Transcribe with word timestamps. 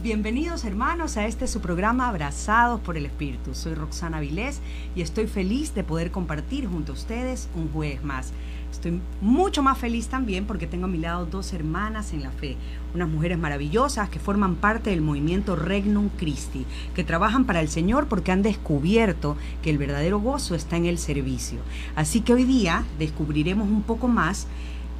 Bienvenidos 0.00 0.64
hermanos 0.64 1.16
a 1.16 1.26
este 1.26 1.48
su 1.48 1.60
programa 1.60 2.06
Abrazados 2.06 2.80
por 2.80 2.96
el 2.96 3.04
Espíritu. 3.04 3.52
Soy 3.52 3.74
Roxana 3.74 4.20
Vilés 4.20 4.60
y 4.94 5.02
estoy 5.02 5.26
feliz 5.26 5.74
de 5.74 5.82
poder 5.82 6.12
compartir 6.12 6.68
junto 6.68 6.92
a 6.92 6.94
ustedes 6.94 7.48
un 7.56 7.68
jueves 7.72 8.04
más. 8.04 8.32
Estoy 8.70 9.00
mucho 9.20 9.60
más 9.60 9.76
feliz 9.76 10.06
también 10.06 10.46
porque 10.46 10.68
tengo 10.68 10.84
a 10.84 10.88
mi 10.88 10.98
lado 10.98 11.26
dos 11.26 11.52
hermanas 11.52 12.12
en 12.12 12.22
la 12.22 12.30
fe, 12.30 12.56
unas 12.94 13.08
mujeres 13.08 13.38
maravillosas 13.38 14.08
que 14.08 14.20
forman 14.20 14.54
parte 14.54 14.90
del 14.90 15.00
movimiento 15.00 15.56
Regnum 15.56 16.10
Christi, 16.10 16.64
que 16.94 17.02
trabajan 17.02 17.44
para 17.44 17.60
el 17.60 17.68
Señor 17.68 18.06
porque 18.06 18.30
han 18.30 18.42
descubierto 18.42 19.36
que 19.64 19.70
el 19.70 19.78
verdadero 19.78 20.20
gozo 20.20 20.54
está 20.54 20.76
en 20.76 20.86
el 20.86 20.98
servicio. 20.98 21.58
Así 21.96 22.20
que 22.20 22.34
hoy 22.34 22.44
día 22.44 22.84
descubriremos 23.00 23.66
un 23.66 23.82
poco 23.82 24.06
más 24.06 24.46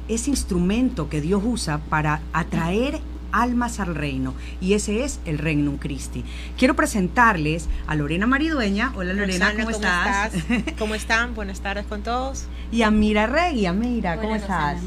ese 0.09 0.29
instrumento 0.29 1.07
que 1.07 1.21
Dios 1.21 1.41
usa 1.45 1.77
para 1.77 2.21
atraer 2.33 2.99
almas 3.31 3.79
al 3.79 3.95
reino 3.95 4.33
y 4.61 4.73
ese 4.73 5.03
es 5.03 5.19
el 5.25 5.37
Regnum 5.37 5.77
Christi. 5.77 6.23
Quiero 6.57 6.75
presentarles 6.75 7.67
a 7.87 7.95
Lorena 7.95 8.27
Maridueña. 8.27 8.91
Hola 8.95 9.13
Lorena, 9.13 9.53
¿cómo, 9.55 9.69
estás? 9.69 10.33
¿Cómo 10.77 10.95
están? 10.95 11.35
Buenas 11.35 11.61
tardes 11.61 11.85
con 11.85 12.01
todos. 12.01 12.45
Y 12.71 12.83
a 12.83 12.91
Mira 12.91 13.27
Regui, 13.27 13.69
Mira, 13.71 14.17
¿cómo 14.17 14.35
estás? 14.35 14.81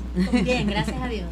Bien, 0.44 0.66
gracias 0.68 1.00
a 1.00 1.08
Dios. 1.08 1.28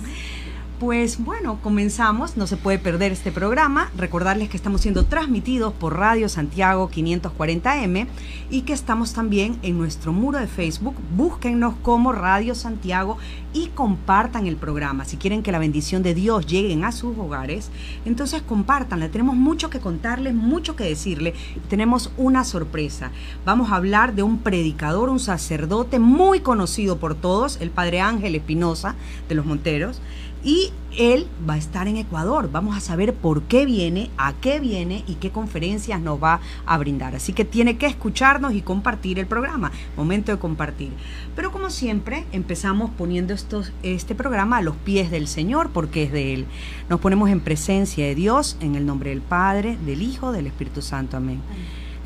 Pues 0.81 1.23
bueno, 1.23 1.59
comenzamos, 1.63 2.39
no 2.39 2.47
se 2.47 2.57
puede 2.57 2.79
perder 2.79 3.13
este 3.13 3.31
programa. 3.31 3.91
Recordarles 3.99 4.49
que 4.49 4.57
estamos 4.57 4.81
siendo 4.81 5.05
transmitidos 5.05 5.75
por 5.75 5.99
Radio 5.99 6.27
Santiago 6.31 6.89
540M 6.89 8.07
y 8.49 8.63
que 8.63 8.73
estamos 8.73 9.13
también 9.13 9.59
en 9.61 9.77
nuestro 9.77 10.15
muro 10.15 10.39
de 10.39 10.47
Facebook. 10.47 10.95
Búsquennos 11.15 11.75
como 11.83 12.13
Radio 12.13 12.55
Santiago 12.55 13.19
y 13.53 13.67
compartan 13.67 14.47
el 14.47 14.57
programa. 14.57 15.05
Si 15.05 15.19
quieren 15.19 15.43
que 15.43 15.53
la 15.53 15.59
bendición 15.59 16.03
de 16.03 16.15
Dios 16.15 16.47
llegue 16.47 16.83
a 16.83 16.93
sus 16.93 17.19
hogares, 17.19 17.71
entonces 18.07 18.41
compártanla. 18.41 19.11
Tenemos 19.11 19.37
mucho 19.37 19.69
que 19.69 19.81
contarles, 19.81 20.33
mucho 20.33 20.77
que 20.77 20.85
decirle. 20.85 21.35
Tenemos 21.69 22.11
una 22.17 22.43
sorpresa. 22.43 23.11
Vamos 23.45 23.71
a 23.71 23.77
hablar 23.77 24.15
de 24.15 24.23
un 24.23 24.39
predicador, 24.39 25.11
un 25.11 25.21
sacerdote 25.21 25.99
muy 25.99 26.41
conocido 26.41 26.97
por 26.97 27.15
todos, 27.15 27.61
el 27.61 27.69
Padre 27.69 28.01
Ángel 28.01 28.35
Espinosa 28.35 28.95
de 29.29 29.35
los 29.35 29.45
Monteros 29.45 30.01
y 30.43 30.73
él 30.97 31.29
va 31.49 31.55
a 31.55 31.59
estar 31.59 31.87
en 31.87 31.97
Ecuador. 31.97 32.51
Vamos 32.51 32.77
a 32.77 32.81
saber 32.81 33.15
por 33.15 33.43
qué 33.43 33.65
viene, 33.65 34.11
a 34.17 34.33
qué 34.33 34.59
viene 34.59 35.05
y 35.07 35.15
qué 35.15 35.31
conferencias 35.31 36.01
nos 36.01 36.23
va 36.23 36.41
a 36.67 36.79
brindar. 36.79 37.15
Así 37.15 37.33
que 37.33 37.45
tiene 37.45 37.77
que 37.77 37.87
escucharnos 37.87 38.55
y 38.55 38.63
compartir 38.63 39.19
el 39.19 39.27
programa. 39.27 39.71
Momento 39.97 40.33
de 40.33 40.39
compartir. 40.39 40.91
Pero 41.37 41.53
como 41.53 41.71
siempre, 41.71 42.25
empezamos 42.33 42.91
poniendo 42.91 43.35
estos, 43.35 43.73
este 43.83 44.15
programa 44.15 44.59
a 44.59 44.63
los 44.63 44.77
pies 44.77 45.11
del 45.11 45.29
Señor 45.29 45.71
porque 45.71 46.05
es 46.05 46.13
de 46.13 46.35
Él. 46.35 46.47
Nos 46.89 47.01
ponemos 47.01 47.31
en 47.31 47.41
presencia 47.41 48.07
de 48.07 48.15
Dios 48.15 48.57
en 48.61 48.75
el 48.75 48.87
nombre 48.87 49.11
del 49.11 49.23
Padre, 49.23 49.77
del 49.85 50.03
Hijo, 50.03 50.33
del 50.33 50.47
Espíritu 50.47 50.83
Santo. 50.83 51.17
Amén. 51.17 51.41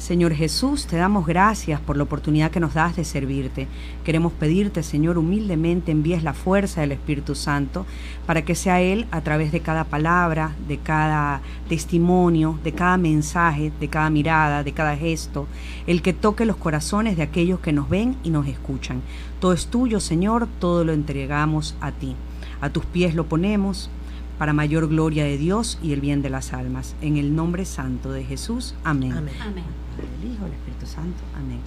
Señor 0.05 0.35
Jesús, 0.35 0.87
te 0.87 0.99
damos 0.99 1.25
gracias 1.25 1.81
por 1.81 1.97
la 1.97 2.03
oportunidad 2.03 2.51
que 2.51 2.61
nos 2.61 2.75
das 2.75 2.95
de 2.95 3.07
servirte. 3.07 3.69
Queremos 4.05 4.35
pedirte, 4.35 4.83
Señor, 4.83 5.17
humildemente 5.17 5.93
envíes 5.93 6.23
la 6.23 6.35
fuerza 6.35 6.83
del 6.83 6.93
Espíritu 6.93 7.35
Santo 7.35 7.87
para 8.27 8.45
que 8.45 8.55
sea 8.55 8.83
Él 8.83 9.07
a 9.11 9.23
través 9.23 9.51
de 9.51 9.61
cada 9.61 9.85
palabra, 9.85 10.55
de 10.69 10.77
cada 10.77 11.41
testimonio, 11.71 12.59
de 12.63 12.73
cada 12.73 12.99
mensaje, 12.99 13.73
de 13.81 13.89
cada 13.89 14.11
mirada, 14.11 14.63
de 14.63 14.73
cada 14.73 14.95
gesto, 14.95 15.47
el 15.87 16.03
que 16.03 16.13
toque 16.13 16.45
los 16.45 16.59
corazones 16.59 17.17
de 17.17 17.23
aquellos 17.23 17.61
que 17.61 17.73
nos 17.73 17.89
ven 17.89 18.19
y 18.23 18.29
nos 18.29 18.47
escuchan. 18.47 19.01
Todo 19.41 19.55
es 19.55 19.69
tuyo, 19.69 20.01
Señor, 20.01 20.49
todo 20.61 20.85
lo 20.85 20.93
entregamos 20.93 21.77
a 21.81 21.93
ti. 21.93 22.15
A 22.61 22.69
tus 22.69 22.85
pies 22.85 23.15
lo 23.15 23.25
ponemos 23.25 23.89
para 24.37 24.53
mayor 24.53 24.87
gloria 24.87 25.25
de 25.25 25.39
Dios 25.39 25.79
y 25.83 25.95
el 25.95 26.03
bien 26.03 26.21
de 26.21 26.29
las 26.29 26.53
almas. 26.53 26.95
En 27.01 27.17
el 27.17 27.35
nombre 27.35 27.65
santo 27.65 28.13
de 28.13 28.23
Jesús. 28.23 28.75
Amén. 28.85 29.13
Amén. 29.13 29.35
Amén. 29.41 29.84
El 30.03 30.33
Hijo, 30.33 30.47
el 30.47 30.53
Espíritu 30.53 30.87
Santo. 30.87 31.23
Amén. 31.37 31.61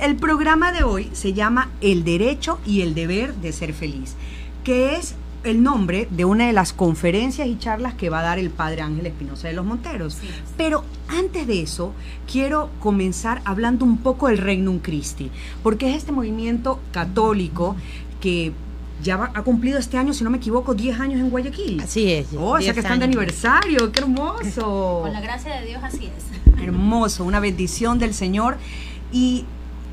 El 0.00 0.16
programa 0.16 0.72
de 0.72 0.82
hoy 0.82 1.10
se 1.12 1.32
llama 1.32 1.70
El 1.80 2.04
derecho 2.04 2.58
y 2.66 2.80
el 2.80 2.94
deber 2.94 3.34
de 3.34 3.52
ser 3.52 3.72
feliz, 3.72 4.16
que 4.64 4.96
es 4.96 5.14
el 5.44 5.62
nombre 5.62 6.08
de 6.10 6.24
una 6.24 6.46
de 6.46 6.52
las 6.52 6.72
conferencias 6.72 7.48
y 7.48 7.58
charlas 7.58 7.94
que 7.94 8.10
va 8.10 8.20
a 8.20 8.22
dar 8.22 8.38
el 8.38 8.50
Padre 8.50 8.82
Ángel 8.82 9.06
Espinosa 9.06 9.48
de 9.48 9.54
los 9.54 9.64
Monteros. 9.64 10.18
Pero 10.56 10.84
antes 11.08 11.46
de 11.46 11.62
eso, 11.62 11.92
quiero 12.30 12.70
comenzar 12.80 13.42
hablando 13.44 13.84
un 13.84 13.98
poco 13.98 14.28
del 14.28 14.38
Regnum 14.38 14.78
Christi, 14.78 15.30
porque 15.62 15.90
es 15.90 15.96
este 15.96 16.12
movimiento 16.12 16.80
católico 16.92 17.76
que 18.20 18.52
ya 19.02 19.30
ha 19.34 19.42
cumplido 19.42 19.78
este 19.78 19.98
año, 19.98 20.12
si 20.12 20.22
no 20.22 20.30
me 20.30 20.36
equivoco, 20.36 20.74
10 20.74 21.00
años 21.00 21.20
en 21.20 21.30
Guayaquil. 21.30 21.80
Así 21.80 22.12
es. 22.12 22.28
Oh, 22.38 22.52
o 22.52 22.60
sea 22.60 22.72
que 22.72 22.80
están 22.80 23.00
de 23.00 23.06
aniversario, 23.06 23.90
qué 23.90 24.00
hermoso. 24.00 25.00
Con 25.02 25.12
la 25.12 25.20
gracia 25.20 25.56
de 25.56 25.66
Dios, 25.66 25.82
así 25.82 26.06
es. 26.06 26.41
Hermoso, 26.62 27.24
una 27.24 27.40
bendición 27.40 27.98
del 27.98 28.14
Señor. 28.14 28.56
Y 29.12 29.44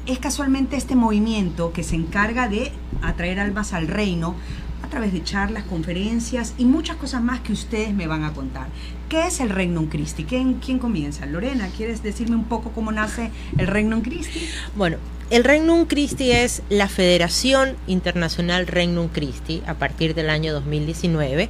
es 0.05 0.19
casualmente 0.19 0.75
este 0.75 0.95
movimiento 0.95 1.73
que 1.73 1.83
se 1.83 1.95
encarga 1.95 2.47
de 2.47 2.71
atraer 3.01 3.39
almas 3.39 3.73
al 3.73 3.87
reino 3.87 4.35
a 4.83 4.87
través 4.89 5.13
de 5.13 5.23
charlas, 5.23 5.65
conferencias 5.65 6.53
y 6.57 6.65
muchas 6.65 6.95
cosas 6.97 7.21
más 7.21 7.41
que 7.41 7.53
ustedes 7.53 7.93
me 7.93 8.07
van 8.07 8.23
a 8.23 8.33
contar. 8.33 8.67
¿Qué 9.07 9.27
es 9.27 9.39
el 9.39 9.49
Regnum 9.49 9.87
Christi? 9.87 10.23
¿Quién, 10.23 10.55
quién 10.55 10.79
comienza? 10.79 11.25
Lorena, 11.25 11.69
¿quieres 11.75 12.01
decirme 12.01 12.35
un 12.35 12.45
poco 12.45 12.71
cómo 12.71 12.91
nace 12.91 13.31
el 13.57 13.67
Regnum 13.67 14.01
Christi? 14.01 14.47
Bueno, 14.75 14.97
el 15.29 15.43
Regnum 15.43 15.85
Christi 15.85 16.31
es 16.31 16.63
la 16.69 16.87
Federación 16.87 17.75
Internacional 17.85 18.65
Regnum 18.65 19.09
Christi 19.09 19.61
a 19.67 19.75
partir 19.75 20.15
del 20.15 20.29
año 20.29 20.53
2019. 20.53 21.49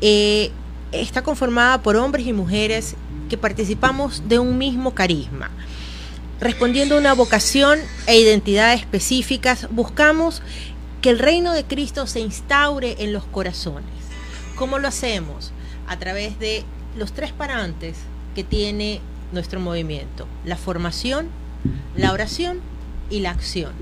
Eh, 0.00 0.52
está 0.92 1.22
conformada 1.22 1.82
por 1.82 1.96
hombres 1.96 2.26
y 2.26 2.32
mujeres 2.32 2.94
que 3.28 3.38
participamos 3.38 4.28
de 4.28 4.38
un 4.38 4.58
mismo 4.58 4.94
carisma. 4.94 5.50
Respondiendo 6.40 6.94
a 6.94 6.98
una 6.98 7.14
vocación 7.14 7.78
e 8.06 8.18
identidad 8.18 8.72
específicas, 8.72 9.68
buscamos 9.70 10.42
que 11.02 11.10
el 11.10 11.18
reino 11.18 11.52
de 11.52 11.64
Cristo 11.64 12.06
se 12.06 12.20
instaure 12.20 12.96
en 13.00 13.12
los 13.12 13.24
corazones. 13.24 13.90
¿Cómo 14.56 14.78
lo 14.78 14.88
hacemos? 14.88 15.52
A 15.86 15.98
través 15.98 16.38
de 16.38 16.64
los 16.96 17.12
tres 17.12 17.32
parantes 17.32 17.96
que 18.34 18.44
tiene 18.44 19.00
nuestro 19.32 19.60
movimiento. 19.60 20.26
La 20.44 20.56
formación, 20.56 21.28
la 21.96 22.12
oración 22.12 22.60
y 23.10 23.20
la 23.20 23.30
acción. 23.30 23.72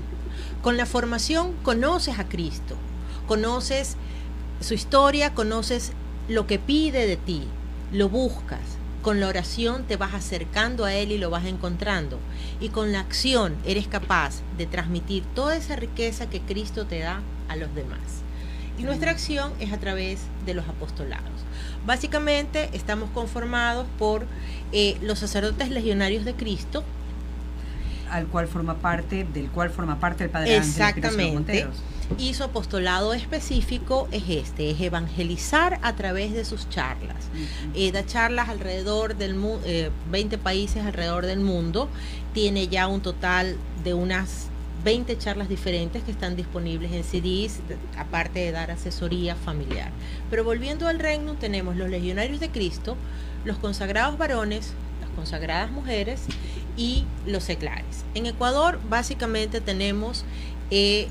Con 0.61 0.77
la 0.77 0.85
formación 0.85 1.53
conoces 1.63 2.19
a 2.19 2.27
Cristo, 2.27 2.75
conoces 3.27 3.95
su 4.59 4.73
historia, 4.73 5.33
conoces 5.33 5.91
lo 6.27 6.47
que 6.47 6.59
pide 6.59 7.07
de 7.07 7.17
ti, 7.17 7.43
lo 7.91 8.09
buscas. 8.09 8.76
Con 9.07 9.21
la 9.21 9.29
oración 9.29 9.85
te 9.85 9.95
vas 9.95 10.13
acercando 10.13 10.83
a 10.83 10.93
Él 10.93 11.13
y 11.13 11.17
lo 11.17 11.29
vas 11.29 11.45
encontrando. 11.45 12.19
Y 12.59 12.67
con 12.67 12.91
la 12.91 12.99
acción 12.99 13.55
eres 13.63 13.87
capaz 13.87 14.41
de 14.57 14.65
transmitir 14.65 15.23
toda 15.33 15.55
esa 15.55 15.77
riqueza 15.77 16.29
que 16.29 16.41
Cristo 16.41 16.85
te 16.85 16.99
da 16.99 17.21
a 17.47 17.55
los 17.55 17.73
demás. 17.73 18.01
Y 18.77 18.83
nuestra 18.83 19.11
acción 19.11 19.53
es 19.61 19.71
a 19.71 19.77
través 19.77 20.19
de 20.45 20.53
los 20.53 20.67
apostolados. 20.67 21.31
Básicamente 21.85 22.69
estamos 22.73 23.09
conformados 23.11 23.87
por 23.97 24.25
eh, 24.73 24.97
los 25.01 25.19
sacerdotes 25.19 25.69
legionarios 25.69 26.25
de 26.25 26.33
Cristo, 26.33 26.83
al 28.11 28.27
cual 28.27 28.49
forma 28.49 28.75
parte, 28.75 29.25
del 29.33 29.47
cual 29.51 29.69
forma 29.69 30.01
parte 30.01 30.25
el 30.25 30.31
Padre 30.31 30.57
Exactamente. 30.57 31.65
Y 32.17 32.33
su 32.33 32.43
apostolado 32.43 33.13
específico 33.13 34.07
es 34.11 34.23
este, 34.29 34.71
es 34.71 34.81
evangelizar 34.81 35.79
a 35.81 35.95
través 35.95 36.33
de 36.33 36.45
sus 36.45 36.69
charlas. 36.69 37.17
Eh, 37.73 37.91
da 37.91 38.05
charlas 38.05 38.49
alrededor 38.49 39.15
del 39.15 39.35
mundo, 39.35 39.65
20 40.09 40.37
países 40.37 40.85
alrededor 40.85 41.25
del 41.25 41.39
mundo. 41.39 41.89
Tiene 42.33 42.67
ya 42.67 42.87
un 42.87 43.01
total 43.01 43.57
de 43.83 43.93
unas 43.93 44.49
20 44.83 45.17
charlas 45.17 45.49
diferentes 45.49 46.03
que 46.03 46.11
están 46.11 46.35
disponibles 46.35 46.91
en 46.91 47.03
CDs, 47.03 47.59
aparte 47.97 48.39
de 48.39 48.51
dar 48.51 48.71
asesoría 48.71 49.35
familiar. 49.35 49.91
Pero 50.29 50.43
volviendo 50.43 50.87
al 50.87 50.99
reino, 50.99 51.33
tenemos 51.33 51.75
los 51.75 51.89
legionarios 51.89 52.39
de 52.39 52.49
Cristo, 52.49 52.95
los 53.43 53.57
consagrados 53.57 54.17
varones, 54.17 54.73
las 55.01 55.09
consagradas 55.09 55.71
mujeres 55.71 56.21
y 56.77 57.05
los 57.25 57.43
seglares. 57.43 58.05
En 58.13 58.27
Ecuador 58.27 58.79
básicamente 58.89 59.61
tenemos 59.61 60.23
eh, 60.71 61.07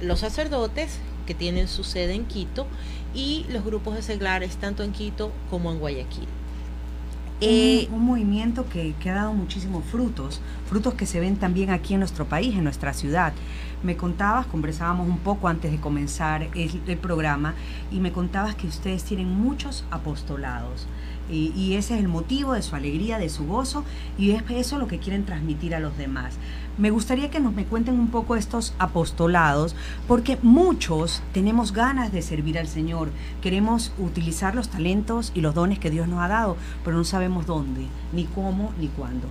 los 0.00 0.20
sacerdotes 0.20 0.98
que 1.26 1.34
tienen 1.34 1.68
su 1.68 1.84
sede 1.84 2.14
en 2.14 2.26
Quito 2.26 2.66
y 3.14 3.46
los 3.48 3.64
grupos 3.64 3.94
de 3.94 4.02
seglares 4.02 4.56
tanto 4.56 4.82
en 4.82 4.92
Quito 4.92 5.32
como 5.50 5.70
en 5.72 5.78
Guayaquil. 5.78 6.24
un, 6.24 6.28
eh, 7.40 7.88
movimiento 7.90 8.68
que, 8.68 8.94
que, 9.00 9.10
ha 9.10 9.14
dado 9.14 9.32
muchísimos 9.32 9.84
frutos, 9.84 10.40
frutos 10.68 10.94
que 10.94 11.06
se 11.06 11.20
ven 11.20 11.36
también 11.36 11.70
aquí 11.70 11.94
en 11.94 12.00
nuestro 12.00 12.26
país, 12.26 12.54
en 12.54 12.64
nuestra 12.64 12.92
ciudad. 12.92 13.32
Me 13.82 13.96
contabas, 13.96 14.46
conversábamos 14.46 15.08
un 15.08 15.18
poco 15.18 15.48
antes 15.48 15.70
de 15.70 15.78
comenzar 15.78 16.48
el, 16.54 16.82
el 16.86 16.96
programa, 16.96 17.54
y 17.90 18.00
me 18.00 18.12
contabas 18.12 18.54
que 18.54 18.66
ustedes 18.66 19.04
tienen 19.04 19.28
muchos 19.28 19.84
apostolados. 19.90 20.86
Y, 21.30 21.74
ese 21.74 21.94
es 21.94 22.00
el 22.00 22.08
motivo 22.08 22.52
de 22.52 22.62
su 22.62 22.76
alegría, 22.76 23.18
de 23.18 23.28
su 23.28 23.46
gozo, 23.46 23.84
y 24.18 24.32
es 24.32 24.42
eso 24.50 24.78
lo 24.78 24.88
que 24.88 24.98
quieren 24.98 25.24
transmitir 25.24 25.74
a 25.74 25.80
los 25.80 25.96
demás. 25.96 26.34
Me 26.76 26.90
gustaría 26.90 27.30
que 27.30 27.40
nos 27.40 27.54
me 27.54 27.64
cuenten 27.64 27.98
un 27.98 28.08
poco 28.08 28.36
estos 28.36 28.74
apostolados, 28.78 29.74
porque 30.06 30.38
muchos 30.42 31.22
tenemos 31.32 31.72
ganas 31.72 32.12
de 32.12 32.22
servir 32.22 32.58
al 32.58 32.68
Señor, 32.68 33.10
queremos 33.40 33.92
utilizar 33.98 34.54
los 34.54 34.68
talentos 34.68 35.32
y 35.34 35.40
los 35.40 35.54
dones 35.54 35.78
que 35.78 35.90
Dios 35.90 36.08
nos 36.08 36.20
ha 36.20 36.28
dado, 36.28 36.56
pero 36.84 36.96
no 36.96 37.04
sabemos 37.04 37.46
dónde, 37.46 37.86
ni 38.12 38.24
cómo, 38.24 38.72
ni 38.78 38.88
cuándo 38.88 39.28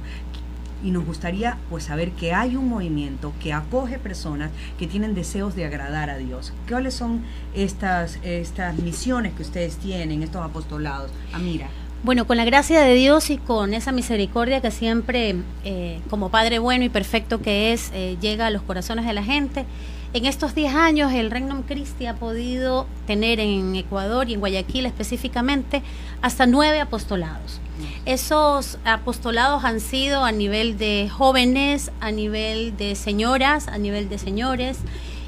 y 0.84 0.92
nos 0.92 1.06
gustaría 1.06 1.58
pues 1.70 1.86
saber 1.86 2.12
que 2.12 2.34
hay 2.34 2.56
un 2.56 2.68
movimiento 2.68 3.34
que 3.42 3.54
acoge 3.54 3.98
personas 3.98 4.52
que 4.78 4.86
tienen 4.86 5.16
deseos 5.16 5.56
de 5.56 5.66
agradar 5.66 6.10
a 6.10 6.18
Dios. 6.18 6.54
¿Cuáles 6.68 6.94
son 6.94 7.24
estas, 7.56 8.20
estas 8.24 8.78
misiones 8.78 9.34
que 9.34 9.44
ustedes 9.44 9.78
tienen, 9.78 10.22
estos 10.22 10.44
apostolados? 10.44 11.12
Amira. 11.32 11.70
Bueno, 12.04 12.28
con 12.28 12.36
la 12.36 12.44
gracia 12.44 12.82
de 12.82 12.96
Dios 12.96 13.30
y 13.30 13.38
con 13.38 13.74
esa 13.74 13.94
misericordia 13.94 14.60
que 14.60 14.72
siempre, 14.72 15.38
eh, 15.64 16.02
como 16.10 16.28
Padre 16.28 16.60
bueno 16.60 16.84
y 16.84 16.90
perfecto 16.90 17.42
que 17.42 17.72
es, 17.72 17.92
eh, 17.94 18.18
llega 18.20 18.48
a 18.48 18.50
los 18.50 18.62
corazones 18.62 19.06
de 19.06 19.14
la 19.14 19.24
gente, 19.24 19.66
en 20.12 20.26
estos 20.26 20.54
10 20.54 20.76
años 20.76 21.14
el 21.14 21.32
Regnum 21.32 21.62
Christi 21.62 22.06
ha 22.06 22.16
podido 22.16 22.88
tener 23.08 23.40
en 23.40 23.74
Ecuador 23.78 24.30
y 24.30 24.34
en 24.34 24.42
Guayaquil 24.42 24.86
específicamente 24.86 25.82
hasta 26.22 26.46
nueve 26.46 26.82
apostolados. 26.82 27.62
Esos 28.06 28.80
apostolados 28.84 29.64
han 29.64 29.80
sido 29.80 30.26
a 30.26 30.34
nivel 30.34 30.78
de 30.78 31.10
jóvenes, 31.10 31.90
a 32.02 32.12
nivel 32.12 32.76
de 32.76 32.96
señoras, 32.96 33.70
a 33.70 33.78
nivel 33.78 34.10
de 34.10 34.18
señores 34.18 34.80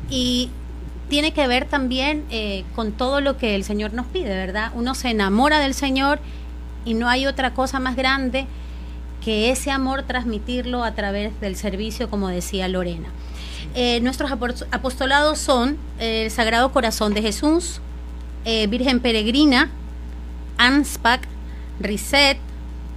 y 0.10 0.50
tiene 1.10 1.32
que 1.32 1.48
ver 1.48 1.66
también 1.66 2.26
eh, 2.32 2.66
con 2.76 2.92
todo 2.92 3.22
lo 3.22 3.38
que 3.38 3.56
el 3.56 3.64
Señor 3.64 3.94
nos 3.94 4.08
pide, 4.08 4.36
¿verdad? 4.36 4.72
Uno 4.76 4.94
se 4.94 5.10
enamora 5.10 5.60
del 5.60 5.74
Señor 5.74 6.20
y 6.86 6.94
no 6.94 7.10
hay 7.10 7.26
otra 7.26 7.54
cosa 7.54 7.80
más 7.80 7.96
grande 7.96 8.48
que 9.24 9.50
ese 9.50 9.72
amor 9.72 10.04
transmitirlo 10.04 10.84
a 10.84 10.94
través 10.94 11.40
del 11.42 11.56
servicio, 11.56 12.10
como 12.10 12.30
decía 12.30 12.68
Lorena. 12.68 13.10
Eh, 13.74 14.00
nuestros 14.02 14.32
apostolados 14.32 15.40
son 15.40 15.78
el 16.00 16.30
Sagrado 16.30 16.72
Corazón 16.72 17.14
de 17.14 17.22
Jesús, 17.22 17.82
eh, 18.46 18.68
Virgen 18.68 19.00
Peregrina, 19.00 19.70
ANSPAC, 20.58 21.28
Reset, 21.80 22.38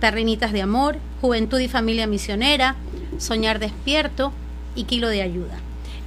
Terrenitas 0.00 0.52
de 0.52 0.62
Amor, 0.62 0.99
Juventud 1.20 1.58
y 1.58 1.69
Familia 1.69 2.06
Misionera, 2.06 2.76
Soñar 3.19 3.58
Despierto 3.58 4.32
y 4.76 4.85
Kilo 4.85 5.08
de 5.08 5.23
Ayuda. 5.23 5.58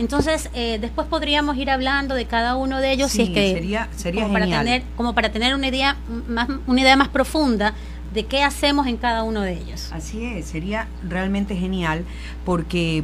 Entonces, 0.02 0.50
eh, 0.56 0.80
después 0.82 1.08
podríamos 1.08 1.56
ir 1.58 1.70
hablando 1.70 2.16
de 2.16 2.26
cada 2.26 2.56
uno 2.56 2.80
de 2.80 2.92
ellos 2.92 3.12
si 3.12 3.22
es 3.22 3.30
que 3.30 3.54
sería, 3.54 3.88
sería 3.96 4.24
como 4.24 4.34
para 4.34 4.46
tener 4.48 4.84
como 4.98 5.14
para 5.14 5.32
tener 5.32 5.54
una 5.54 5.68
idea 5.68 5.96
más 6.28 6.50
una 6.66 6.82
idea 6.82 6.96
más 6.96 7.10
profunda 7.10 7.76
de 8.12 8.26
qué 8.26 8.42
hacemos 8.42 8.88
en 8.88 8.98
cada 8.98 9.22
uno 9.22 9.42
de 9.42 9.54
ellos. 9.54 9.92
Así 9.94 10.26
es, 10.26 10.48
sería 10.48 10.88
realmente 11.08 11.56
genial 11.56 12.04
porque 12.46 13.04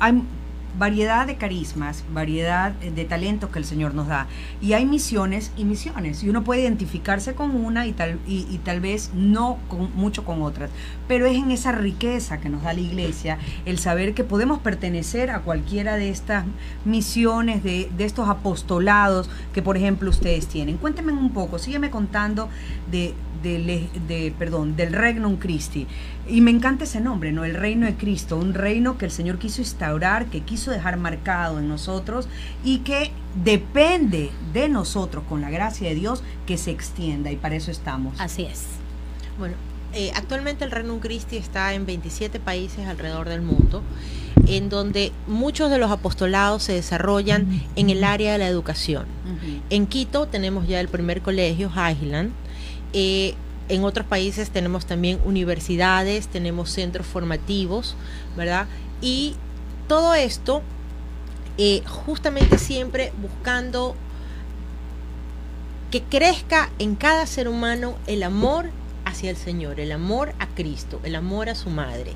hay 0.00 0.20
variedad 0.78 1.26
de 1.26 1.36
carismas, 1.36 2.04
variedad 2.12 2.72
de 2.72 3.04
talentos 3.04 3.50
que 3.50 3.58
el 3.58 3.64
Señor 3.64 3.94
nos 3.94 4.08
da. 4.08 4.26
Y 4.60 4.72
hay 4.72 4.84
misiones 4.84 5.52
y 5.56 5.64
misiones. 5.64 6.22
Y 6.22 6.28
uno 6.28 6.44
puede 6.44 6.62
identificarse 6.62 7.34
con 7.34 7.54
una 7.56 7.86
y 7.86 7.92
tal, 7.92 8.18
y, 8.26 8.58
tal 8.64 8.80
vez 8.80 9.10
no 9.14 9.58
con, 9.68 9.94
mucho 9.94 10.24
con 10.24 10.42
otras. 10.42 10.70
Pero 11.08 11.26
es 11.26 11.36
en 11.36 11.50
esa 11.50 11.72
riqueza 11.72 12.40
que 12.40 12.48
nos 12.48 12.62
da 12.62 12.72
la 12.72 12.80
iglesia 12.80 13.38
el 13.64 13.78
saber 13.78 14.14
que 14.14 14.24
podemos 14.24 14.58
pertenecer 14.58 15.30
a 15.30 15.40
cualquiera 15.40 15.96
de 15.96 16.10
estas 16.10 16.44
misiones, 16.84 17.62
de, 17.62 17.90
de 17.96 18.04
estos 18.04 18.28
apostolados 18.28 19.30
que, 19.52 19.62
por 19.62 19.76
ejemplo, 19.76 20.10
ustedes 20.10 20.46
tienen. 20.46 20.76
Cuéntenme 20.76 21.12
un 21.12 21.32
poco, 21.32 21.58
sígueme 21.58 21.90
contando 21.90 22.48
de, 22.90 23.14
de, 23.42 24.34
perdón, 24.38 24.76
del 24.76 24.92
Regnum 24.92 25.36
Christi. 25.36 25.86
Y 26.28 26.40
me 26.40 26.50
encanta 26.50 26.84
ese 26.84 27.00
nombre, 27.00 27.32
¿no? 27.32 27.44
El 27.44 27.54
reino 27.54 27.86
de 27.86 27.94
Cristo, 27.94 28.36
un 28.36 28.54
reino 28.54 28.98
que 28.98 29.04
el 29.04 29.10
Señor 29.10 29.38
quiso 29.38 29.60
instaurar, 29.60 30.26
que 30.26 30.40
quiso 30.40 30.70
dejar 30.70 30.96
marcado 30.96 31.58
en 31.58 31.68
nosotros 31.68 32.28
y 32.64 32.78
que 32.78 33.10
depende 33.44 34.30
de 34.52 34.68
nosotros, 34.68 35.24
con 35.28 35.40
la 35.40 35.50
gracia 35.50 35.88
de 35.88 35.94
Dios, 35.94 36.22
que 36.46 36.58
se 36.58 36.70
extienda 36.70 37.30
y 37.30 37.36
para 37.36 37.54
eso 37.56 37.70
estamos. 37.70 38.20
Así 38.20 38.42
es. 38.42 38.64
Bueno, 39.38 39.54
eh, 39.92 40.12
actualmente 40.14 40.64
el 40.64 40.70
Regnum 40.70 40.98
Christi 40.98 41.36
está 41.36 41.72
en 41.72 41.86
27 41.86 42.38
países 42.40 42.86
alrededor 42.86 43.28
del 43.28 43.40
mundo, 43.40 43.82
en 44.46 44.68
donde 44.68 45.12
muchos 45.26 45.70
de 45.70 45.78
los 45.78 45.90
apostolados 45.90 46.64
se 46.64 46.74
desarrollan 46.74 47.62
en 47.76 47.88
el 47.90 48.04
área 48.04 48.32
de 48.32 48.38
la 48.38 48.46
educación. 48.46 49.06
En 49.70 49.86
Quito 49.86 50.26
tenemos 50.26 50.68
ya 50.68 50.80
el 50.80 50.88
primer 50.88 51.22
colegio, 51.22 51.70
Highland, 51.70 52.32
eh, 52.92 53.34
en 53.68 53.84
otros 53.84 54.06
países 54.06 54.50
tenemos 54.50 54.86
también 54.86 55.20
universidades, 55.24 56.28
tenemos 56.28 56.70
centros 56.70 57.06
formativos, 57.06 57.96
¿verdad? 58.36 58.66
Y 59.00 59.34
todo 59.88 60.14
esto 60.14 60.62
eh, 61.58 61.82
justamente 61.86 62.58
siempre 62.58 63.12
buscando 63.20 63.96
que 65.90 66.02
crezca 66.02 66.70
en 66.78 66.96
cada 66.96 67.26
ser 67.26 67.48
humano 67.48 67.96
el 68.06 68.22
amor 68.22 68.70
hacia 69.04 69.30
el 69.30 69.36
Señor, 69.36 69.80
el 69.80 69.92
amor 69.92 70.34
a 70.38 70.46
Cristo, 70.48 71.00
el 71.04 71.14
amor 71.14 71.48
a 71.48 71.54
su 71.54 71.70
madre. 71.70 72.12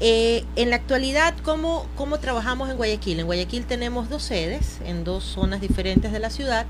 Eh, 0.00 0.44
en 0.56 0.70
la 0.70 0.76
actualidad, 0.76 1.34
¿cómo, 1.44 1.86
¿cómo 1.96 2.18
trabajamos 2.18 2.70
en 2.70 2.76
Guayaquil? 2.76 3.20
En 3.20 3.26
Guayaquil 3.26 3.66
tenemos 3.66 4.08
dos 4.08 4.24
sedes 4.24 4.80
en 4.84 5.04
dos 5.04 5.22
zonas 5.22 5.60
diferentes 5.60 6.10
de 6.10 6.18
la 6.18 6.30
ciudad 6.30 6.66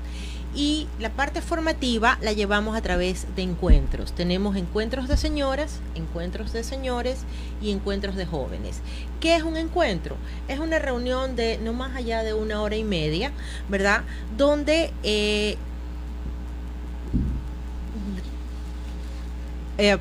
y 0.55 0.87
la 0.99 1.09
parte 1.09 1.41
formativa 1.41 2.17
la 2.21 2.31
llevamos 2.31 2.75
a 2.75 2.81
través 2.81 3.27
de 3.35 3.41
encuentros. 3.41 4.13
Tenemos 4.13 4.55
encuentros 4.55 5.07
de 5.07 5.17
señoras, 5.17 5.79
encuentros 5.95 6.53
de 6.53 6.63
señores 6.63 7.19
y 7.61 7.71
encuentros 7.71 8.15
de 8.15 8.25
jóvenes. 8.25 8.81
¿Qué 9.19 9.35
es 9.35 9.43
un 9.43 9.57
encuentro? 9.57 10.15
Es 10.47 10.59
una 10.59 10.79
reunión 10.79 11.35
de 11.35 11.57
no 11.57 11.73
más 11.73 11.95
allá 11.95 12.23
de 12.23 12.33
una 12.33 12.61
hora 12.61 12.75
y 12.75 12.83
media, 12.83 13.31
¿verdad? 13.69 14.03
Donde 14.37 14.91
eh, 15.03 15.57
eh, 19.77 19.97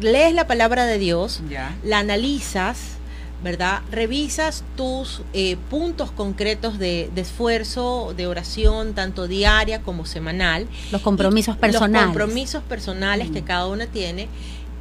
lees 0.00 0.34
la 0.34 0.46
palabra 0.46 0.84
de 0.86 0.98
Dios, 0.98 1.42
la 1.82 1.98
analizas, 1.98 2.96
¿verdad? 3.42 3.80
Revisas 3.90 4.64
tus 4.76 5.22
eh, 5.32 5.56
puntos 5.70 6.12
concretos 6.12 6.78
de, 6.78 7.10
esfuerzo, 7.16 8.14
de 8.16 8.26
oración, 8.26 8.94
tanto 8.94 9.26
diaria 9.26 9.82
como 9.82 10.06
semanal. 10.06 10.68
Los 10.90 11.02
compromisos 11.02 11.56
personales. 11.56 11.94
Los 11.94 12.04
compromisos 12.04 12.62
personales 12.62 13.30
que 13.30 13.42
cada 13.42 13.66
uno 13.66 13.86
tiene. 13.88 14.28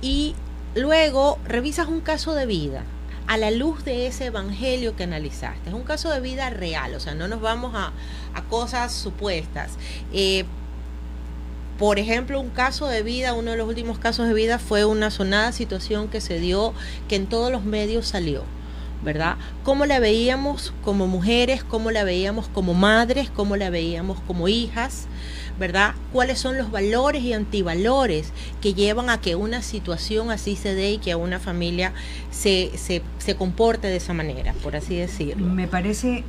Y 0.01 0.35
luego 0.75 1.39
revisas 1.45 1.87
un 1.87 2.01
caso 2.01 2.33
de 2.33 2.45
vida 2.45 2.83
a 3.27 3.37
la 3.37 3.51
luz 3.51 3.83
de 3.85 4.07
ese 4.07 4.25
evangelio 4.25 4.95
que 4.95 5.03
analizaste. 5.03 5.69
Es 5.69 5.75
un 5.75 5.83
caso 5.83 6.09
de 6.09 6.19
vida 6.19 6.49
real, 6.49 6.93
o 6.95 6.99
sea, 6.99 7.15
no 7.15 7.27
nos 7.27 7.41
vamos 7.41 7.73
a, 7.75 7.93
cosas 8.49 8.93
supuestas. 8.93 9.71
Eh, 10.11 10.45
por 11.81 11.97
ejemplo, 11.97 12.39
un 12.39 12.51
caso 12.51 12.85
de 12.85 13.01
vida, 13.01 13.33
uno 13.33 13.49
de 13.49 13.57
los 13.57 13.67
últimos 13.67 13.97
casos 13.97 14.27
de 14.27 14.35
vida 14.35 14.59
fue 14.59 14.85
una 14.85 15.09
sonada 15.09 15.51
situación 15.51 16.09
que 16.09 16.21
se 16.21 16.39
dio, 16.39 16.75
que 17.09 17.15
en 17.15 17.25
todos 17.25 17.51
los 17.51 17.63
medios 17.63 18.05
salió. 18.05 18.43
¿verdad? 19.03 19.37
¿Cómo 19.63 19.87
la 19.87 19.99
veíamos 19.99 20.75
como 20.83 21.07
mujeres? 21.07 21.63
¿Cómo 21.63 21.89
la 21.89 22.03
veíamos 22.03 22.47
como 22.47 22.75
madres? 22.75 23.31
¿Cómo 23.31 23.55
la 23.55 23.71
veíamos 23.71 24.19
como 24.27 24.47
hijas? 24.47 25.07
¿Verdad? 25.57 25.95
¿Cuáles 26.13 26.37
son 26.37 26.55
los 26.55 26.69
valores 26.69 27.23
y 27.23 27.33
antivalores 27.33 28.31
que 28.61 28.75
llevan 28.75 29.09
a 29.09 29.19
que 29.19 29.33
una 29.35 29.63
situación 29.63 30.29
así 30.29 30.55
se 30.55 30.75
dé 30.75 30.91
y 30.91 30.97
que 30.99 31.13
a 31.13 31.17
una 31.17 31.39
familia 31.39 31.93
se, 32.29 32.69
se, 32.75 33.01
se 33.17 33.35
comporte 33.35 33.87
de 33.87 33.95
esa 33.95 34.13
manera, 34.13 34.53
por 34.61 34.75
así 34.75 34.97
decirlo? 34.97 35.47
Me 35.47 35.67
parece 35.67 36.23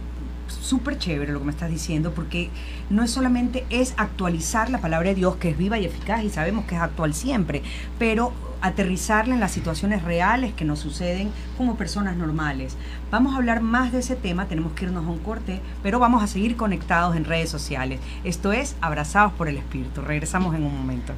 súper 0.52 0.98
chévere 0.98 1.32
lo 1.32 1.38
que 1.40 1.46
me 1.46 1.52
estás 1.52 1.70
diciendo, 1.70 2.12
porque 2.12 2.50
no 2.90 3.02
es 3.02 3.10
solamente 3.10 3.64
es 3.70 3.94
actualizar 3.96 4.70
la 4.70 4.80
palabra 4.80 5.10
de 5.10 5.14
Dios, 5.14 5.36
que 5.36 5.50
es 5.50 5.58
viva 5.58 5.78
y 5.78 5.86
eficaz, 5.86 6.22
y 6.22 6.30
sabemos 6.30 6.64
que 6.66 6.74
es 6.74 6.80
actual 6.80 7.14
siempre, 7.14 7.62
pero 7.98 8.32
aterrizarla 8.62 9.34
en 9.34 9.40
las 9.40 9.50
situaciones 9.50 10.02
reales 10.02 10.54
que 10.54 10.64
nos 10.64 10.78
suceden 10.78 11.30
como 11.58 11.76
personas 11.76 12.16
normales. 12.16 12.76
Vamos 13.10 13.34
a 13.34 13.38
hablar 13.38 13.60
más 13.60 13.92
de 13.92 13.98
ese 13.98 14.14
tema, 14.14 14.46
tenemos 14.46 14.72
que 14.72 14.84
irnos 14.84 15.04
a 15.04 15.10
un 15.10 15.18
corte, 15.18 15.60
pero 15.82 15.98
vamos 15.98 16.22
a 16.22 16.28
seguir 16.28 16.56
conectados 16.56 17.16
en 17.16 17.24
redes 17.24 17.50
sociales. 17.50 18.00
Esto 18.22 18.52
es 18.52 18.76
Abrazados 18.80 19.32
por 19.32 19.48
el 19.48 19.58
Espíritu. 19.58 20.00
Regresamos 20.00 20.54
en 20.54 20.64
un 20.64 20.76
momento. 20.76 21.12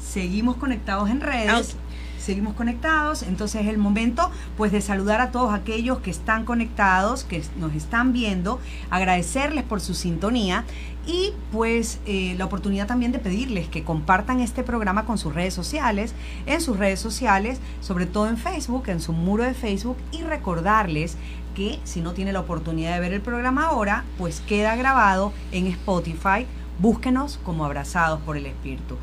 Seguimos 0.00 0.56
conectados 0.56 1.10
en 1.10 1.20
redes. 1.20 1.76
Seguimos 2.22 2.54
conectados, 2.54 3.22
entonces 3.22 3.62
es 3.62 3.68
el 3.68 3.78
momento 3.78 4.30
pues 4.56 4.72
de 4.72 4.80
saludar 4.80 5.20
a 5.20 5.30
todos 5.30 5.52
aquellos 5.52 5.98
que 5.98 6.10
están 6.10 6.44
conectados, 6.44 7.24
que 7.24 7.42
nos 7.58 7.74
están 7.74 8.12
viendo, 8.12 8.60
agradecerles 8.90 9.64
por 9.64 9.80
su 9.80 9.94
sintonía 9.94 10.64
y 11.06 11.32
pues 11.50 11.98
eh, 12.06 12.34
la 12.38 12.44
oportunidad 12.44 12.86
también 12.86 13.10
de 13.10 13.18
pedirles 13.18 13.68
que 13.68 13.82
compartan 13.82 14.40
este 14.40 14.62
programa 14.62 15.04
con 15.04 15.18
sus 15.18 15.34
redes 15.34 15.52
sociales, 15.52 16.14
en 16.46 16.60
sus 16.60 16.78
redes 16.78 17.00
sociales, 17.00 17.58
sobre 17.80 18.06
todo 18.06 18.28
en 18.28 18.36
Facebook, 18.36 18.84
en 18.86 19.00
su 19.00 19.12
muro 19.12 19.44
de 19.44 19.54
Facebook 19.54 19.96
y 20.12 20.22
recordarles 20.22 21.16
que 21.56 21.80
si 21.84 22.00
no 22.00 22.12
tiene 22.12 22.32
la 22.32 22.40
oportunidad 22.40 22.94
de 22.94 23.00
ver 23.00 23.12
el 23.12 23.20
programa 23.20 23.66
ahora, 23.66 24.04
pues 24.16 24.40
queda 24.40 24.76
grabado 24.76 25.32
en 25.50 25.66
Spotify. 25.66 26.46
Búsquenos 26.78 27.38
como 27.44 27.64
abrazados 27.64 28.20
por 28.20 28.36
el 28.36 28.46
Espíritu 28.46 28.96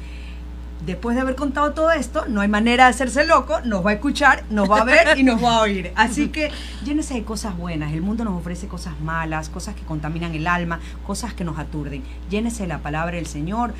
después 0.85 1.15
de 1.15 1.21
haber 1.21 1.35
contado 1.35 1.73
todo 1.73 1.91
esto, 1.91 2.25
no 2.27 2.41
hay 2.41 2.47
manera 2.47 2.85
de 2.85 2.91
hacerse 2.91 3.25
loco, 3.25 3.59
nos 3.61 3.85
va 3.85 3.91
a 3.91 3.93
escuchar, 3.93 4.43
nos 4.49 4.69
va 4.69 4.81
a 4.81 4.83
ver 4.83 5.17
y 5.17 5.23
nos 5.23 5.43
va 5.43 5.57
a 5.57 5.61
oír. 5.61 5.91
Así 5.95 6.29
que 6.29 6.51
llénese 6.83 7.15
de 7.15 7.23
cosas 7.23 7.57
buenas. 7.57 7.93
El 7.93 8.01
mundo 8.01 8.23
nos 8.23 8.39
ofrece 8.39 8.67
cosas 8.67 8.99
malas, 8.99 9.49
cosas 9.49 9.75
que 9.75 9.83
contaminan 9.83 10.33
el 10.33 10.47
alma, 10.47 10.79
cosas 11.05 11.33
que 11.33 11.43
nos 11.43 11.59
aturden. 11.59 12.03
Llénese 12.29 12.63
de 12.63 12.67
la 12.69 12.79
palabra 12.79 13.15
del 13.15 13.27
Señor. 13.27 13.73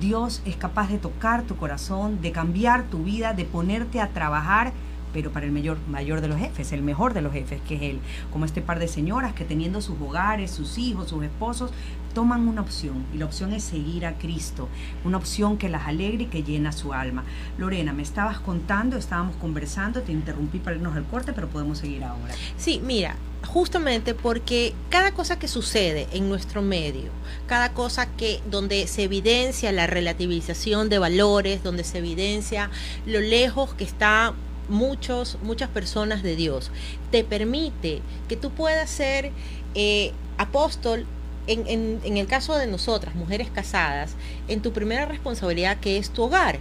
Dios 0.00 0.42
es 0.46 0.56
capaz 0.56 0.88
de 0.88 0.98
tocar 0.98 1.42
tu 1.42 1.56
corazón, 1.56 2.22
de 2.22 2.32
cambiar 2.32 2.84
tu 2.84 3.04
vida, 3.04 3.34
de 3.34 3.44
ponerte 3.44 4.00
a 4.00 4.08
trabajar 4.08 4.72
pero 5.12 5.32
para 5.32 5.46
el 5.46 5.52
mayor, 5.52 5.78
mayor 5.88 6.20
de 6.20 6.28
los 6.28 6.38
jefes, 6.38 6.72
el 6.72 6.82
mejor 6.82 7.14
de 7.14 7.22
los 7.22 7.32
jefes, 7.32 7.60
que 7.66 7.76
es 7.76 7.82
él. 7.82 8.00
Como 8.32 8.44
este 8.44 8.62
par 8.62 8.78
de 8.78 8.88
señoras 8.88 9.34
que 9.34 9.44
teniendo 9.44 9.80
sus 9.80 10.00
hogares, 10.00 10.50
sus 10.50 10.78
hijos, 10.78 11.08
sus 11.08 11.24
esposos, 11.24 11.70
toman 12.14 12.48
una 12.48 12.60
opción 12.60 13.04
y 13.14 13.18
la 13.18 13.24
opción 13.24 13.52
es 13.52 13.62
seguir 13.62 14.04
a 14.06 14.18
Cristo, 14.18 14.68
una 15.04 15.16
opción 15.16 15.58
que 15.58 15.68
las 15.68 15.86
alegre 15.86 16.24
y 16.24 16.26
que 16.26 16.42
llena 16.42 16.72
su 16.72 16.92
alma. 16.92 17.24
Lorena, 17.58 17.92
me 17.92 18.02
estabas 18.02 18.40
contando, 18.40 18.96
estábamos 18.96 19.36
conversando, 19.36 20.02
te 20.02 20.12
interrumpí 20.12 20.58
para 20.58 20.76
irnos 20.76 20.96
al 20.96 21.04
corte, 21.04 21.32
pero 21.32 21.48
podemos 21.48 21.78
seguir 21.78 22.04
ahora. 22.04 22.34
Sí, 22.56 22.80
mira, 22.84 23.16
justamente 23.46 24.14
porque 24.14 24.74
cada 24.90 25.12
cosa 25.12 25.38
que 25.38 25.48
sucede 25.48 26.08
en 26.12 26.28
nuestro 26.28 26.62
medio, 26.62 27.10
cada 27.46 27.72
cosa 27.72 28.06
que 28.06 28.40
donde 28.50 28.86
se 28.86 29.04
evidencia 29.04 29.72
la 29.72 29.86
relativización 29.86 30.88
de 30.88 30.98
valores, 30.98 31.62
donde 31.62 31.84
se 31.84 31.98
evidencia 31.98 32.70
lo 33.06 33.20
lejos 33.20 33.74
que 33.74 33.84
está 33.84 34.34
muchos, 34.70 35.38
muchas 35.42 35.68
personas 35.68 36.22
de 36.22 36.36
Dios, 36.36 36.70
te 37.10 37.24
permite 37.24 38.00
que 38.28 38.36
tú 38.36 38.50
puedas 38.50 38.88
ser 38.88 39.32
eh, 39.74 40.12
apóstol 40.38 41.06
en, 41.46 42.00
en, 42.04 42.16
el 42.16 42.26
caso 42.26 42.56
de 42.56 42.66
nosotras, 42.66 43.14
mujeres 43.14 43.50
casadas, 43.50 44.14
en 44.50 44.62
tu 44.62 44.72
primera 44.72 45.06
responsabilidad 45.06 45.78
que 45.78 45.96
es 45.96 46.10
tu 46.10 46.24
hogar. 46.24 46.58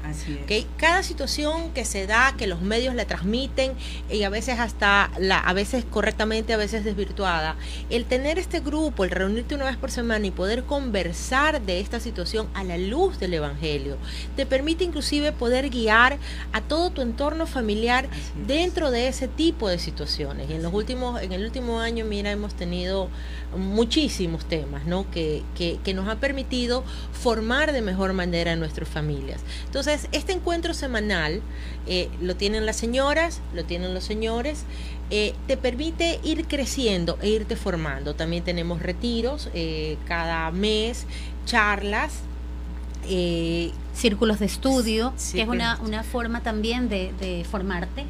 Cada 0.77 1.03
situación 1.03 1.72
que 1.74 1.86
se 1.86 2.08
da, 2.08 2.36
que 2.38 2.48
los 2.48 2.62
medios 2.62 2.96
la 2.96 3.05
transmiten 3.05 3.74
y 4.10 4.24
a 4.24 4.29
veces 4.29 4.60
hasta, 4.60 5.12
la, 5.17 5.39
a 5.39 5.53
veces 5.53 5.84
correctamente, 5.84 6.53
a 6.53 6.58
veces 6.58 6.84
desvirtuada, 6.86 7.55
el 7.89 8.05
tener 8.05 8.39
este 8.39 8.60
grupo, 8.60 9.03
el 9.03 9.12
reunirte 9.12 9.55
una 9.55 9.65
vez 9.65 9.77
por 9.77 9.91
semana 9.91 10.27
y 10.27 10.31
poder 10.31 10.63
conversar 10.63 11.62
de 11.62 11.79
esta 11.79 12.00
situación 12.00 12.48
a 12.53 12.63
la 12.63 12.77
luz 12.77 13.19
del 13.19 13.34
Evangelio, 13.34 13.98
te 14.36 14.46
permite 14.46 14.84
inclusive 14.84 15.31
poder 15.31 15.69
guiar 15.69 16.17
a 16.53 16.62
todo 16.62 16.91
tu 16.91 17.01
entorno 17.01 17.48
familiar 17.48 18.08
dentro 18.48 18.91
de 18.91 19.08
ese 19.08 19.27
tipo 19.27 19.67
de 19.67 19.79
situaciones. 19.79 20.50
Y 20.50 20.53
en 20.53 20.63
los 20.63 20.74
últimos, 20.74 21.22
en 21.22 21.31
el 21.31 21.43
último 21.43 21.79
año, 21.79 22.05
mira, 22.05 22.31
hemos 22.31 22.53
tenido 22.53 23.10
muchísimos 23.58 24.46
temas, 24.46 24.86
¿no? 24.86 25.10
Que, 25.12 25.43
que, 25.55 25.93
nos 25.93 26.08
ha 26.08 26.17
permitido 26.17 26.84
formar 27.12 27.72
de 27.72 27.78
mejor 27.81 28.13
manera 28.13 28.53
a 28.53 28.55
nuestras 28.55 28.88
familias. 28.88 29.41
Entonces, 29.65 30.07
este 30.12 30.33
encuentro 30.33 30.74
semanal 30.74 31.41
eh, 31.88 32.09
lo 32.21 32.36
tienen 32.36 32.65
las 32.65 32.75
señoras, 32.75 33.41
lo 33.53 33.63
tienen 33.65 33.93
los 33.93 34.03
señores, 34.03 34.63
eh, 35.09 35.33
te 35.48 35.57
permite 35.57 36.19
ir 36.24 36.45
creciendo 36.45 37.17
e 37.21 37.29
irte 37.29 37.55
formando. 37.55 38.15
También 38.15 38.43
tenemos 38.43 38.81
retiros 38.81 39.50
eh, 39.53 39.98
cada 40.07 40.51
mes, 40.51 41.05
charlas. 41.45 42.21
círculos 43.93 44.39
de 44.39 44.45
estudio, 44.45 45.13
que 45.31 45.41
es 45.41 45.48
una, 45.48 45.79
una 45.83 46.03
forma 46.03 46.41
también 46.41 46.89
de, 46.89 47.12
de 47.19 47.43
formarte 47.43 48.05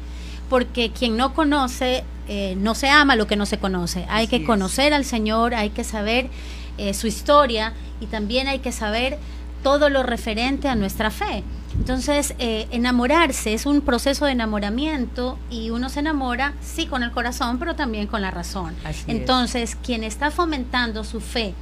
porque 0.50 0.90
quien 0.90 1.16
no 1.16 1.32
conoce, 1.32 2.04
eh, 2.28 2.54
no 2.58 2.74
se 2.74 2.90
ama 2.90 3.16
lo 3.16 3.26
que 3.28 3.36
no 3.36 3.46
se 3.46 3.58
conoce. 3.58 4.04
Hay 4.10 4.26
que 4.26 4.44
conocer 4.44 4.92
al 4.92 5.04
Señor, 5.04 5.54
hay 5.54 5.70
que 5.70 5.84
saber 5.84 6.28
eh, 6.76 6.92
su 6.92 7.06
historia 7.06 7.72
y 8.00 8.06
también 8.06 8.48
hay 8.48 8.58
que 8.58 8.72
saber 8.72 9.16
todo 9.62 9.90
lo 9.90 10.02
referente 10.02 10.68
a 10.68 10.74
nuestra 10.74 11.10
fe. 11.10 11.42
Entonces, 11.74 12.34
eh, 12.38 12.66
enamorarse 12.72 13.54
es 13.54 13.64
un 13.64 13.80
proceso 13.80 14.26
de 14.26 14.32
enamoramiento 14.32 15.38
y 15.50 15.70
uno 15.70 15.88
se 15.88 16.00
enamora, 16.00 16.54
sí, 16.60 16.86
con 16.86 17.02
el 17.02 17.12
corazón, 17.12 17.58
pero 17.58 17.76
también 17.76 18.06
con 18.06 18.22
la 18.22 18.30
razón. 18.30 18.74
Entonces, 19.06 19.76
quien 19.76 20.04
está 20.04 20.30
fomentando 20.30 21.04
su 21.04 21.20
fe 21.20 21.54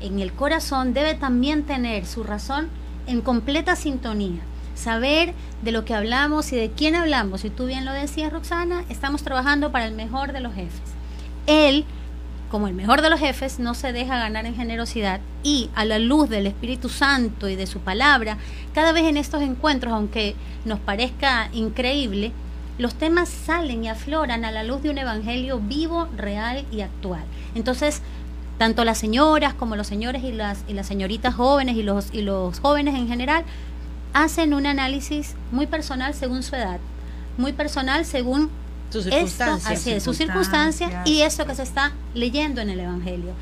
en 0.00 0.18
el 0.18 0.32
corazón 0.32 0.94
debe 0.94 1.14
también 1.14 1.62
tener 1.62 2.06
su 2.06 2.24
razón 2.24 2.68
en 3.06 3.20
completa 3.20 3.76
sintonía 3.76 4.42
saber 4.74 5.34
de 5.62 5.72
lo 5.72 5.84
que 5.84 5.94
hablamos 5.94 6.52
y 6.52 6.56
de 6.56 6.70
quién 6.70 6.94
hablamos. 6.94 7.44
Y 7.44 7.50
tú 7.50 7.66
bien 7.66 7.84
lo 7.84 7.92
decías, 7.92 8.32
Roxana, 8.32 8.84
estamos 8.88 9.22
trabajando 9.22 9.72
para 9.72 9.86
el 9.86 9.94
mejor 9.94 10.32
de 10.32 10.40
los 10.40 10.54
jefes. 10.54 10.80
Él, 11.46 11.84
como 12.52 12.68
el 12.68 12.74
mejor 12.74 13.00
de 13.00 13.08
los 13.08 13.18
jefes, 13.18 13.58
no 13.58 13.72
se 13.72 13.94
deja 13.94 14.18
ganar 14.18 14.44
en 14.44 14.54
generosidad 14.54 15.20
y 15.42 15.70
a 15.74 15.86
la 15.86 15.98
luz 15.98 16.28
del 16.28 16.46
Espíritu 16.46 16.90
Santo 16.90 17.48
y 17.48 17.56
de 17.56 17.66
su 17.66 17.80
palabra, 17.80 18.36
cada 18.74 18.92
vez 18.92 19.04
en 19.04 19.16
estos 19.16 19.40
encuentros, 19.40 19.94
aunque 19.94 20.36
nos 20.66 20.78
parezca 20.78 21.48
increíble, 21.54 22.30
los 22.76 22.94
temas 22.94 23.30
salen 23.30 23.84
y 23.84 23.88
afloran 23.88 24.44
a 24.44 24.50
la 24.50 24.64
luz 24.64 24.82
de 24.82 24.90
un 24.90 24.98
evangelio 24.98 25.60
vivo, 25.60 26.08
real 26.14 26.66
y 26.70 26.82
actual. 26.82 27.24
Entonces, 27.54 28.02
tanto 28.58 28.84
las 28.84 28.98
señoras 28.98 29.54
como 29.54 29.74
los 29.74 29.86
señores 29.86 30.22
y 30.22 30.30
las, 30.30 30.62
y 30.68 30.74
las 30.74 30.86
señoritas 30.86 31.34
jóvenes 31.34 31.76
y 31.76 31.82
los, 31.82 32.12
y 32.12 32.20
los 32.20 32.60
jóvenes 32.60 32.94
en 32.96 33.08
general 33.08 33.44
hacen 34.12 34.52
un 34.52 34.66
análisis 34.66 35.36
muy 35.52 35.66
personal 35.66 36.12
según 36.12 36.42
su 36.42 36.54
edad, 36.54 36.80
muy 37.38 37.54
personal 37.54 38.04
según 38.04 38.50
sus 38.92 39.04
circunstancias, 39.04 40.02
sus 40.02 40.16
circunstancias 40.16 40.92
y 41.06 41.22
eso 41.22 41.46
que 41.46 41.54
se 41.54 41.62
está 41.62 41.92
leyendo 42.14 42.60
en 42.60 42.70
el 42.70 42.80
Evangelio. 42.80 43.32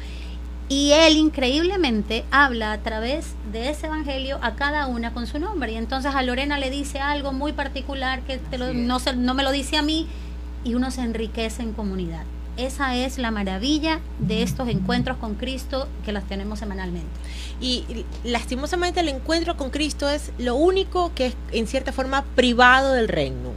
Y 0.68 0.92
él 0.92 1.16
increíblemente 1.16 2.24
habla 2.30 2.70
a 2.70 2.78
través 2.78 3.34
de 3.50 3.70
ese 3.70 3.88
evangelio 3.88 4.38
a 4.40 4.54
cada 4.54 4.86
una 4.86 5.12
con 5.12 5.26
su 5.26 5.40
nombre. 5.40 5.72
Y 5.72 5.76
entonces 5.76 6.14
a 6.14 6.22
Lorena 6.22 6.58
le 6.58 6.70
dice 6.70 7.00
algo 7.00 7.32
muy 7.32 7.52
particular 7.52 8.22
que 8.22 8.40
no, 8.74 8.98
no 9.16 9.34
me 9.34 9.42
lo 9.42 9.50
dice 9.50 9.78
a 9.78 9.82
mí 9.82 10.06
y 10.62 10.74
uno 10.74 10.92
se 10.92 11.00
enriquece 11.00 11.62
en 11.62 11.72
comunidad. 11.72 12.22
Esa 12.56 12.94
es 12.94 13.18
la 13.18 13.32
maravilla 13.32 13.98
de 14.20 14.44
estos 14.44 14.68
encuentros 14.68 15.16
con 15.16 15.34
Cristo 15.34 15.88
que 16.04 16.12
las 16.12 16.24
tenemos 16.28 16.60
semanalmente. 16.60 17.08
Y 17.60 18.04
lastimosamente 18.22 19.00
el 19.00 19.08
encuentro 19.08 19.56
con 19.56 19.70
Cristo 19.70 20.08
es 20.08 20.30
lo 20.38 20.54
único 20.54 21.12
que 21.14 21.26
es 21.26 21.36
en 21.50 21.66
cierta 21.66 21.90
forma 21.90 22.24
privado 22.36 22.92
del 22.92 23.08
reino. 23.08 23.50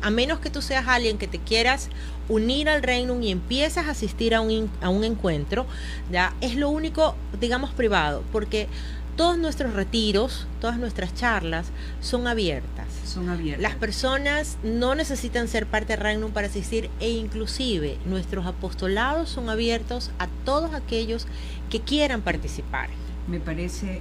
A 0.00 0.10
menos 0.10 0.38
que 0.38 0.50
tú 0.50 0.62
seas 0.62 0.86
alguien 0.88 1.18
que 1.18 1.26
te 1.26 1.38
quieras 1.38 1.88
unir 2.28 2.68
al 2.68 2.82
reino 2.82 3.20
y 3.20 3.30
empiezas 3.30 3.86
a 3.86 3.90
asistir 3.90 4.34
a 4.34 4.40
un, 4.40 4.70
a 4.80 4.88
un 4.88 5.04
encuentro, 5.04 5.66
ya 6.10 6.34
es 6.40 6.56
lo 6.56 6.68
único, 6.68 7.16
digamos, 7.40 7.72
privado. 7.72 8.22
Porque 8.32 8.68
todos 9.16 9.36
nuestros 9.36 9.74
retiros, 9.74 10.46
todas 10.60 10.78
nuestras 10.78 11.14
charlas 11.14 11.66
son 12.00 12.26
abiertas. 12.26 12.86
Son 13.04 13.28
abiertas. 13.28 13.62
Las 13.62 13.74
personas 13.74 14.56
no 14.62 14.94
necesitan 14.94 15.48
ser 15.48 15.66
parte 15.66 15.94
de 15.94 15.96
Regnum 15.96 16.32
para 16.32 16.46
asistir 16.46 16.90
e 16.98 17.10
inclusive 17.10 17.98
nuestros 18.06 18.46
apostolados 18.46 19.28
son 19.28 19.50
abiertos 19.50 20.10
a 20.18 20.28
todos 20.44 20.72
aquellos 20.74 21.26
que 21.68 21.80
quieran 21.80 22.22
participar. 22.22 22.88
Me 23.28 23.38
parece 23.38 24.00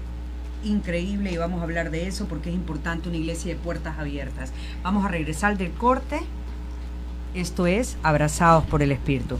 increíble 0.64 1.32
y 1.32 1.38
vamos 1.38 1.62
a 1.62 1.64
hablar 1.64 1.92
de 1.92 2.08
eso 2.08 2.28
porque 2.28 2.50
es 2.50 2.56
importante 2.56 3.10
una 3.10 3.18
iglesia 3.18 3.54
de 3.54 3.60
puertas 3.60 4.00
abiertas. 4.00 4.52
Vamos 4.84 5.06
a 5.06 5.08
regresar 5.08 5.58
del 5.58 5.72
corte. 5.72 6.22
Esto 7.34 7.68
es 7.68 7.98
Abrazados 8.04 8.66
por 8.66 8.82
el 8.82 8.92
Espíritu. 8.92 9.38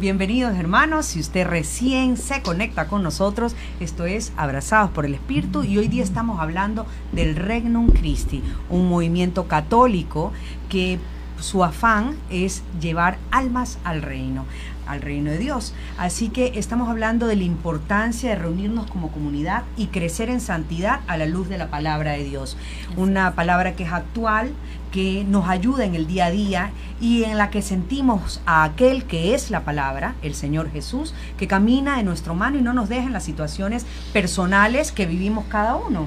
Bienvenidos 0.00 0.56
hermanos, 0.56 1.06
si 1.06 1.20
usted 1.20 1.46
recién 1.46 2.16
se 2.16 2.42
conecta 2.42 2.88
con 2.88 3.02
nosotros, 3.02 3.54
esto 3.80 4.06
es 4.06 4.32
Abrazados 4.36 4.90
por 4.90 5.06
el 5.06 5.14
Espíritu 5.14 5.62
y 5.62 5.78
hoy 5.78 5.88
día 5.88 6.02
estamos 6.02 6.40
hablando 6.40 6.84
del 7.12 7.36
Regnum 7.36 7.90
Christi, 7.90 8.42
un 8.68 8.88
movimiento 8.88 9.46
católico 9.46 10.32
que 10.68 10.98
su 11.40 11.62
afán 11.62 12.16
es 12.28 12.62
llevar 12.80 13.18
almas 13.30 13.78
al 13.84 14.02
reino. 14.02 14.46
Al 14.86 15.02
reino 15.02 15.30
de 15.30 15.38
Dios. 15.38 15.74
Así 15.98 16.28
que 16.28 16.52
estamos 16.56 16.88
hablando 16.88 17.26
de 17.26 17.36
la 17.36 17.44
importancia 17.44 18.30
de 18.30 18.36
reunirnos 18.36 18.90
como 18.90 19.10
comunidad 19.10 19.64
y 19.76 19.88
crecer 19.88 20.28
en 20.28 20.40
santidad 20.40 21.00
a 21.06 21.16
la 21.16 21.26
luz 21.26 21.48
de 21.48 21.58
la 21.58 21.68
palabra 21.68 22.12
de 22.12 22.24
Dios. 22.24 22.56
Una 22.96 23.34
palabra 23.34 23.74
que 23.76 23.84
es 23.84 23.92
actual, 23.92 24.52
que 24.94 25.24
nos 25.24 25.48
ayuda 25.48 25.84
en 25.84 25.96
el 25.96 26.06
día 26.06 26.26
a 26.26 26.30
día 26.30 26.70
y 27.00 27.24
en 27.24 27.36
la 27.36 27.50
que 27.50 27.62
sentimos 27.62 28.40
a 28.46 28.62
aquel 28.62 29.04
que 29.04 29.34
es 29.34 29.50
la 29.50 29.64
palabra, 29.64 30.14
el 30.22 30.36
Señor 30.36 30.70
Jesús, 30.70 31.14
que 31.36 31.48
camina 31.48 31.98
en 31.98 32.06
nuestro 32.06 32.36
mano 32.36 32.58
y 32.58 32.62
no 32.62 32.72
nos 32.72 32.88
deja 32.88 33.06
en 33.06 33.12
las 33.12 33.24
situaciones 33.24 33.86
personales 34.12 34.92
que 34.92 35.06
vivimos 35.06 35.46
cada 35.48 35.74
uno. 35.74 36.06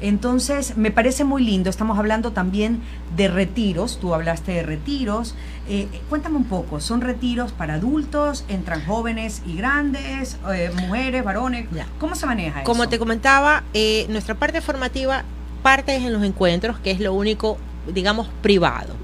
Entonces, 0.00 0.76
me 0.76 0.90
parece 0.90 1.24
muy 1.24 1.44
lindo. 1.44 1.70
Estamos 1.70 1.98
hablando 1.98 2.32
también 2.32 2.80
de 3.16 3.28
retiros. 3.28 3.98
Tú 4.00 4.14
hablaste 4.14 4.52
de 4.52 4.62
retiros. 4.62 5.34
Eh, 5.74 5.88
cuéntame 6.10 6.36
un 6.36 6.44
poco. 6.44 6.80
¿Son 6.80 7.00
retiros 7.00 7.52
para 7.52 7.74
adultos? 7.74 8.44
¿Entran 8.48 8.84
jóvenes 8.84 9.42
y 9.46 9.56
grandes? 9.56 10.36
Eh, 10.52 10.70
¿Mujeres, 10.74 11.24
varones? 11.24 11.66
¿Cómo 11.98 12.14
se 12.14 12.26
maneja 12.26 12.60
eso? 12.60 12.66
Como 12.70 12.88
te 12.90 12.98
comentaba, 12.98 13.62
eh, 13.72 14.06
nuestra 14.10 14.34
parte 14.34 14.60
formativa 14.60 15.24
parte 15.62 15.94
en 15.94 16.12
los 16.12 16.24
encuentros, 16.24 16.78
que 16.80 16.90
es 16.90 17.00
lo 17.00 17.14
único 17.14 17.56
digamos, 17.86 18.28
privado. 18.42 18.94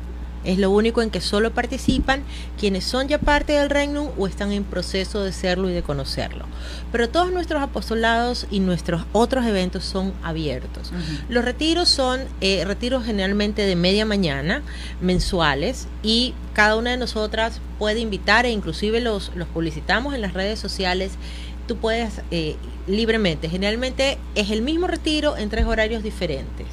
Es 0.44 0.58
lo 0.58 0.70
único 0.70 1.02
en 1.02 1.10
que 1.10 1.20
solo 1.20 1.52
participan 1.52 2.22
quienes 2.58 2.84
son 2.84 3.08
ya 3.08 3.18
parte 3.18 3.54
del 3.54 3.70
reino 3.70 4.12
o 4.16 4.26
están 4.26 4.52
en 4.52 4.64
proceso 4.64 5.22
de 5.22 5.32
serlo 5.32 5.68
y 5.68 5.72
de 5.72 5.82
conocerlo. 5.82 6.46
Pero 6.92 7.08
todos 7.08 7.32
nuestros 7.32 7.62
apostolados 7.62 8.46
y 8.50 8.60
nuestros 8.60 9.04
otros 9.12 9.46
eventos 9.46 9.84
son 9.84 10.12
abiertos. 10.22 10.92
Los 11.28 11.44
retiros 11.44 11.88
son 11.88 12.20
eh, 12.40 12.64
retiros 12.64 13.04
generalmente 13.04 13.62
de 13.62 13.76
media 13.76 14.04
mañana, 14.04 14.62
mensuales, 15.00 15.88
y 16.02 16.34
cada 16.54 16.76
una 16.76 16.90
de 16.90 16.96
nosotras 16.96 17.60
puede 17.78 18.00
invitar 18.00 18.46
e 18.46 18.50
inclusive 18.50 19.00
los, 19.00 19.32
los 19.34 19.48
publicitamos 19.48 20.14
en 20.14 20.20
las 20.20 20.34
redes 20.34 20.58
sociales. 20.58 21.12
Tú 21.66 21.76
puedes 21.76 22.22
eh, 22.30 22.56
libremente, 22.86 23.48
generalmente 23.48 24.18
es 24.34 24.50
el 24.50 24.62
mismo 24.62 24.86
retiro 24.86 25.36
en 25.36 25.50
tres 25.50 25.66
horarios 25.66 26.02
diferentes 26.02 26.66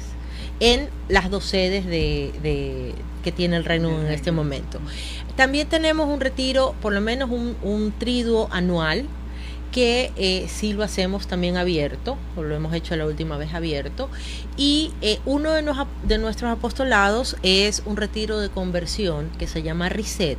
en 0.60 0.88
las 1.08 1.30
dos 1.30 1.44
sedes 1.44 1.86
de, 1.86 2.94
que 3.26 3.32
tiene 3.32 3.56
el 3.56 3.64
Reino 3.64 3.90
en 3.90 4.06
este 4.06 4.30
momento. 4.30 4.78
También 5.34 5.68
tenemos 5.68 6.08
un 6.08 6.20
retiro, 6.20 6.76
por 6.80 6.92
lo 6.92 7.00
menos 7.00 7.28
un, 7.28 7.92
triduo 7.98 8.48
anual, 8.52 9.08
que 9.72 10.12
eh, 10.14 10.46
sí 10.48 10.74
lo 10.74 10.84
hacemos 10.84 11.26
también 11.26 11.56
abierto, 11.56 12.16
o 12.36 12.44
lo 12.44 12.54
hemos 12.54 12.72
hecho 12.72 12.94
la 12.94 13.04
última 13.04 13.36
vez 13.36 13.52
abierto, 13.52 14.08
y 14.56 14.92
eh, 15.00 15.18
uno 15.26 15.50
de, 15.50 15.64
de 16.04 16.18
nuestros 16.18 16.52
apostolados 16.52 17.36
es 17.42 17.82
un 17.84 17.96
retiro 17.96 18.38
de 18.38 18.48
conversión 18.48 19.28
que 19.40 19.48
se 19.48 19.64
llama 19.64 19.88
Reset, 19.88 20.38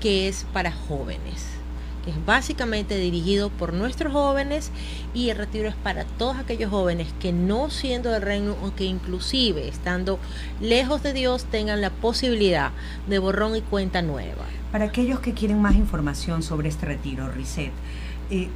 que 0.00 0.26
es 0.26 0.46
para 0.54 0.72
jóvenes 0.72 1.51
que 2.04 2.10
es 2.10 2.26
básicamente 2.26 2.96
dirigido 2.96 3.50
por 3.50 3.72
nuestros 3.72 4.12
jóvenes 4.12 4.70
y 5.14 5.30
el 5.30 5.36
retiro 5.36 5.68
es 5.68 5.74
para 5.74 6.04
todos 6.04 6.36
aquellos 6.36 6.70
jóvenes 6.70 7.08
que 7.20 7.32
no 7.32 7.70
siendo 7.70 8.10
del 8.10 8.22
reino 8.22 8.56
o 8.62 8.74
que 8.74 8.84
inclusive 8.84 9.68
estando 9.68 10.18
lejos 10.60 11.02
de 11.02 11.12
Dios 11.12 11.44
tengan 11.44 11.80
la 11.80 11.90
posibilidad 11.90 12.72
de 13.08 13.18
borrón 13.18 13.56
y 13.56 13.60
cuenta 13.60 14.02
nueva. 14.02 14.44
Para 14.70 14.86
aquellos 14.86 15.20
que 15.20 15.34
quieren 15.34 15.60
más 15.60 15.74
información 15.74 16.42
sobre 16.42 16.68
este 16.68 16.86
retiro, 16.86 17.30
Reset, 17.30 17.72
eh, 18.30 18.48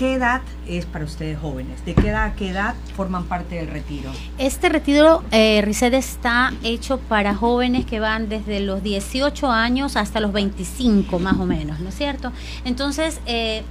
¿Qué 0.00 0.14
edad 0.14 0.40
es 0.66 0.86
para 0.86 1.04
ustedes 1.04 1.38
jóvenes? 1.38 1.84
¿De 1.84 1.92
qué 1.92 2.08
edad 2.08 2.24
a 2.24 2.34
qué 2.34 2.48
edad 2.48 2.74
forman 2.96 3.24
parte 3.24 3.56
del 3.56 3.68
retiro? 3.68 4.10
Este 4.38 4.70
retiro 4.70 5.22
eh, 5.30 5.62
está 5.68 6.54
hecho 6.62 6.98
para 7.00 7.34
jóvenes 7.34 7.84
que 7.84 8.00
van 8.00 8.30
desde 8.30 8.60
los 8.60 8.82
18 8.82 9.50
años 9.50 9.96
hasta 9.96 10.20
los 10.20 10.32
25 10.32 11.18
más 11.18 11.38
o 11.38 11.44
menos, 11.44 11.80
¿no 11.80 11.90
es 11.90 11.94
cierto? 11.94 12.32
Entonces, 12.64 13.20
eh, 13.26 13.62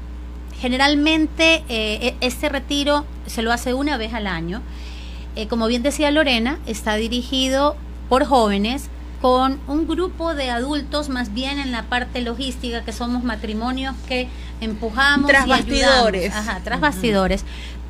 generalmente 0.62 1.64
eh, 1.68 2.10
e-, 2.10 2.16
este 2.22 2.48
retiro 2.48 3.06
se 3.26 3.42
lo 3.42 3.52
hace 3.52 3.74
una 3.74 3.98
vez 3.98 4.14
al 4.14 4.28
año. 4.28 4.62
Eh, 5.36 5.48
como 5.48 5.66
bien 5.66 5.82
decía 5.82 6.12
Lorena, 6.12 6.60
está 6.68 6.94
dirigido 6.94 7.76
por 8.08 8.26
jóvenes 8.26 8.92
con 9.20 9.60
un 9.68 9.88
grupo 9.88 10.36
de 10.36 10.52
adultos 10.52 11.10
más 11.10 11.34
bien 11.34 11.60
en 11.60 11.72
la 11.72 11.84
parte 11.84 12.22
logística 12.22 12.86
que 12.86 12.94
somos 12.94 13.24
matrimonios 13.24 13.96
que 14.08 14.30
empujamos 14.62 15.30
tras 15.30 15.48
bastidores. 15.48 16.34
Ajá, 16.34 16.62
tras 16.64 16.80
bastidores. 16.80 17.46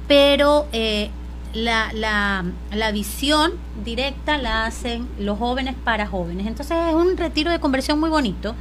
Pero 0.08 0.68
eh, 0.72 1.10
la, 1.54 1.92
la, 1.94 2.46
la, 2.72 2.92
visión 2.92 3.54
directa 3.84 4.38
la 4.38 4.66
hacen 4.66 5.08
los 5.20 5.38
jóvenes 5.38 5.76
para 5.84 6.08
jóvenes. 6.08 6.48
Entonces 6.48 6.78
es 6.88 6.94
un 6.94 7.18
retiro 7.18 7.52
de 7.52 7.60
conversión 7.60 8.00
muy 8.00 8.10
bonito. 8.10 8.56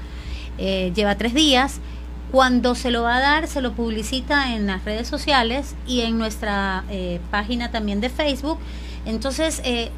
Eh, 0.59 0.93
lleva 0.95 1.17
tres 1.17 1.35
días. 1.35 1.81
Cuando 2.31 2.75
se 2.75 2.91
lo 2.91 3.03
va 3.03 3.17
a 3.17 3.21
dar 3.21 3.47
se 3.49 3.63
lo 3.63 3.73
publicita 3.73 4.55
en 4.55 4.67
las 4.67 4.85
redes 4.85 5.09
sociales 5.09 5.75
y 5.87 6.03
en 6.03 6.19
nuestra 6.19 6.85
eh, 6.91 7.21
página 7.31 7.71
también 7.71 8.01
de 8.01 8.11
Facebook. 8.11 8.59
Entonces 9.07 9.63
eh, 9.65 9.91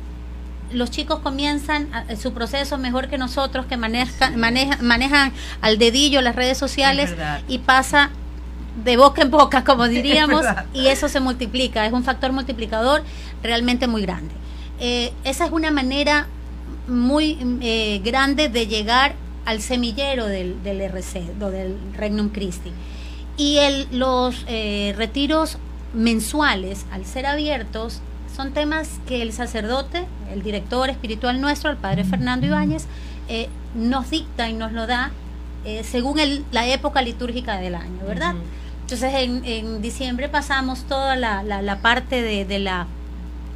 los 0.73 0.91
chicos 0.91 1.21
comienzan 1.21 1.89
su 2.21 2.33
proceso 2.33 2.79
mejor 2.79 3.09
que 3.09 3.19
nosotros 3.19 3.67
que 3.67 3.77
manejan, 3.77 4.39
manejan 4.39 5.33
al 5.61 5.79
dedillo 5.79 6.21
las 6.21 6.37
redes 6.37 6.59
sociales 6.59 7.15
y 7.49 7.59
pasa 7.59 8.11
de 8.85 8.97
boca 8.97 9.23
en 9.23 9.31
boca, 9.31 9.65
como 9.65 9.89
diríamos, 9.89 10.45
y 10.73 10.87
eso 10.87 11.09
se 11.09 11.21
multiplica, 11.21 11.87
es 11.87 11.93
un 11.93 12.05
factor 12.05 12.33
multiplicador 12.33 13.03
realmente 13.43 13.87
muy 13.87 14.03
grande. 14.03 14.35
Eh, 14.79 15.13
esa 15.25 15.47
es 15.47 15.53
una 15.53 15.71
manera 15.71 16.27
muy 16.89 17.39
eh, 17.61 18.01
grande 18.05 18.49
de 18.49 18.67
llegar 18.67 19.15
al 19.45 19.61
semillero 19.61 20.27
del, 20.27 20.63
del 20.63 20.81
RC, 20.81 21.35
del 21.39 21.77
Regnum 21.97 22.31
Christi. 22.31 22.73
Y 23.37 23.59
el, 23.59 23.89
los 23.91 24.45
eh, 24.49 24.95
retiros 24.97 25.59
mensuales, 25.95 26.87
al 26.93 27.05
ser 27.05 27.27
abiertos, 27.27 28.01
son 28.41 28.53
temas 28.53 29.01
que 29.07 29.21
el 29.21 29.35
sacerdote, 29.35 30.07
el 30.33 30.43
director 30.43 30.89
espiritual 30.89 31.43
nuestro, 31.43 31.71
el 31.71 31.77
padre 31.77 32.05
Fernando 32.05 32.47
Ibáñez, 32.47 32.87
eh, 33.29 33.51
nos 33.75 34.09
dicta 34.09 34.49
y 34.49 34.55
nos 34.55 34.73
lo 34.73 34.87
da 34.87 35.11
eh, 35.67 35.85
según 35.85 36.19
la 36.51 36.67
época 36.67 37.03
litúrgica 37.03 37.59
del 37.59 37.75
año, 37.75 38.01
¿verdad? 38.07 38.35
Entonces 38.81 39.13
en, 39.15 39.83
diciembre 39.83 40.31
pasamos 40.31 40.85
toda 40.85 41.17
la, 41.17 41.79
parte 41.83 42.23
de, 42.23 42.59
la, 42.59 42.87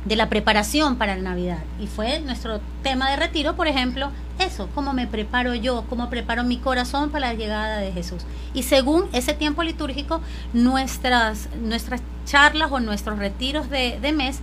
de 0.04 0.16
la 0.16 0.28
preparación 0.28 0.96
para 0.96 1.16
la 1.16 1.22
Navidad 1.22 1.60
y 1.80 1.86
fue 1.86 2.20
nuestro 2.20 2.60
tema 2.82 3.08
de 3.08 3.16
retiro, 3.16 3.56
por 3.56 3.68
ejemplo, 3.68 4.10
eso, 4.38 4.68
cómo 4.74 4.92
me 4.92 5.06
preparo 5.06 5.54
yo, 5.54 5.86
cómo 5.88 6.10
preparo 6.10 6.44
mi 6.44 6.58
corazón 6.58 7.08
para 7.08 7.28
la 7.28 7.34
llegada 7.34 7.78
de 7.78 7.90
Jesús. 7.90 8.24
Y 8.52 8.64
según 8.64 9.06
ese 9.14 9.32
tiempo 9.32 9.62
litúrgico, 9.62 10.20
nuestras, 10.52 11.48
nuestras 11.62 12.02
charlas 12.26 12.70
o 12.70 12.80
nuestros 12.80 13.18
retiros 13.18 13.70
de, 13.70 13.98
de 13.98 14.12
mes 14.12 14.40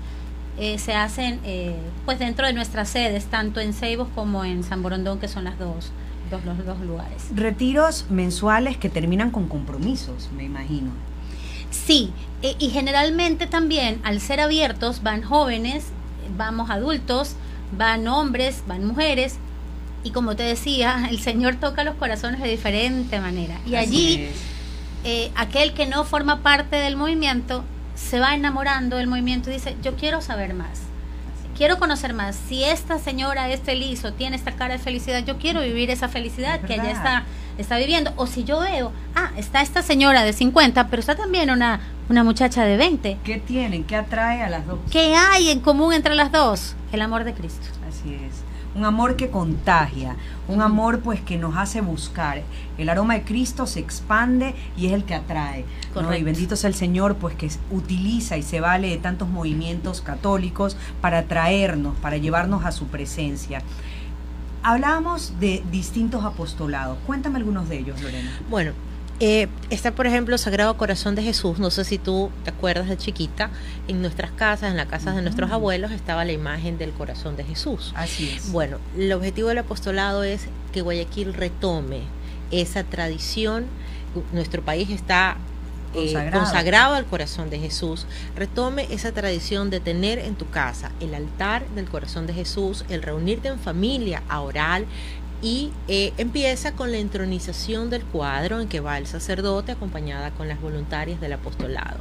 eh, 0.58 0.78
se 0.78 0.94
hacen 0.94 1.40
eh, 1.44 1.76
pues 2.06 2.20
dentro 2.20 2.46
de 2.46 2.54
nuestras 2.54 2.90
sedes, 2.90 3.26
tanto 3.26 3.60
en 3.60 3.74
Ceibos 3.74 4.08
como 4.14 4.44
en 4.44 4.64
San 4.64 4.84
Borondón, 4.84 5.20
que 5.20 5.28
son 5.28 5.46
las 5.46 5.58
dos, 5.58 5.92
dos, 6.30 6.44
los 6.46 6.66
dos 6.66 6.80
lugares. 6.82 7.28
Retiros 7.34 8.06
mensuales 8.10 8.78
que 8.78 8.90
terminan 8.90 9.32
con 9.32 9.48
compromisos, 9.48 10.30
me 10.36 10.44
imagino. 10.44 10.92
Sí, 11.70 12.12
e, 12.42 12.56
y 12.60 12.70
generalmente 12.70 13.48
también 13.48 14.00
al 14.04 14.20
ser 14.20 14.40
abiertos 14.42 15.04
van 15.04 15.24
jóvenes, 15.24 15.86
vamos 16.38 16.70
adultos, 16.70 17.36
van 17.78 18.08
hombres, 18.08 18.64
van 18.68 18.86
mujeres, 18.86 19.38
y 20.04 20.12
como 20.12 20.36
te 20.36 20.44
decía, 20.44 21.08
el 21.10 21.20
Señor 21.20 21.56
toca 21.56 21.84
los 21.84 21.96
corazones 21.96 22.42
de 22.42 22.50
diferente 22.50 23.20
manera. 23.20 23.60
Y 23.66 23.76
allí, 23.76 24.28
eh, 25.04 25.32
aquel 25.36 25.74
que 25.74 25.86
no 25.86 26.04
forma 26.04 26.42
parte 26.44 26.76
del 26.76 26.96
movimiento 26.96 27.64
se 28.10 28.20
va 28.20 28.36
enamorando 28.36 28.98
del 28.98 29.08
movimiento 29.08 29.50
y 29.50 29.54
dice, 29.54 29.76
yo 29.82 29.96
quiero 29.96 30.22
saber 30.22 30.54
más, 30.54 30.82
quiero 31.56 31.80
conocer 31.80 32.14
más. 32.14 32.36
Si 32.36 32.64
esta 32.64 33.00
señora 33.00 33.50
es 33.50 33.62
feliz 33.62 34.04
o 34.04 34.14
tiene 34.14 34.36
esta 34.36 34.54
cara 34.54 34.74
de 34.74 34.80
felicidad, 34.80 35.24
yo 35.26 35.38
quiero 35.38 35.62
vivir 35.62 35.90
esa 35.90 36.10
felicidad 36.10 36.60
que 36.62 36.74
ella 36.74 36.92
está, 36.92 37.24
está 37.58 37.78
viviendo. 37.78 38.12
O 38.16 38.28
si 38.28 38.44
yo 38.44 38.60
veo, 38.60 38.92
ah, 39.16 39.32
está 39.38 39.62
esta 39.62 39.82
señora 39.82 40.24
de 40.24 40.34
50, 40.34 40.88
pero 40.88 41.00
está 41.00 41.16
también 41.16 41.50
una, 41.50 41.80
una 42.10 42.24
muchacha 42.24 42.64
de 42.64 42.78
20. 42.78 43.20
¿Qué 43.24 43.38
tienen? 43.38 43.84
¿Qué 43.84 43.96
atrae 43.96 44.44
a 44.44 44.50
las 44.50 44.66
dos? 44.66 44.80
¿Qué 44.90 45.16
hay 45.16 45.50
en 45.50 45.60
común 45.60 45.94
entre 45.94 46.16
las 46.16 46.32
dos? 46.32 46.76
El 46.92 47.02
amor 47.02 47.24
de 47.24 47.34
Cristo. 47.34 47.68
Así 47.88 48.16
es 48.16 48.41
un 48.76 48.86
amor 48.86 49.16
que 49.16 49.30
contagia, 49.30 50.16
un 50.48 50.62
amor 50.62 51.00
pues 51.00 51.22
que 51.22 51.38
nos 51.38 51.58
hace 51.58 51.82
buscar. 51.82 52.42
El 52.78 52.90
aroma 52.90 53.16
de 53.16 53.24
Cristo 53.24 53.68
se 53.68 53.80
expande 53.80 54.56
y 54.78 54.88
es 54.88 54.94
el 54.94 55.04
que 55.04 55.16
atrae. 55.16 55.66
Y 56.18 56.24
bendito 56.24 56.56
sea 56.56 56.70
el 56.70 56.76
Señor 56.76 57.16
pues 57.16 57.36
que 57.36 57.50
utiliza 57.70 58.38
y 58.38 58.44
se 58.44 58.62
vale 58.62 58.90
de 58.90 58.98
tantos 58.98 59.28
movimientos 59.28 60.02
católicos 60.02 60.78
para 61.02 61.20
atraernos, 61.20 61.96
para 61.98 62.18
llevarnos 62.18 62.66
a 62.66 62.72
su 62.72 62.88
presencia. 62.88 63.62
Hablábamos 64.64 65.40
de 65.40 65.64
distintos 65.72 66.24
apostolados. 66.24 66.98
Cuéntame 67.06 67.38
algunos 67.38 67.68
de 67.68 67.80
ellos, 67.80 68.02
Lorena. 68.02 68.32
Bueno, 68.50 68.74
eh, 69.24 69.48
está, 69.70 69.92
por 69.92 70.08
ejemplo, 70.08 70.38
Sagrado 70.38 70.76
Corazón 70.78 71.16
de 71.16 71.22
Jesús. 71.22 71.60
No 71.60 71.70
sé 71.70 71.86
si 71.86 71.98
tú 71.98 72.32
te 72.44 72.50
acuerdas 72.50 72.90
de 72.90 72.98
chiquita. 72.98 73.52
En 73.88 74.02
nuestras 74.02 74.32
casas, 74.32 74.72
en 74.72 74.78
las 74.78 74.88
casas 74.88 75.16
de 75.16 75.22
nuestros 75.22 75.52
abuelos, 75.52 75.92
estaba 75.92 76.26
la 76.26 76.32
imagen 76.32 76.78
del 76.78 76.92
corazón 76.92 77.36
de 77.36 77.44
Jesús. 77.44 77.94
Así 77.96 78.30
es. 78.30 78.52
Bueno, 78.52 78.80
el 78.98 79.14
objetivo 79.14 79.50
del 79.50 79.60
apostolado 79.60 80.24
es 80.24 80.48
que 80.74 80.82
Guayaquil 80.82 81.34
retome 81.36 82.02
esa 82.50 82.84
tradición 82.84 83.66
nuestro 84.34 84.62
país 84.62 84.90
está 84.90 85.38
eh, 85.94 86.30
consagrado. 86.32 86.96
al 86.96 87.06
corazón 87.06 87.50
de 87.50 87.60
Jesús, 87.60 88.06
retome 88.36 88.88
esa 88.92 89.12
tradición 89.12 89.70
de 89.70 89.80
tener 89.80 90.20
en 90.20 90.36
tu 90.36 90.50
casa 90.50 90.92
el 91.00 91.14
altar 91.14 91.68
del 91.70 91.90
corazón 91.90 92.28
de 92.28 92.34
Jesús, 92.34 92.86
el 92.90 93.02
reunirte 93.02 93.50
en 93.50 93.60
familia 93.60 94.24
a 94.30 94.42
orar 94.42 94.86
y 95.42 95.72
eh, 95.88 96.14
empieza 96.18 96.74
con 96.74 96.92
la 96.92 96.98
entronización 96.98 97.90
del 97.90 98.04
cuadro 98.04 98.62
en 98.62 98.68
que 98.68 98.80
va 98.80 98.98
el 98.98 99.08
sacerdote 99.08 99.72
acompañada 99.72 100.32
con 100.32 100.48
las 100.48 100.62
voluntarias 100.62 101.20
del 101.20 101.34
apostolado. 101.34 101.98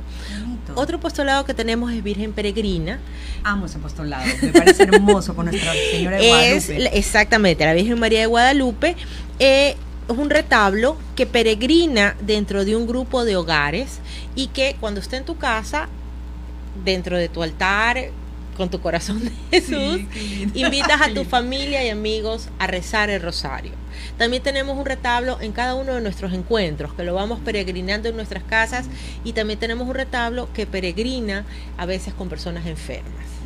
Otro 0.74 0.98
apostolado 0.98 1.44
que 1.44 1.54
tenemos 1.54 1.92
es 1.92 2.02
Virgen 2.02 2.32
Peregrina. 2.32 2.98
Amo 3.42 3.66
ese 3.66 3.78
apostolado, 3.78 4.24
me 4.42 4.48
parece 4.52 4.82
hermoso 4.82 5.34
con 5.34 5.46
Nuestra 5.46 5.72
Señora 5.90 6.18
de 6.18 6.28
Guadalupe. 6.28 6.86
Es, 6.86 6.94
exactamente, 6.94 7.64
la 7.64 7.74
Virgen 7.74 7.98
María 7.98 8.20
de 8.20 8.26
Guadalupe. 8.26 8.96
Eh, 9.38 9.76
es 10.08 10.18
un 10.18 10.28
retablo 10.28 10.96
que 11.14 11.24
peregrina 11.24 12.16
dentro 12.20 12.64
de 12.64 12.76
un 12.76 12.86
grupo 12.86 13.24
de 13.24 13.36
hogares 13.36 14.00
y 14.34 14.48
que 14.48 14.76
cuando 14.80 15.00
esté 15.00 15.16
en 15.16 15.24
tu 15.24 15.38
casa, 15.38 15.88
dentro 16.84 17.16
de 17.16 17.28
tu 17.28 17.42
altar, 17.42 18.10
con 18.56 18.70
tu 18.70 18.80
corazón 18.80 19.24
de 19.50 19.60
Jesús, 19.60 20.00
invitas 20.54 21.00
a 21.00 21.12
tu 21.12 21.24
familia 21.24 21.84
y 21.84 21.88
amigos 21.88 22.48
a 22.58 22.66
rezar 22.66 23.10
el 23.10 23.22
rosario. 23.22 23.72
También 24.16 24.42
tenemos 24.42 24.76
un 24.78 24.86
retablo 24.86 25.40
en 25.40 25.52
cada 25.52 25.74
uno 25.74 25.94
de 25.94 26.00
nuestros 26.00 26.32
encuentros, 26.32 26.94
que 26.94 27.04
lo 27.04 27.14
vamos 27.14 27.40
peregrinando 27.40 28.08
en 28.08 28.16
nuestras 28.16 28.42
casas 28.44 28.86
y 29.24 29.32
también 29.32 29.58
tenemos 29.58 29.88
un 29.88 29.94
retablo 29.94 30.48
que 30.52 30.66
peregrina 30.66 31.44
a 31.76 31.86
veces 31.86 32.14
con 32.14 32.28
personas 32.28 32.66
enfermas. 32.66 33.39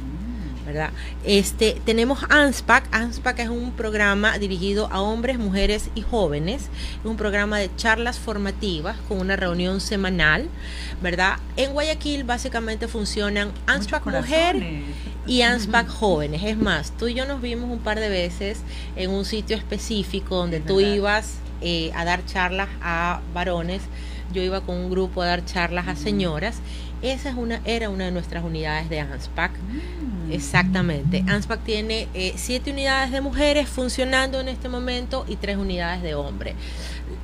¿Verdad? 0.66 0.90
Este, 1.24 1.80
tenemos 1.84 2.20
ANSPAC. 2.28 2.88
ANSPAC 2.92 3.40
es 3.40 3.48
un 3.48 3.72
programa 3.72 4.38
dirigido 4.38 4.88
a 4.90 5.00
hombres, 5.00 5.38
mujeres 5.38 5.90
y 5.94 6.02
jóvenes. 6.02 6.62
Es 7.00 7.04
un 7.04 7.16
programa 7.16 7.58
de 7.58 7.70
charlas 7.76 8.18
formativas 8.18 8.96
con 9.08 9.18
una 9.18 9.36
reunión 9.36 9.80
semanal, 9.80 10.48
¿verdad? 11.02 11.38
En 11.56 11.72
Guayaquil 11.72 12.24
básicamente 12.24 12.88
funcionan 12.88 13.52
ANSPAC 13.66 14.06
Mujer 14.06 14.56
y 15.26 15.42
ANSPAC 15.42 15.88
Jóvenes. 15.88 16.42
Es 16.44 16.56
más, 16.56 16.92
tú 16.92 17.08
y 17.08 17.14
yo 17.14 17.26
nos 17.26 17.40
vimos 17.40 17.70
un 17.70 17.78
par 17.78 18.00
de 18.00 18.08
veces 18.08 18.60
en 18.96 19.10
un 19.10 19.24
sitio 19.24 19.56
específico 19.56 20.36
donde 20.36 20.60
tú 20.60 20.80
ibas 20.80 21.38
eh, 21.60 21.90
a 21.94 22.04
dar 22.04 22.24
charlas 22.26 22.68
a 22.82 23.20
varones. 23.32 23.82
Yo 24.32 24.42
iba 24.42 24.62
con 24.62 24.76
un 24.76 24.90
grupo 24.90 25.22
a 25.22 25.26
dar 25.26 25.44
charlas 25.44 25.86
a 25.86 25.96
señoras 25.96 26.56
esa 27.04 27.28
es 27.28 27.34
una, 27.36 27.60
era 27.64 27.90
una 27.90 28.06
de 28.06 28.10
nuestras 28.10 28.44
unidades 28.44 28.88
de 28.88 29.00
ANSPAC. 29.00 29.52
Mm. 29.52 30.32
Exactamente. 30.32 31.22
ANSPAC 31.28 31.62
tiene 31.62 32.08
eh, 32.14 32.32
siete 32.36 32.70
unidades 32.70 33.12
de 33.12 33.20
mujeres 33.20 33.68
funcionando 33.68 34.40
en 34.40 34.48
este 34.48 34.68
momento 34.68 35.24
y 35.28 35.36
tres 35.36 35.56
unidades 35.56 36.02
de 36.02 36.14
hombres. 36.14 36.54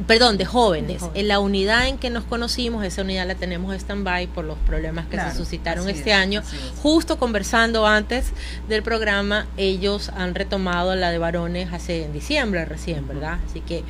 Perdón, 0.06 0.36
de 0.36 0.44
jóvenes. 0.44 1.02
En 1.14 1.28
la 1.28 1.40
unidad 1.40 1.88
en 1.88 1.96
que 1.96 2.10
nos 2.10 2.24
conocimos, 2.24 2.84
esa 2.84 3.02
unidad 3.02 3.26
la 3.26 3.34
tenemos 3.34 3.74
stand-by 3.74 4.26
por 4.28 4.44
los 4.44 4.58
problemas 4.58 5.06
que 5.06 5.18
se 5.18 5.34
suscitaron 5.34 5.88
este 5.88 6.12
año. 6.12 6.42
Justo 6.82 7.18
conversando 7.18 7.86
antes 7.86 8.32
del 8.68 8.82
programa, 8.82 9.46
ellos 9.56 10.10
han 10.10 10.34
retomado 10.34 10.94
la 10.96 11.10
de 11.10 11.18
varones 11.18 11.72
hace 11.72 12.04
en 12.04 12.12
diciembre 12.12 12.64
recién, 12.64 13.08
¿verdad? 13.08 13.38
Así 13.48 13.60
que 13.60 13.82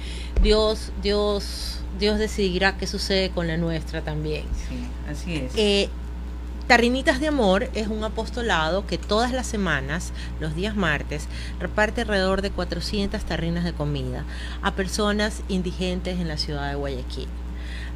Dios, 0.42 0.92
Dios 1.02 1.79
Dios 2.00 2.18
decidirá 2.18 2.76
qué 2.76 2.86
sucede 2.86 3.30
con 3.30 3.46
la 3.46 3.56
nuestra 3.56 4.02
también. 4.02 4.44
Sí, 4.68 4.78
así 5.08 5.36
es. 5.36 5.52
Eh, 5.56 5.88
Tarrinitas 6.66 7.18
de 7.18 7.26
Amor 7.26 7.68
es 7.74 7.88
un 7.88 8.04
apostolado 8.04 8.86
que 8.86 8.96
todas 8.96 9.32
las 9.32 9.46
semanas, 9.46 10.12
los 10.38 10.54
días 10.54 10.76
martes, 10.76 11.26
reparte 11.58 12.02
alrededor 12.02 12.42
de 12.42 12.50
400 12.52 13.24
tarrinas 13.24 13.64
de 13.64 13.72
comida 13.72 14.24
a 14.62 14.76
personas 14.76 15.42
indigentes 15.48 16.20
en 16.20 16.28
la 16.28 16.38
ciudad 16.38 16.68
de 16.70 16.76
Guayaquil. 16.76 17.28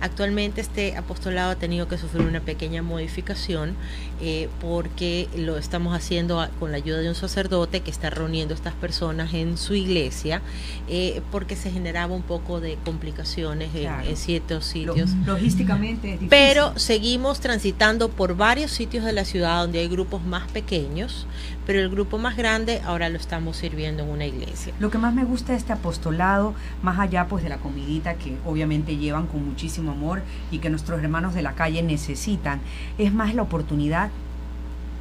Actualmente 0.00 0.61
este 0.61 0.96
apostolado 0.96 1.50
ha 1.50 1.57
tenido 1.57 1.88
que 1.88 1.98
sufrir 1.98 2.26
una 2.26 2.40
pequeña 2.40 2.83
modificación 2.83 3.76
eh, 4.20 4.48
porque 4.61 5.28
lo 5.37 5.57
estamos 5.57 5.94
haciendo 5.96 6.46
con 6.61 6.70
la 6.70 6.76
ayuda 6.76 6.98
de 6.98 7.09
un 7.09 7.14
sacerdote 7.14 7.80
que 7.80 7.90
está 7.90 8.11
reuniendo 8.11 8.54
a 8.54 8.57
estas 8.57 8.74
personas 8.74 9.35
en 9.35 9.57
su 9.57 9.74
iglesia 9.74 10.42
eh, 10.88 11.22
porque 11.30 11.57
se 11.57 11.70
generaba 11.70 12.14
un 12.14 12.22
poco 12.22 12.61
de 12.61 12.76
complicaciones 12.85 13.70
en, 13.74 14.16
ciertos 14.16 14.64
sitios. 14.64 15.11
Logísticamente 15.26 16.14
es 16.14 16.20
difícil. 16.20 16.28
Pero 16.28 16.78
seguimos 16.78 17.40
transitando 17.40 18.09
por 18.09 18.37
varios 18.37 18.70
sitios 18.70 19.04
de 19.04 19.12
la 19.12 19.24
ciudad 19.24 19.62
donde 19.62 19.80
hay 19.80 19.88
grupos 19.88 20.24
más 20.24 20.50
pequeños, 20.50 21.26
pero 21.66 21.80
el 21.80 21.88
grupo 21.88 22.18
más 22.18 22.37
grande 22.37 22.80
ahora 22.85 23.09
lo 23.09 23.16
estamos 23.16 23.57
sirviendo 23.57 24.02
en 24.02 24.11
una 24.11 24.26
iglesia. 24.26 24.72
Lo 24.78 24.90
que 24.90 24.98
más 24.98 25.14
me 25.14 25.24
gusta 25.24 25.52
de 25.52 25.59
este 25.59 25.72
apostolado, 25.72 26.54
más 26.83 26.98
allá 26.98 27.26
pues 27.26 27.42
de 27.42 27.50
la 27.50 27.59
comidita 27.59 28.14
que 28.14 28.37
obviamente 28.44 28.96
llevan 28.96 29.26
con 29.26 29.44
muchísimo 29.44 29.83
amor 29.92 30.22
y 30.50 30.58
que 30.58 30.70
nuestros 30.70 31.02
hermanos 31.02 31.34
de 31.34 31.42
la 31.42 31.52
calle 31.52 31.82
necesitan. 31.82 32.60
Es 32.98 33.12
más 33.12 33.34
la 33.34 33.42
oportunidad 33.42 34.10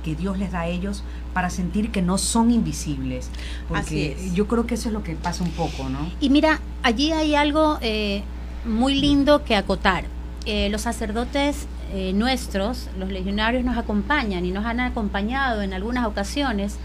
que 0.04 0.16
Dios 0.16 0.38
les 0.38 0.52
da 0.52 0.62
a 0.62 0.68
ellos 0.68 1.04
para 1.34 1.50
sentir 1.50 1.92
que 1.92 2.02
no 2.02 2.18
son 2.18 2.52
invisibles. 2.52 3.30
Porque 3.68 4.18
yo 4.34 4.48
creo 4.48 4.68
que 4.68 4.76
eso 4.76 4.90
es 4.90 4.94
lo 4.94 5.04
que 5.04 5.16
pasa 5.16 5.44
un 5.44 5.52
poco, 5.52 5.90
¿no? 5.90 6.00
Y 6.20 6.30
mira, 6.30 6.60
allí 6.84 7.12
hay 7.12 7.36
algo 7.36 7.78
eh, 7.82 8.24
muy 8.66 8.96
lindo 8.96 9.44
que 9.44 9.56
acotar. 9.56 10.06
Eh, 10.46 10.68
los 10.70 10.82
sacerdotes 10.82 11.68
eh, 11.96 12.12
nuestros, 12.12 12.90
los 12.98 13.12
legionarios, 13.12 13.64
nos 13.64 13.78
acompañan 13.78 14.46
y 14.46 14.52
nos 14.52 14.66
han 14.66 14.80
acompañado 14.80 15.62
en 15.62 15.74
algunas 15.74 16.08
ocasiones 16.08 16.80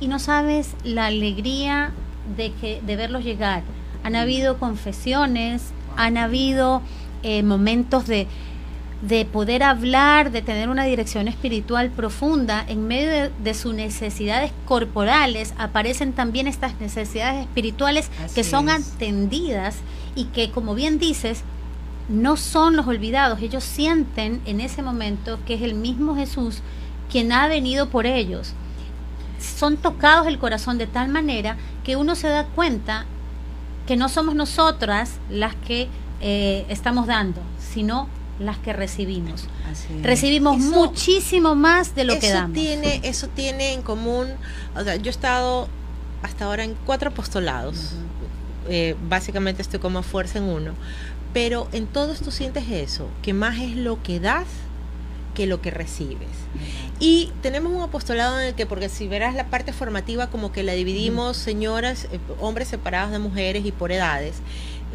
y 0.00 0.08
no 0.08 0.18
sabes 0.18 0.74
la 0.82 1.06
alegría 1.06 1.92
de, 2.38 2.52
que, 2.52 2.80
de 2.80 2.96
verlos 2.96 3.22
llegar. 3.22 3.64
Han 4.02 4.16
habido 4.16 4.58
confesiones, 4.58 5.72
han 5.96 6.16
habido 6.16 6.80
eh, 7.28 7.42
momentos 7.42 8.06
de, 8.06 8.28
de 9.02 9.24
poder 9.24 9.64
hablar, 9.64 10.30
de 10.30 10.42
tener 10.42 10.68
una 10.68 10.84
dirección 10.84 11.26
espiritual 11.26 11.90
profunda, 11.90 12.64
en 12.68 12.86
medio 12.86 13.32
de, 13.42 13.54
sus 13.54 13.74
necesidades 13.74 14.52
corporales, 14.64 15.52
aparecen 15.58 16.12
también 16.12 16.46
estas 16.46 16.78
necesidades 16.80 17.42
espirituales 17.42 18.12
que 18.32 18.44
son 18.44 18.70
atendidas 18.70 19.78
y 20.14 20.26
que, 20.26 20.52
como 20.52 20.76
bien 20.76 21.00
dices, 21.00 21.42
no 22.08 22.36
son 22.36 22.76
los 22.76 22.86
olvidados. 22.86 23.42
Ellos 23.42 23.64
sienten 23.64 24.40
en 24.46 24.60
ese 24.60 24.82
momento 24.82 25.40
que 25.46 25.54
es 25.54 25.62
el 25.62 25.74
mismo 25.74 26.14
Jesús 26.14 26.62
quien 27.10 27.32
ha 27.32 27.48
venido 27.48 27.88
por 27.88 28.06
ellos. 28.06 28.52
Son 29.40 29.78
tocados 29.78 30.28
el 30.28 30.38
corazón 30.38 30.78
de 30.78 30.86
tal 30.86 31.08
manera 31.08 31.56
que 31.82 31.96
uno 31.96 32.14
se 32.14 32.28
da 32.28 32.44
cuenta 32.44 33.04
que 33.84 33.96
no 33.96 34.08
somos 34.08 34.36
nosotras 34.36 35.18
las 35.28 35.56
que 35.56 35.88
eh, 36.20 36.64
estamos 36.68 37.06
dando, 37.06 37.40
sino 37.58 38.08
las 38.38 38.58
que 38.58 38.72
recibimos. 38.72 39.48
Recibimos 40.02 40.58
muchísimo 40.58 41.54
más 41.54 41.94
de 41.94 42.04
lo 42.04 42.18
que 42.18 42.30
damos. 42.30 42.54
Tiene, 42.54 43.00
eso 43.02 43.28
tiene 43.28 43.72
en 43.72 43.82
común, 43.82 44.28
o 44.74 44.82
sea, 44.82 44.96
yo 44.96 45.06
he 45.06 45.10
estado 45.10 45.68
hasta 46.22 46.44
ahora 46.46 46.64
en 46.64 46.74
cuatro 46.84 47.10
apostolados, 47.10 47.92
eh, 48.68 48.96
básicamente 49.08 49.62
estoy 49.62 49.80
como 49.80 50.02
fuerza 50.02 50.38
en 50.38 50.44
uno, 50.44 50.72
pero 51.32 51.68
en 51.72 51.86
todos 51.86 52.20
tú 52.20 52.30
sientes 52.30 52.68
eso, 52.68 53.08
que 53.22 53.32
más 53.32 53.58
es 53.58 53.76
lo 53.76 54.02
que 54.02 54.20
das 54.20 54.46
que 55.36 55.46
lo 55.46 55.60
que 55.60 55.70
recibes. 55.70 56.28
Y 56.98 57.30
tenemos 57.42 57.70
un 57.70 57.82
apostolado 57.82 58.40
en 58.40 58.46
el 58.46 58.54
que, 58.54 58.64
porque 58.64 58.88
si 58.88 59.06
verás 59.06 59.34
la 59.34 59.48
parte 59.48 59.74
formativa, 59.74 60.28
como 60.28 60.50
que 60.50 60.62
la 60.62 60.72
dividimos, 60.72 61.36
señoras, 61.36 62.08
eh, 62.10 62.18
hombres 62.40 62.68
separados 62.68 63.12
de 63.12 63.18
mujeres 63.18 63.66
y 63.66 63.70
por 63.70 63.92
edades. 63.92 64.36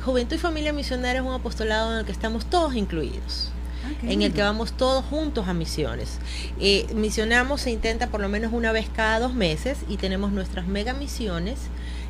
Juventud 0.03 0.35
y 0.35 0.39
Familia 0.39 0.73
Misionera 0.73 1.19
es 1.19 1.25
un 1.25 1.33
apostolado 1.33 1.93
en 1.93 1.99
el 1.99 2.05
que 2.05 2.11
estamos 2.11 2.45
todos 2.45 2.75
incluidos. 2.75 3.51
Ah, 3.85 3.89
en 4.03 4.21
el 4.21 4.33
que 4.33 4.41
vamos 4.41 4.73
todos 4.73 5.03
juntos 5.05 5.47
a 5.47 5.53
misiones. 5.53 6.19
Eh, 6.59 6.87
misionamos, 6.93 7.61
se 7.61 7.71
intenta 7.71 8.07
por 8.07 8.21
lo 8.21 8.29
menos 8.29 8.53
una 8.53 8.71
vez 8.71 8.89
cada 8.93 9.19
dos 9.19 9.33
meses 9.33 9.79
y 9.87 9.97
tenemos 9.97 10.31
nuestras 10.31 10.67
mega 10.67 10.93
misiones 10.93 11.59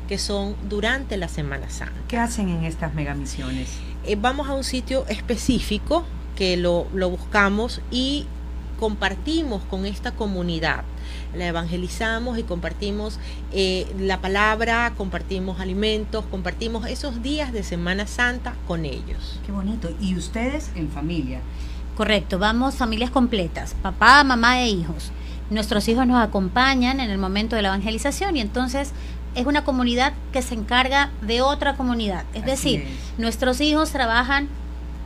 que 0.08 0.18
son 0.18 0.56
durante 0.68 1.16
la 1.16 1.28
Semana 1.28 1.70
Santa. 1.70 1.94
¿Qué 2.08 2.18
hacen 2.18 2.48
en 2.48 2.64
estas 2.64 2.94
mega 2.94 3.14
misiones? 3.14 3.70
Eh, 4.04 4.16
vamos 4.16 4.48
a 4.48 4.54
un 4.54 4.64
sitio 4.64 5.06
específico 5.08 6.04
que 6.36 6.56
lo, 6.56 6.86
lo 6.92 7.08
buscamos 7.08 7.80
y 7.90 8.26
compartimos 8.78 9.62
con 9.64 9.86
esta 9.86 10.12
comunidad 10.12 10.84
la 11.34 11.46
evangelizamos 11.46 12.38
y 12.38 12.42
compartimos 12.42 13.18
eh, 13.52 13.86
la 13.98 14.20
palabra, 14.20 14.92
compartimos 14.96 15.60
alimentos, 15.60 16.24
compartimos 16.30 16.86
esos 16.86 17.22
días 17.22 17.52
de 17.52 17.62
Semana 17.62 18.06
Santa 18.06 18.54
con 18.66 18.84
ellos. 18.84 19.40
Qué 19.46 19.52
bonito. 19.52 19.90
¿Y 20.00 20.16
ustedes 20.16 20.70
en 20.74 20.90
familia? 20.90 21.40
Correcto, 21.96 22.38
vamos 22.38 22.76
familias 22.76 23.10
completas, 23.10 23.74
papá, 23.82 24.24
mamá 24.24 24.60
e 24.62 24.68
hijos. 24.68 25.12
Nuestros 25.50 25.86
hijos 25.88 26.06
nos 26.06 26.22
acompañan 26.22 27.00
en 27.00 27.10
el 27.10 27.18
momento 27.18 27.56
de 27.56 27.62
la 27.62 27.68
evangelización 27.68 28.36
y 28.36 28.40
entonces 28.40 28.92
es 29.34 29.46
una 29.46 29.64
comunidad 29.64 30.12
que 30.32 30.42
se 30.42 30.54
encarga 30.54 31.10
de 31.20 31.42
otra 31.42 31.76
comunidad. 31.76 32.24
Es 32.34 32.44
decir, 32.44 32.86
nuestros 33.18 33.60
hijos 33.60 33.90
trabajan 33.90 34.48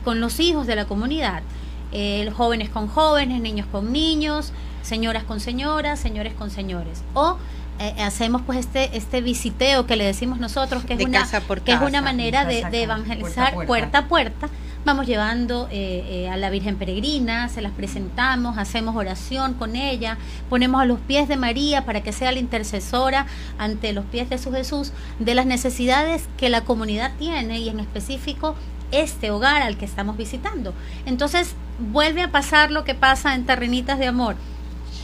con 0.03 0.21
los 0.21 0.39
hijos 0.39 0.67
de 0.67 0.75
la 0.75 0.85
comunidad, 0.85 1.43
eh, 1.91 2.29
jóvenes 2.35 2.69
con 2.69 2.87
jóvenes, 2.87 3.41
niños 3.41 3.67
con 3.71 3.91
niños, 3.91 4.53
señoras 4.87 5.23
con 5.23 5.39
señoras, 5.39 5.99
señores 5.99 6.33
con 6.33 6.49
señores. 6.49 7.03
O 7.13 7.37
eh, 7.79 7.93
hacemos 8.01 8.41
pues 8.41 8.57
este 8.57 8.97
este 8.97 9.21
visiteo 9.21 9.85
que 9.85 9.95
le 9.95 10.05
decimos 10.05 10.39
nosotros 10.39 10.83
que 10.83 10.95
es 10.95 11.05
una 11.05 11.27
que 11.63 11.73
es 11.73 11.81
una 11.81 12.01
manera 12.01 12.43
de, 12.43 12.61
evangelizar 12.81 13.53
puerta 13.67 13.99
a 13.99 14.07
puerta. 14.07 14.49
vamos 14.83 15.05
llevando 15.05 15.67
eh, 15.69 16.23
eh, 16.25 16.29
a 16.29 16.37
la 16.37 16.49
Virgen 16.49 16.77
Peregrina, 16.77 17.49
se 17.49 17.61
las 17.61 17.73
presentamos, 17.73 18.57
hacemos 18.57 18.95
oración 18.95 19.53
con 19.53 19.75
ella, 19.75 20.17
ponemos 20.49 20.81
a 20.81 20.85
los 20.85 20.99
pies 21.01 21.27
de 21.27 21.37
María 21.37 21.85
para 21.85 22.01
que 22.01 22.13
sea 22.13 22.31
la 22.31 22.39
intercesora 22.39 23.27
ante 23.59 23.93
los 23.93 24.05
pies 24.05 24.27
de 24.29 24.39
su 24.39 24.51
Jesús 24.51 24.91
de 25.19 25.35
las 25.35 25.45
necesidades 25.45 26.27
que 26.37 26.49
la 26.49 26.61
comunidad 26.61 27.11
tiene 27.19 27.59
y 27.59 27.69
en 27.69 27.79
específico 27.79 28.55
este 28.91 29.29
hogar 29.29 29.61
al 29.61 29.77
que 29.77 29.85
estamos 29.85 30.17
visitando. 30.17 30.73
Entonces 31.05 31.53
vuelve 31.91 32.23
a 32.23 32.31
pasar 32.31 32.71
lo 32.71 32.83
que 32.83 32.95
pasa 32.95 33.35
en 33.35 33.45
Terrenitas 33.45 33.99
de 33.99 34.07
Amor, 34.07 34.35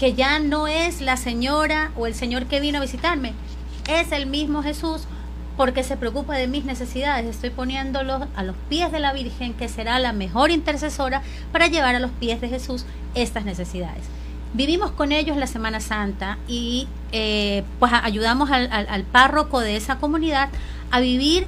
que 0.03 0.15
ya 0.15 0.37
no 0.37 0.67
es 0.67 0.99
la 0.99 1.15
señora 1.15 1.93
o 1.95 2.07
el 2.07 2.13
señor 2.13 2.47
que 2.47 2.59
vino 2.59 2.79
a 2.79 2.81
visitarme, 2.81 3.31
es 3.87 4.11
el 4.11 4.25
mismo 4.25 4.61
Jesús 4.61 5.03
porque 5.55 5.81
se 5.81 5.95
preocupa 5.95 6.35
de 6.35 6.45
mis 6.45 6.65
necesidades. 6.65 7.25
Estoy 7.25 7.51
poniéndolo 7.51 8.27
a 8.35 8.43
los 8.43 8.57
pies 8.67 8.91
de 8.91 8.99
la 8.99 9.13
Virgen, 9.13 9.53
que 9.53 9.69
será 9.69 9.99
la 9.99 10.11
mejor 10.11 10.51
intercesora 10.51 11.21
para 11.53 11.67
llevar 11.67 11.95
a 11.95 12.01
los 12.01 12.11
pies 12.11 12.41
de 12.41 12.49
Jesús 12.49 12.85
estas 13.15 13.45
necesidades. 13.45 14.03
Vivimos 14.53 14.91
con 14.91 15.13
ellos 15.13 15.37
la 15.37 15.47
Semana 15.47 15.79
Santa 15.79 16.37
y 16.49 16.89
eh, 17.13 17.63
pues 17.79 17.93
ayudamos 17.93 18.51
al, 18.51 19.03
párroco 19.05 19.61
de 19.61 19.77
esa 19.77 19.99
comunidad 19.99 20.49
a 20.91 20.99
vivir 20.99 21.47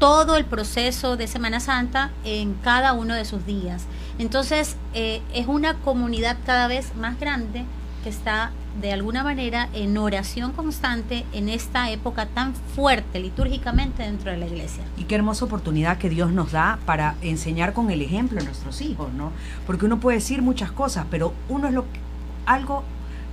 todo 0.00 0.36
el 0.36 0.46
proceso 0.46 1.16
de 1.16 1.28
Semana 1.28 1.60
Santa 1.60 2.10
en 2.24 2.54
cada 2.54 2.92
uno 2.92 3.14
de 3.14 3.24
sus 3.24 3.46
días. 3.46 3.86
Entonces 4.18 4.76
eh, 4.94 5.22
es 5.34 5.46
una 5.46 5.74
comunidad 5.74 6.36
cada 6.44 6.66
vez 6.66 6.94
más 6.96 7.18
grande 7.20 7.64
que 8.02 8.10
está 8.10 8.50
de 8.80 8.92
alguna 8.92 9.24
manera 9.24 9.68
en 9.72 9.96
oración 9.98 10.52
constante 10.52 11.24
en 11.32 11.48
esta 11.48 11.90
época 11.90 12.26
tan 12.26 12.54
fuerte 12.54 13.18
litúrgicamente 13.18 14.04
dentro 14.04 14.30
de 14.30 14.36
la 14.36 14.46
iglesia. 14.46 14.84
Y 14.96 15.04
qué 15.04 15.16
hermosa 15.16 15.44
oportunidad 15.44 15.98
que 15.98 16.08
Dios 16.08 16.30
nos 16.30 16.52
da 16.52 16.78
para 16.86 17.16
enseñar 17.22 17.72
con 17.72 17.90
el 17.90 18.02
ejemplo 18.02 18.40
a 18.40 18.44
nuestros 18.44 18.80
hijos, 18.80 19.12
¿no? 19.12 19.32
Porque 19.66 19.86
uno 19.86 19.98
puede 19.98 20.18
decir 20.18 20.42
muchas 20.42 20.70
cosas, 20.70 21.06
pero 21.10 21.32
uno 21.48 21.68
es 21.68 21.74
lo 21.74 21.84
que, 21.84 22.00
algo 22.46 22.84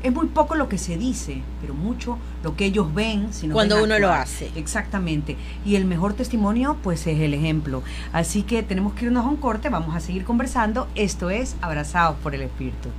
es 0.05 0.13
muy 0.13 0.27
poco 0.27 0.53
lo 0.53 0.69
que 0.69 0.77
se 0.77 0.97
dice, 0.97 1.41
pero 1.61 1.73
mucho 1.73 2.19
lo 2.43 2.55
que 2.55 2.65
ellos 2.65 2.93
ven. 2.93 3.29
Cuando 3.51 3.83
uno 3.83 3.97
lo 3.97 4.11
hace. 4.11 4.51
Exactamente. 4.55 5.35
Y 5.65 5.77
el 5.77 5.85
mejor 5.85 6.13
testimonio, 6.13 6.77
pues 6.83 7.07
es 7.07 7.19
el 7.19 7.33
ejemplo. 7.33 7.81
Así 8.13 8.43
que 8.43 8.61
tenemos 8.61 8.93
que 8.93 9.05
irnos 9.05 9.25
a 9.25 9.27
un 9.27 9.37
corte, 9.37 9.69
vamos 9.69 9.95
a 9.95 9.99
seguir 9.99 10.23
conversando. 10.23 10.87
Esto 10.93 11.31
es 11.31 11.55
Abrazados 11.59 12.17
por 12.21 12.35
el 12.35 12.43
Espíritu. 12.43 12.89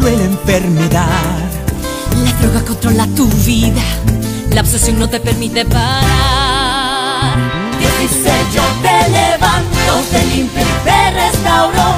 Cruel 0.00 0.20
enfermedad. 0.20 1.06
La 2.24 2.32
droga 2.40 2.64
controla 2.64 3.06
tu 3.14 3.28
vida, 3.44 3.82
la 4.50 4.62
obsesión 4.62 4.98
no 4.98 5.08
te 5.08 5.20
permite 5.20 5.64
parar. 5.64 7.36
Dios 7.78 7.92
dice 8.00 8.32
yo 8.54 8.62
te 8.82 9.10
levanto, 9.10 9.92
te 10.10 10.24
limpio 10.26 10.62
y 10.62 10.84
te 10.84 11.10
restauro, 11.10 11.89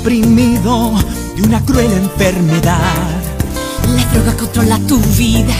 oprimido 0.00 0.94
de 1.36 1.42
una 1.42 1.60
cruel 1.64 1.92
enfermedad. 1.92 2.78
La 3.94 4.04
droga 4.12 4.36
controla 4.36 4.78
tu 4.86 4.98
vida, 5.16 5.54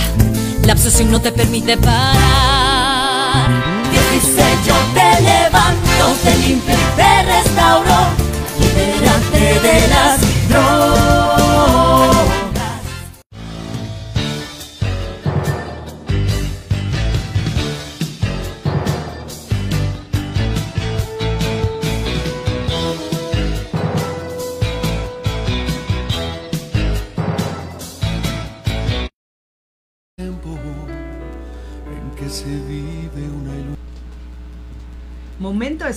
la 0.65 0.73
obsesión 0.73 1.11
no 1.11 1.21
te 1.21 1.31
permite 1.31 1.77
parar. 1.77 3.51
Dios 3.91 4.05
dice 4.13 4.45
yo 4.67 4.75
te 4.95 5.23
levanto, 5.23 6.05
te 6.25 6.37
limpio 6.39 6.75
y 6.75 6.97
te 6.97 7.23
restauro, 7.23 7.99
libérate 8.61 9.61
de 9.61 9.89
las 9.89 10.40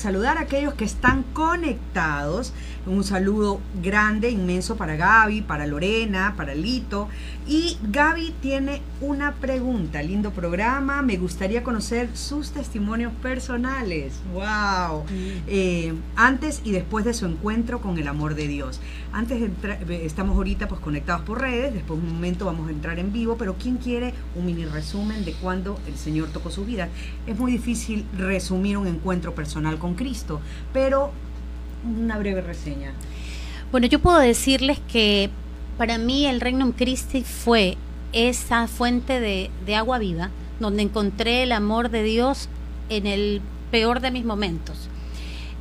saludar 0.03 0.37
a 0.37 0.41
aquellos 0.41 0.73
que 0.73 0.83
están 0.83 1.23
conectados. 1.23 2.51
Un 2.85 3.05
saludo 3.05 3.61
grande, 3.81 4.29
inmenso 4.29 4.75
para 4.75 4.97
Gaby, 4.97 5.41
para 5.41 5.65
Lorena, 5.65 6.33
para 6.35 6.53
Lito. 6.53 7.07
Y 7.47 7.77
Gaby 7.81 8.33
tiene 8.41 8.81
una 8.99 9.35
pregunta. 9.35 10.03
Lindo 10.03 10.31
programa. 10.31 11.01
Me 11.01 11.15
gustaría 11.15 11.63
conocer 11.63 12.09
sus 12.17 12.51
testimonios 12.51 13.13
personales. 13.21 14.15
¡Wow! 14.33 15.05
Eh, 15.47 15.93
antes 16.17 16.61
y 16.65 16.71
después 16.71 17.05
de 17.05 17.13
su 17.13 17.25
encuentro 17.25 17.79
con 17.79 17.97
el 17.97 18.07
amor 18.07 18.35
de 18.35 18.49
Dios. 18.49 18.81
Antes 19.13 19.39
de 19.39 19.45
entrar, 19.45 19.89
eh, 19.89 20.01
estamos 20.05 20.35
ahorita 20.35 20.67
pues 20.67 20.81
conectados 20.81 21.21
por 21.21 21.39
redes. 21.39 21.73
Después 21.73 22.01
de 22.01 22.05
un 22.05 22.13
momento 22.13 22.45
vamos 22.45 22.67
a 22.67 22.71
entrar 22.71 22.99
en 22.99 23.13
vivo. 23.13 23.37
Pero 23.37 23.55
¿quién 23.57 23.77
quiere 23.77 24.13
un 24.35 24.45
mini 24.45 24.65
resumen 24.65 25.23
de 25.23 25.31
cuando 25.31 25.79
el 25.87 25.95
Señor 25.97 26.27
tocó 26.33 26.51
su 26.51 26.65
vida? 26.65 26.89
Es 27.27 27.39
muy 27.39 27.53
difícil 27.53 28.05
resumir 28.17 28.77
un 28.77 28.87
encuentro 28.87 29.33
personal 29.33 29.77
con 29.77 29.95
Cristo. 29.95 30.41
Pero 30.73 31.13
una 31.83 32.17
breve 32.17 32.41
reseña. 32.41 32.93
Bueno, 33.71 33.87
yo 33.87 33.99
puedo 33.99 34.19
decirles 34.19 34.79
que 34.91 35.29
para 35.77 35.97
mí 35.97 36.25
el 36.25 36.41
Regnum 36.41 36.71
Christi 36.71 37.23
fue 37.23 37.77
esa 38.11 38.67
fuente 38.67 39.19
de, 39.19 39.49
de, 39.65 39.75
agua 39.75 39.97
viva, 39.97 40.29
donde 40.59 40.83
encontré 40.83 41.43
el 41.43 41.51
amor 41.51 41.89
de 41.89 42.03
Dios 42.03 42.49
en 42.89 43.07
el 43.07 43.41
peor 43.71 43.99
de 43.99 44.11
mis 44.11 44.23
momentos. 44.23 44.89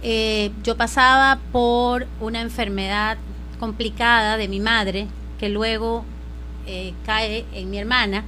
Eh, 0.03 0.51
yo 0.65 0.77
pasaba 0.77 1.39
por 1.53 2.07
una 2.21 2.41
enfermedad 2.41 3.19
complicada 3.59 4.37
de 4.37 4.49
mi 4.49 4.61
madre, 4.61 5.07
que 5.39 5.49
luego 5.49 6.05
eh, 6.67 6.93
cae 7.07 7.45
en 7.55 7.71
mi 7.71 7.79
hermana, 7.79 8.25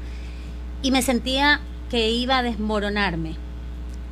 y 0.83 0.90
me 0.90 1.02
sentía 1.02 1.61
que 1.90 2.11
iba 2.11 2.38
a 2.38 2.42
desmoronarme. 2.42 3.35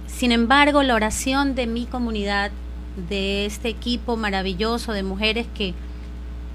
Sin 0.07 0.33
embargo, 0.33 0.83
la 0.83 0.95
oración 0.95 1.55
de 1.55 1.67
mi 1.67 1.87
comunidad 1.87 2.51
de 2.97 3.47
este 3.47 3.69
equipo 3.69 4.17
maravilloso 4.17 4.93
de 4.93 5.03
mujeres 5.03 5.47
que, 5.55 5.75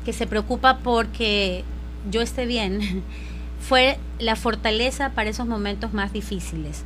que 0.06 0.14
se 0.14 0.28
preocupa 0.28 0.80
porque 0.80 1.64
yo 2.10 2.22
esté 2.22 2.46
bien, 2.46 3.04
fue 3.60 3.98
la 4.20 4.36
fortaleza 4.36 5.12
para 5.12 5.30
esos 5.30 5.48
momentos 5.48 5.94
más 5.94 6.14
difíciles. 6.14 6.84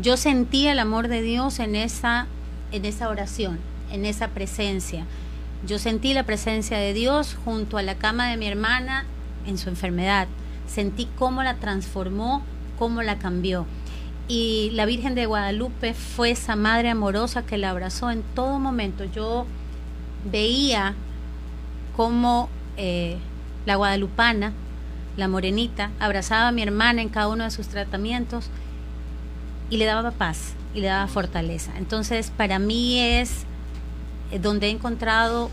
Yo 0.00 0.16
sentí 0.16 0.68
el 0.68 0.78
amor 0.78 1.08
de 1.08 1.22
Dios 1.22 1.58
en 1.58 1.74
esa, 1.74 2.26
en 2.70 2.84
esa 2.84 3.08
oración, 3.08 3.58
en 3.90 4.04
esa 4.04 4.28
presencia. 4.28 5.06
Yo 5.66 5.78
sentí 5.78 6.12
la 6.12 6.24
presencia 6.24 6.78
de 6.78 6.92
Dios 6.92 7.36
junto 7.44 7.78
a 7.78 7.82
la 7.82 7.94
cama 7.94 8.28
de 8.28 8.36
mi 8.36 8.46
hermana 8.46 9.06
en 9.46 9.56
su 9.56 9.70
enfermedad. 9.70 10.28
Sentí 10.66 11.08
cómo 11.16 11.42
la 11.42 11.54
transformó, 11.54 12.42
cómo 12.78 13.02
la 13.02 13.18
cambió 13.18 13.66
y 14.28 14.70
la 14.72 14.86
Virgen 14.86 15.14
de 15.14 15.26
Guadalupe 15.26 15.94
fue 15.94 16.30
esa 16.32 16.56
madre 16.56 16.90
amorosa 16.90 17.46
que 17.46 17.58
la 17.58 17.70
abrazó 17.70 18.10
en 18.10 18.22
todo 18.34 18.58
momento. 18.58 19.04
Yo 19.04 19.46
veía 20.30 20.94
cómo 21.96 22.48
eh, 22.76 23.18
la 23.66 23.76
guadalupana, 23.76 24.52
la 25.16 25.28
morenita, 25.28 25.90
abrazaba 26.00 26.48
a 26.48 26.52
mi 26.52 26.62
hermana 26.62 27.02
en 27.02 27.08
cada 27.08 27.28
uno 27.28 27.44
de 27.44 27.50
sus 27.50 27.68
tratamientos 27.68 28.50
y 29.70 29.76
le 29.76 29.84
daba 29.84 30.10
paz 30.10 30.54
y 30.74 30.80
le 30.80 30.88
daba 30.88 31.06
fortaleza. 31.06 31.72
Entonces, 31.78 32.32
para 32.36 32.58
mí 32.58 32.98
es 32.98 33.44
eh, 34.32 34.40
donde 34.40 34.66
he 34.66 34.70
encontrado 34.70 35.50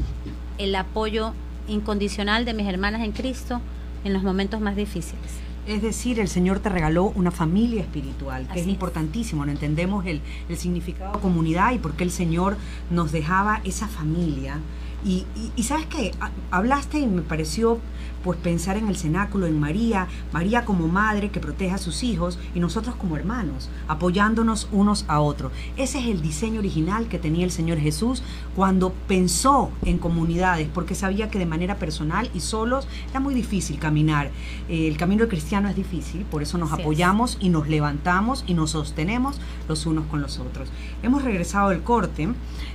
el 0.58 0.76
apoyo 0.76 1.34
incondicional 1.68 2.44
de 2.44 2.54
mis 2.54 2.68
hermanas 2.68 3.02
en 3.02 3.12
Cristo 3.12 3.62
en 4.04 4.14
los 4.14 4.24
momentos 4.24 4.60
más 4.62 4.76
difíciles. 4.76 5.43
Es 5.66 5.82
decir, 5.82 6.20
el 6.20 6.28
Señor 6.28 6.60
te 6.60 6.70
regaló 6.70 7.06
una 7.16 7.32
familia 7.32 7.82
espiritual, 7.82 8.48
que 8.54 8.60
es 8.60 8.68
importantísimo, 8.68 9.46
no 9.46 9.52
entendemos 9.52 10.06
el, 10.06 10.22
el, 10.50 10.58
significado 10.58 11.14
de 11.14 11.20
comunidad 11.20 11.72
y 11.72 11.78
por 11.80 11.94
qué 11.94 12.04
el 12.04 12.12
Señor 12.12 12.58
nos 12.90 13.12
dejaba 13.14 13.62
esa 13.64 13.88
familia. 13.88 14.60
Y, 15.06 15.26
y, 15.36 15.52
y 15.56 15.64
sabes 15.64 15.86
qué, 15.88 16.12
hablaste 16.52 17.00
y 17.00 17.08
me 17.08 17.22
pareció 17.22 17.80
pues 18.24 18.40
pensar 18.40 18.78
en 18.78 18.88
el 18.88 18.96
cenáculo, 18.96 19.46
en 19.46 19.60
María, 19.60 20.08
María 20.32 20.66
como 20.66 20.88
madre 20.88 21.30
que 21.30 21.40
protege 21.40 21.74
a 21.74 21.78
sus 21.78 22.04
hijos 22.04 22.40
y 22.56 22.60
nosotros 22.60 22.96
como 22.96 23.18
hermanos, 23.18 23.70
apoyándonos 23.88 24.70
unos 24.72 25.06
a 25.08 25.20
otros. 25.20 25.52
Ese 25.76 26.00
es 26.00 26.06
el 26.06 26.22
diseño 26.22 26.60
original 26.60 27.08
que 27.08 27.20
tenía 27.20 27.44
el 27.44 27.52
Señor 27.52 27.80
Jesús 27.80 28.24
cuando 28.56 28.94
pensó 29.08 29.72
en 29.84 29.98
comunidades, 29.98 30.70
porque 30.74 30.96
sabía 30.96 31.30
que 31.30 31.40
de 31.40 31.46
manera 31.46 31.76
personal 31.76 32.30
y 32.34 32.40
solos 32.40 32.88
era 33.10 33.20
muy 33.20 33.34
difícil 33.34 33.78
caminar. 33.78 34.32
Eh, 34.70 34.88
el 34.88 34.98
camino 34.98 35.28
cristiano 35.28 35.68
es 35.68 35.76
difícil, 35.76 36.24
por 36.24 36.42
eso 36.42 36.58
nos 36.58 36.70
sí, 36.70 36.82
apoyamos 36.82 37.38
y 37.42 37.50
nos 37.50 37.68
levantamos 37.68 38.46
y 38.48 38.54
nos 38.54 38.72
sostenemos 38.72 39.40
los 39.68 39.86
unos 39.86 40.06
con 40.06 40.22
los 40.22 40.40
otros. 40.40 40.70
Hemos 41.04 41.24
regresado 41.24 41.70
del 41.70 41.82
corte 41.84 42.30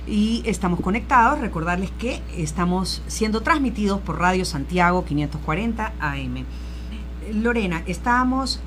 y 0.07 0.43
estamos 0.45 0.79
conectados. 0.81 1.39
Recordarles 1.39 1.91
que 1.91 2.18
estamos 2.37 3.01
siendo 3.07 3.41
transmitidos 3.41 3.99
por 4.01 4.19
Radio 4.19 4.45
Santiago 4.45 5.05
540 5.05 5.93
AM. 5.99 6.45
Lorena, 7.33 7.83
estábamos, 7.85 8.59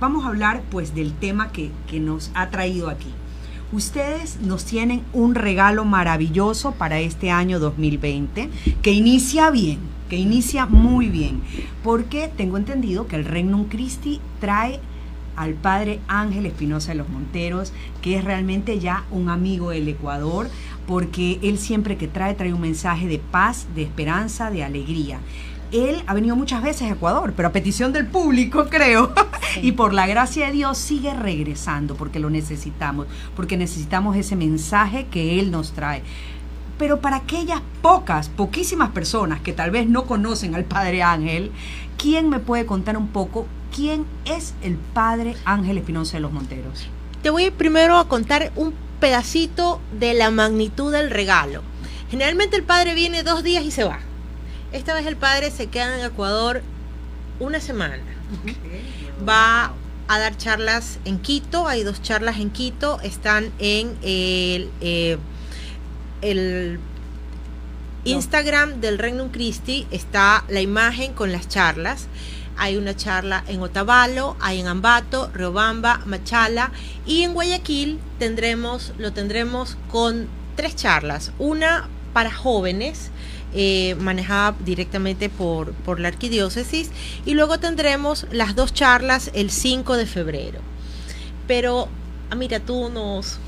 vamos 0.00 0.24
a 0.24 0.28
hablar 0.28 0.62
pues 0.70 0.94
del 0.94 1.12
tema 1.12 1.52
que, 1.52 1.70
que 1.86 2.00
nos 2.00 2.30
ha 2.34 2.50
traído 2.50 2.88
aquí. 2.88 3.12
Ustedes 3.72 4.40
nos 4.40 4.64
tienen 4.64 5.02
un 5.12 5.34
regalo 5.34 5.84
maravilloso 5.84 6.72
para 6.72 7.00
este 7.00 7.30
año 7.30 7.58
2020 7.58 8.50
que 8.82 8.92
inicia 8.92 9.50
bien, 9.50 9.80
que 10.08 10.16
inicia 10.16 10.66
muy 10.66 11.08
bien, 11.08 11.42
porque 11.82 12.30
tengo 12.36 12.58
entendido 12.58 13.08
que 13.08 13.16
el 13.16 13.24
Regnum 13.24 13.64
Christi 13.64 14.20
trae 14.40 14.80
al 15.36 15.54
padre 15.54 16.00
Ángel 16.08 16.46
Espinosa 16.46 16.92
de 16.92 16.98
los 16.98 17.08
Monteros, 17.08 17.72
que 18.02 18.16
es 18.16 18.24
realmente 18.24 18.78
ya 18.78 19.04
un 19.10 19.28
amigo 19.28 19.70
del 19.70 19.88
Ecuador, 19.88 20.48
porque 20.86 21.38
él 21.42 21.58
siempre 21.58 21.96
que 21.96 22.08
trae, 22.08 22.34
trae 22.34 22.52
un 22.52 22.60
mensaje 22.60 23.06
de 23.08 23.18
paz, 23.18 23.66
de 23.74 23.82
esperanza, 23.82 24.50
de 24.50 24.64
alegría. 24.64 25.18
Él 25.72 26.02
ha 26.06 26.14
venido 26.14 26.36
muchas 26.36 26.62
veces 26.62 26.82
a 26.82 26.94
Ecuador, 26.94 27.32
pero 27.36 27.48
a 27.48 27.52
petición 27.52 27.92
del 27.92 28.06
público, 28.06 28.66
creo, 28.70 29.12
sí. 29.52 29.60
y 29.62 29.72
por 29.72 29.92
la 29.92 30.06
gracia 30.06 30.46
de 30.46 30.52
Dios 30.52 30.78
sigue 30.78 31.12
regresando, 31.12 31.96
porque 31.96 32.20
lo 32.20 32.30
necesitamos, 32.30 33.06
porque 33.34 33.56
necesitamos 33.56 34.16
ese 34.16 34.36
mensaje 34.36 35.06
que 35.10 35.40
Él 35.40 35.50
nos 35.50 35.72
trae. 35.72 36.02
Pero 36.78 37.00
para 37.00 37.16
aquellas 37.16 37.62
pocas, 37.82 38.28
poquísimas 38.28 38.90
personas 38.90 39.40
que 39.40 39.52
tal 39.52 39.70
vez 39.70 39.88
no 39.88 40.04
conocen 40.04 40.54
al 40.54 40.64
Padre 40.64 41.02
Ángel, 41.02 41.50
¿quién 41.96 42.28
me 42.28 42.38
puede 42.38 42.66
contar 42.66 42.96
un 42.96 43.08
poco 43.08 43.46
quién 43.74 44.04
es 44.24 44.54
el 44.62 44.76
Padre 44.76 45.36
Ángel 45.44 45.78
Espinosa 45.78 46.18
de 46.18 46.20
los 46.20 46.32
Monteros? 46.32 46.88
Te 47.22 47.30
voy 47.30 47.50
primero 47.50 47.96
a 47.96 48.06
contar 48.06 48.52
un 48.56 48.72
pedacito 49.00 49.80
de 49.98 50.14
la 50.14 50.30
magnitud 50.30 50.92
del 50.92 51.10
regalo. 51.10 51.62
Generalmente 52.10 52.56
el 52.56 52.62
padre 52.62 52.94
viene 52.94 53.22
dos 53.22 53.42
días 53.42 53.64
y 53.64 53.70
se 53.70 53.84
va. 53.84 54.00
Esta 54.72 54.94
vez 54.94 55.06
el 55.06 55.16
padre 55.16 55.50
se 55.50 55.68
queda 55.68 55.98
en 55.98 56.04
Ecuador 56.04 56.62
una 57.38 57.60
semana. 57.60 58.02
Va 59.28 59.72
a 60.08 60.18
dar 60.18 60.36
charlas 60.36 60.98
en 61.04 61.18
Quito, 61.18 61.66
hay 61.66 61.82
dos 61.82 62.02
charlas 62.02 62.38
en 62.38 62.50
Quito, 62.50 63.00
están 63.00 63.52
en 63.58 63.96
el, 64.02 64.70
eh, 64.80 65.18
el 66.22 66.78
Instagram 68.04 68.80
del 68.80 68.98
Regnum 68.98 69.30
Christi, 69.30 69.86
está 69.90 70.44
la 70.48 70.60
imagen 70.60 71.12
con 71.12 71.32
las 71.32 71.48
charlas 71.48 72.06
hay 72.56 72.76
una 72.76 72.96
charla 72.96 73.44
en 73.48 73.60
Otavalo, 73.60 74.36
hay 74.40 74.60
en 74.60 74.66
Ambato, 74.66 75.30
Riobamba, 75.32 76.02
Machala 76.06 76.72
y 77.06 77.22
en 77.22 77.34
Guayaquil 77.34 77.98
tendremos, 78.18 78.92
lo 78.98 79.12
tendremos 79.12 79.76
con 79.90 80.28
tres 80.56 80.76
charlas. 80.76 81.32
Una 81.38 81.88
para 82.12 82.32
jóvenes, 82.32 83.10
eh, 83.54 83.94
manejada 84.00 84.54
directamente 84.64 85.28
por, 85.28 85.72
por 85.72 86.00
la 86.00 86.08
arquidiócesis, 86.08 86.90
y 87.24 87.34
luego 87.34 87.58
tendremos 87.58 88.26
las 88.32 88.56
dos 88.56 88.72
charlas 88.72 89.30
el 89.34 89.50
5 89.50 89.96
de 89.96 90.06
febrero. 90.06 90.60
Pero, 91.46 91.88
mira, 92.36 92.60
tú 92.60 92.88
nos... 92.88 93.38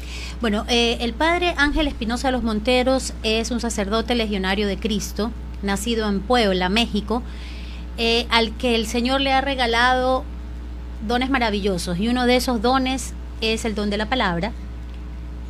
Bueno, 0.40 0.64
eh, 0.68 0.98
el 1.00 1.14
padre 1.14 1.54
Ángel 1.56 1.88
Espinosa 1.88 2.28
de 2.28 2.32
los 2.32 2.42
Monteros 2.42 3.12
es 3.22 3.50
un 3.50 3.60
sacerdote 3.60 4.14
legionario 4.14 4.68
de 4.68 4.78
Cristo, 4.78 5.32
nacido 5.62 6.08
en 6.08 6.20
Puebla, 6.20 6.68
México, 6.68 7.22
eh, 7.98 8.26
al 8.30 8.56
que 8.56 8.74
el 8.74 8.86
Señor 8.86 9.20
le 9.20 9.32
ha 9.32 9.40
regalado 9.40 10.24
dones 11.06 11.30
maravillosos 11.30 11.98
y 11.98 12.08
uno 12.08 12.26
de 12.26 12.36
esos 12.36 12.62
dones 12.62 13.12
es 13.40 13.64
el 13.64 13.74
don 13.74 13.90
de 13.90 13.98
la 13.98 14.08
palabra. 14.08 14.52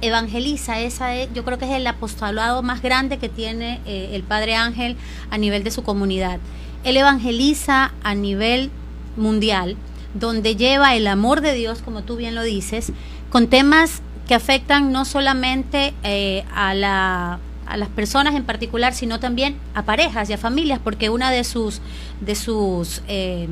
Evangeliza, 0.01 0.81
esa 0.81 1.15
es, 1.15 1.29
yo 1.35 1.45
creo 1.45 1.59
que 1.59 1.65
es 1.65 1.73
el 1.73 1.87
apostolado 1.87 2.63
más 2.63 2.83
grande 2.83 3.19
que 3.19 3.29
tiene 3.29 3.81
eh, 3.85 4.11
el 4.13 4.23
Padre 4.23 4.55
Ángel 4.55 4.97
a 5.31 5.39
nivel 5.39 5.65
de 5.65 5.71
su 5.71 5.83
comunidad. 5.83 6.39
Él 6.85 6.97
evangeliza 6.97 7.93
a 8.03 8.15
nivel 8.15 8.71
mundial, 9.17 9.77
donde 10.15 10.57
lleva 10.57 10.95
el 10.95 11.07
amor 11.07 11.41
de 11.41 11.55
Dios, 11.55 11.83
como 11.83 12.03
tú 12.03 12.17
bien 12.17 12.35
lo 12.35 12.43
dices, 12.43 12.93
con 13.31 13.49
temas 13.49 14.03
que 14.29 14.35
afectan 14.35 14.93
no 14.93 15.05
solamente 15.05 15.95
eh, 16.03 16.45
a 16.55 16.75
la 16.75 17.41
a 17.69 17.77
las 17.77 17.89
personas 17.89 18.35
en 18.35 18.45
particular, 18.45 18.95
sino 18.95 19.21
también 19.21 19.57
a 19.75 19.85
parejas 19.85 20.31
y 20.31 20.33
a 20.33 20.39
familias, 20.39 20.81
porque 20.83 21.11
una 21.11 21.31
de 21.31 21.45
sus, 21.45 21.81
de 22.21 22.35
sus 22.35 23.03
eh, 23.09 23.47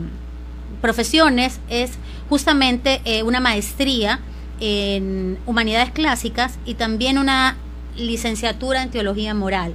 profesiones 0.81 1.61
es 1.68 1.92
justamente 2.29 3.02
eh, 3.05 3.22
una 3.22 3.40
maestría 3.40 4.20
en 4.59 5.38
humanidades 5.44 5.90
clásicas 5.90 6.59
y 6.64 6.74
también 6.74 7.18
una 7.18 7.57
licenciatura 7.96 8.83
en 8.83 8.90
teología 8.90 9.35
moral. 9.35 9.74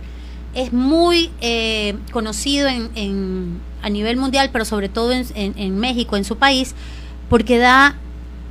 Es 0.55 0.73
muy 0.73 1.29
eh, 1.39 1.95
conocido 2.11 2.67
en, 2.67 3.61
a 3.81 3.89
nivel 3.89 4.17
mundial, 4.17 4.49
pero 4.51 4.65
sobre 4.65 4.89
todo 4.89 5.11
en, 5.11 5.25
en, 5.35 5.77
México, 5.77 6.17
en 6.17 6.25
su 6.25 6.37
país, 6.37 6.75
porque 7.29 7.57
da 7.57 7.95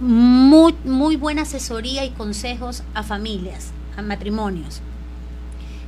muy, 0.01 0.75
muy 0.85 1.17
buena 1.17 1.43
asesoría 1.43 2.05
y 2.05 2.11
consejos 2.11 2.85
a 2.95 3.03
familias, 3.03 3.73
a 3.97 4.03
matrimonios. 4.03 4.81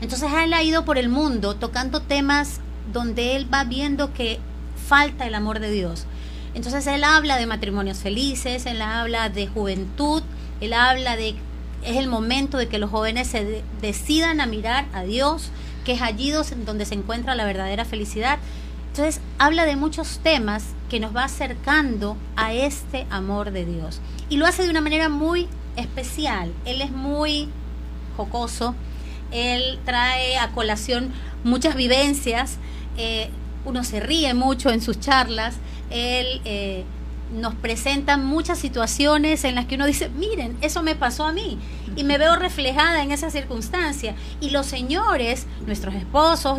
Entonces 0.03 0.31
él 0.33 0.53
ha 0.53 0.63
ido 0.63 0.85
por 0.85 0.99
el 0.99 1.09
mundo 1.09 1.55
tocando 1.55 2.01
temas 2.01 2.61
donde 2.93 3.37
él 3.37 3.53
va 3.53 3.65
viendo 3.65 4.13
que 4.13 4.41
falta 4.89 5.27
el 5.27 5.35
amor 5.35 5.61
de 5.61 5.71
Dios. 5.71 6.07
Entonces 6.55 6.87
él 6.87 7.05
habla 7.05 7.37
de 7.37 7.47
matrimonios 7.47 7.99
felices, 7.99 8.67
él 8.67 8.83
habla 8.83 9.31
de 9.31 9.47
juventud, 9.47 10.23
él 10.61 10.75
habla 10.75 11.17
de 11.17 11.37
es 11.83 11.97
el 11.97 12.09
momento 12.09 12.59
de 12.59 12.69
que 12.69 12.79
los 12.79 12.91
jóvenes 12.91 13.29
se 13.29 13.63
decidan 13.81 14.41
a 14.41 14.47
mirar 14.47 14.87
a 14.93 15.03
Dios, 15.03 15.51
que 15.85 15.93
es 15.93 16.03
allí 16.03 16.31
donde 16.31 16.85
se 16.85 16.95
encuentra 16.95 17.35
la 17.35 17.45
verdadera 17.45 17.85
felicidad. 17.85 18.39
Entonces 18.89 19.21
habla 19.39 19.65
de 19.65 19.75
muchos 19.75 20.21
temas 20.23 20.65
que 20.91 21.01
nos 21.01 21.15
va 21.15 21.25
acercando 21.25 22.17
a 22.37 22.53
este 22.53 23.07
amor 23.11 23.51
de 23.51 23.65
Dios. 23.65 24.01
Y 24.29 24.37
lo 24.37 24.47
hace 24.47 24.63
de 24.63 24.71
una 24.71 24.81
manera 24.81 25.09
muy 25.09 25.49
especial. 25.77 26.53
Él 26.65 26.83
es 26.83 26.93
muy 26.93 27.49
jocoso, 28.17 28.75
él 29.33 29.79
trae 29.85 30.39
a 30.39 30.49
colación 30.49 31.13
muchas 31.45 31.75
vivencias, 31.75 32.59
eh, 32.97 33.31
uno 33.65 33.85
se 33.85 34.01
ríe 34.01 34.35
mucho 34.35 34.71
en 34.71 34.81
sus 34.81 35.01
charlas, 35.01 35.57
él 35.91 36.41
eh, 36.45 36.85
nos 37.33 37.55
presenta 37.55 38.17
muchas 38.17 38.59
situaciones 38.59 39.45
en 39.45 39.55
las 39.55 39.67
que 39.67 39.77
uno 39.77 39.87
dice, 39.87 40.11
miren, 40.11 40.57
eso 40.61 40.83
me 40.83 40.95
pasó 40.95 41.25
a 41.25 41.33
mí 41.33 41.59
y 41.97 42.05
me 42.05 42.19
veo 42.19 42.37
reflejada 42.37 43.03
en 43.03 43.11
esa 43.11 43.31
circunstancia. 43.31 44.15
Y 44.41 44.51
los 44.51 44.67
señores, 44.67 45.47
nuestros 45.67 45.95
esposos 45.95 46.59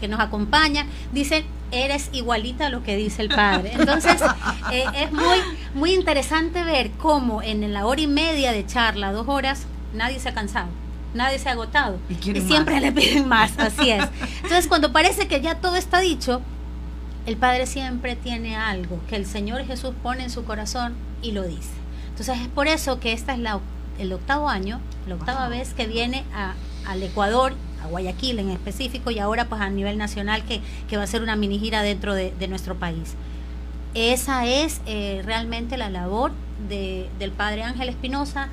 que 0.00 0.08
nos 0.08 0.20
acompañan, 0.20 0.86
dicen, 1.12 1.44
eres 1.70 2.10
igualita 2.12 2.66
a 2.66 2.70
lo 2.70 2.82
que 2.82 2.96
dice 2.96 3.22
el 3.22 3.28
padre. 3.28 3.72
Entonces, 3.72 4.20
eh, 4.72 4.84
es 4.94 5.12
muy, 5.12 5.38
muy 5.74 5.92
interesante 5.94 6.62
ver 6.64 6.90
cómo 6.92 7.42
en 7.42 7.72
la 7.72 7.86
hora 7.86 8.00
y 8.00 8.06
media 8.06 8.52
de 8.52 8.66
charla, 8.66 9.12
dos 9.12 9.28
horas, 9.28 9.66
nadie 9.94 10.18
se 10.18 10.28
ha 10.28 10.34
cansado 10.34 10.81
nadie 11.14 11.38
se 11.38 11.48
ha 11.48 11.52
agotado. 11.52 11.98
Y, 12.08 12.40
siempre 12.40 12.80
le 12.80 12.92
piden 12.92 13.28
más, 13.28 13.52
así 13.58 13.90
es. 13.90 14.04
Entonces, 14.36 14.66
cuando 14.68 14.92
parece 14.92 15.28
que 15.28 15.40
ya 15.40 15.56
todo 15.56 15.76
está 15.76 16.00
dicho, 16.00 16.40
el 17.26 17.36
Padre 17.36 17.66
siempre 17.66 18.16
tiene 18.16 18.56
algo 18.56 19.00
que 19.08 19.16
el 19.16 19.26
Señor 19.26 19.64
Jesús 19.64 19.92
pone 20.02 20.24
en 20.24 20.30
su 20.30 20.44
corazón 20.44 20.94
y 21.22 21.32
lo 21.32 21.42
dice. 21.44 21.70
Entonces, 22.08 22.40
es 22.40 22.48
por 22.48 22.66
eso 22.66 23.00
que 23.00 23.12
esta 23.12 23.32
es 23.34 23.38
la, 23.38 23.60
el 23.98 24.12
octavo 24.12 24.48
año, 24.48 24.80
la 25.06 25.14
octava 25.14 25.48
vez 25.48 25.74
que 25.74 25.86
viene 25.86 26.24
a, 26.34 26.54
al 26.86 27.02
Ecuador, 27.02 27.54
a 27.82 27.86
Guayaquil 27.86 28.38
en 28.38 28.50
específico, 28.50 29.10
y 29.10 29.18
ahora 29.18 29.48
pues 29.48 29.60
a 29.60 29.70
nivel 29.70 29.98
nacional 29.98 30.44
que, 30.44 30.60
que 30.88 30.96
va 30.96 31.04
a 31.04 31.06
ser 31.06 31.22
una 31.22 31.36
mini 31.36 31.58
gira 31.58 31.82
dentro 31.82 32.14
de, 32.14 32.32
nuestro 32.48 32.76
país. 32.76 33.14
Esa 33.94 34.46
es 34.46 34.80
eh, 34.86 35.22
realmente 35.24 35.76
la 35.76 35.90
labor 35.90 36.32
de, 36.68 37.08
del 37.18 37.30
Padre 37.30 37.62
Ángel 37.62 37.88
Espinosa, 37.88 38.48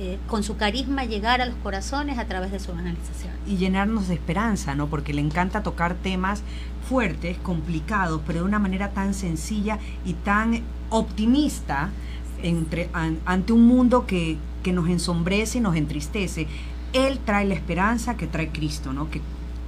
eh, 0.00 0.16
con 0.28 0.44
su 0.44 0.56
carisma 0.56 1.04
llegar 1.04 1.40
a 1.40 1.46
los 1.46 1.56
corazones 1.56 2.18
a 2.18 2.26
través 2.26 2.52
de 2.52 2.60
su 2.60 2.70
evangelización. 2.70 3.32
Y 3.48 3.56
llenarnos 3.56 4.06
de 4.06 4.14
esperanza, 4.14 4.76
¿no? 4.76 4.86
Porque 4.86 5.12
le 5.12 5.20
encanta 5.20 5.64
tocar 5.64 5.94
temas 5.94 6.44
fuertes, 6.88 7.36
complicados, 7.38 8.20
pero 8.24 8.38
de 8.38 8.44
una 8.44 8.60
manera 8.60 8.90
tan 8.90 9.12
sencilla 9.12 9.80
y 10.04 10.12
tan 10.12 10.62
optimista 10.90 11.90
entre, 12.44 12.90
ante 12.92 13.52
un 13.52 13.66
mundo 13.66 14.06
que, 14.06 14.38
que 14.62 14.72
nos 14.72 14.88
ensombrece 14.88 15.58
y 15.58 15.62
nos 15.62 15.74
entristece. 15.74 16.46
Él 16.92 17.18
trae 17.24 17.44
la 17.44 17.54
esperanza 17.54 18.16
que 18.16 18.28
trae 18.28 18.50
Cristo, 18.50 18.92
¿no? 18.92 19.10
Que 19.10 19.20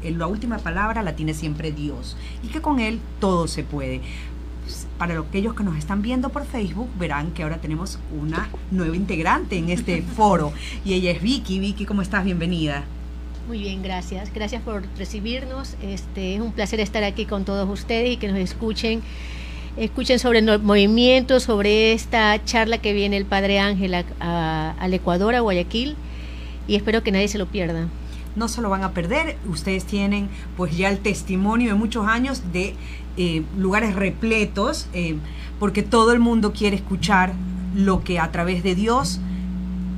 la 0.09 0.28
última 0.28 0.59
palabra 0.59 1.03
la 1.03 1.16
tiene 1.16 1.35
siempre 1.35 1.72
Dios 1.72 2.16
y 2.45 2.49
que 2.49 2.62
con 2.62 2.78
Él 2.78 3.01
todo 3.18 3.49
se 3.49 3.64
puede 3.64 4.01
para 5.01 5.18
aquellos 5.18 5.55
que 5.55 5.64
nos 5.64 5.78
están 5.78 6.03
viendo 6.03 6.28
por 6.28 6.44
Facebook, 6.44 6.90
verán 6.98 7.30
que 7.30 7.42
ahora 7.42 7.57
tenemos 7.57 7.98
una 8.20 8.51
nueva 8.70 8.94
integrante 8.94 9.57
en 9.57 9.70
este 9.70 10.03
foro 10.16 10.53
y 10.84 10.92
ella 10.92 11.11
es 11.11 11.22
Vicky. 11.22 11.59
Vicky, 11.59 11.86
¿cómo 11.86 12.03
estás? 12.03 12.22
Bienvenida. 12.22 12.84
Muy 13.48 13.61
bien, 13.61 13.82
gracias. 13.82 14.30
Gracias 14.34 14.61
por 14.61 14.82
recibirnos. 14.98 15.74
Este, 15.80 16.34
es 16.34 16.42
un 16.42 16.53
placer 16.53 16.80
estar 16.80 17.03
aquí 17.03 17.24
con 17.24 17.46
todos 17.46 17.66
ustedes 17.70 18.11
y 18.12 18.16
que 18.18 18.28
nos 18.28 18.36
escuchen. 18.36 19.01
Escuchen 19.78 20.18
sobre 20.18 20.40
el 20.40 20.61
movimiento, 20.61 21.40
sobre 21.40 21.94
esta 21.94 22.44
charla 22.44 22.76
que 22.76 22.92
viene 22.92 23.16
el 23.16 23.24
Padre 23.24 23.59
Ángel 23.59 23.94
al 23.94 24.92
Ecuador, 24.94 25.34
a 25.34 25.40
Guayaquil, 25.40 25.96
y 26.68 26.74
espero 26.74 27.03
que 27.03 27.11
nadie 27.11 27.28
se 27.28 27.38
lo 27.38 27.46
pierda 27.46 27.88
no 28.36 28.48
se 28.48 28.62
lo 28.62 28.70
van 28.70 28.84
a 28.84 28.92
perder. 28.92 29.36
Ustedes 29.48 29.84
tienen 29.84 30.28
pues 30.57 30.76
ya 30.76 30.88
el 30.88 30.98
testimonio 30.98 31.68
de 31.68 31.74
muchos 31.74 32.07
años 32.07 32.53
de 32.53 32.74
eh, 33.16 33.42
lugares 33.58 33.94
repletos, 33.94 34.86
eh, 34.92 35.16
porque 35.58 35.82
todo 35.82 36.12
el 36.12 36.20
mundo 36.20 36.52
quiere 36.52 36.76
escuchar 36.76 37.32
lo 37.74 38.02
que 38.02 38.18
a 38.18 38.32
través 38.32 38.62
de 38.62 38.74
Dios 38.74 39.20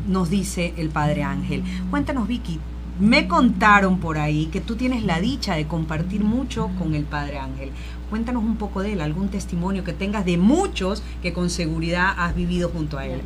nos 0.08 0.30
dice 0.30 0.74
el 0.76 0.88
Padre 0.88 1.22
Ángel. 1.22 1.62
Cuéntanos, 1.90 2.26
Vicky, 2.26 2.58
me 3.00 3.26
contaron 3.26 3.98
por 3.98 4.18
ahí 4.18 4.46
que 4.46 4.60
tú 4.60 4.76
tienes 4.76 5.04
la 5.04 5.20
dicha 5.20 5.54
de 5.54 5.66
compartir 5.66 6.22
mucho 6.22 6.70
con 6.78 6.94
el 6.94 7.04
Padre 7.04 7.38
Ángel. 7.38 7.70
Cuéntanos 8.10 8.44
un 8.44 8.56
poco 8.56 8.82
de 8.82 8.92
él, 8.92 9.00
algún 9.00 9.28
testimonio 9.28 9.84
que 9.84 9.92
tengas 9.92 10.24
de 10.24 10.36
muchos 10.36 11.02
que 11.22 11.32
con 11.32 11.48
seguridad 11.48 12.14
has 12.16 12.34
vivido 12.34 12.68
junto 12.68 12.98
a 12.98 13.06
él. 13.06 13.22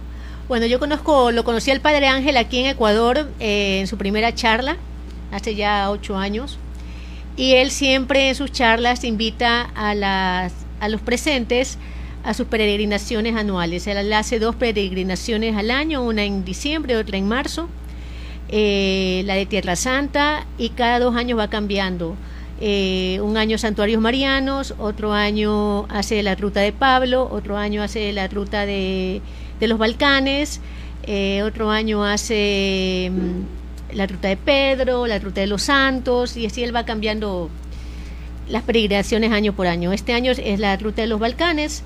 Bueno, 0.48 0.66
yo 0.66 0.78
conozco, 0.78 1.32
lo 1.32 1.42
conocí 1.42 1.72
al 1.72 1.80
Padre 1.80 2.06
Ángel 2.06 2.36
aquí 2.36 2.60
en 2.60 2.66
Ecuador 2.66 3.28
eh, 3.40 3.80
en 3.80 3.88
su 3.88 3.98
primera 3.98 4.32
charla, 4.32 4.76
hace 5.32 5.56
ya 5.56 5.90
ocho 5.90 6.16
años. 6.16 6.58
Y 7.36 7.52
él 7.54 7.70
siempre 7.70 8.28
en 8.28 8.34
sus 8.34 8.50
charlas 8.50 9.04
invita 9.04 9.62
a, 9.74 9.94
las, 9.94 10.54
a 10.80 10.88
los 10.88 11.00
presentes 11.00 11.78
a 12.26 12.34
sus 12.34 12.48
peregrinaciones 12.48 13.36
anuales. 13.36 13.86
Él 13.86 14.12
hace 14.12 14.40
dos 14.40 14.56
peregrinaciones 14.56 15.56
al 15.56 15.70
año, 15.70 16.02
una 16.02 16.24
en 16.24 16.44
diciembre, 16.44 16.96
otra 16.96 17.18
en 17.18 17.28
marzo, 17.28 17.68
eh, 18.48 19.22
la 19.26 19.34
de 19.34 19.46
Tierra 19.46 19.76
Santa, 19.76 20.44
y 20.58 20.70
cada 20.70 20.98
dos 20.98 21.14
años 21.14 21.38
va 21.38 21.48
cambiando. 21.48 22.16
Eh, 22.60 23.20
un 23.22 23.36
año 23.36 23.58
santuarios 23.58 24.00
marianos, 24.00 24.74
otro 24.78 25.12
año 25.12 25.86
hace 25.88 26.22
la 26.24 26.34
ruta 26.34 26.60
de 26.60 26.72
Pablo, 26.72 27.28
otro 27.30 27.56
año 27.56 27.82
hace 27.82 28.12
la 28.12 28.26
ruta 28.26 28.66
de, 28.66 29.22
de 29.60 29.68
los 29.68 29.78
Balcanes, 29.78 30.60
eh, 31.04 31.42
otro 31.44 31.70
año 31.70 32.04
hace 32.04 33.12
mm, 33.12 33.65
la 33.92 34.06
ruta 34.06 34.28
de 34.28 34.36
Pedro, 34.36 35.06
la 35.06 35.18
ruta 35.18 35.40
de 35.40 35.46
los 35.46 35.62
Santos, 35.62 36.36
y 36.36 36.46
así 36.46 36.62
él 36.62 36.74
va 36.74 36.84
cambiando 36.84 37.50
las 38.48 38.62
peregrinaciones 38.62 39.32
año 39.32 39.52
por 39.52 39.66
año. 39.66 39.92
Este 39.92 40.12
año 40.12 40.32
es 40.32 40.58
la 40.60 40.76
ruta 40.76 41.02
de 41.02 41.08
los 41.08 41.20
Balcanes, 41.20 41.82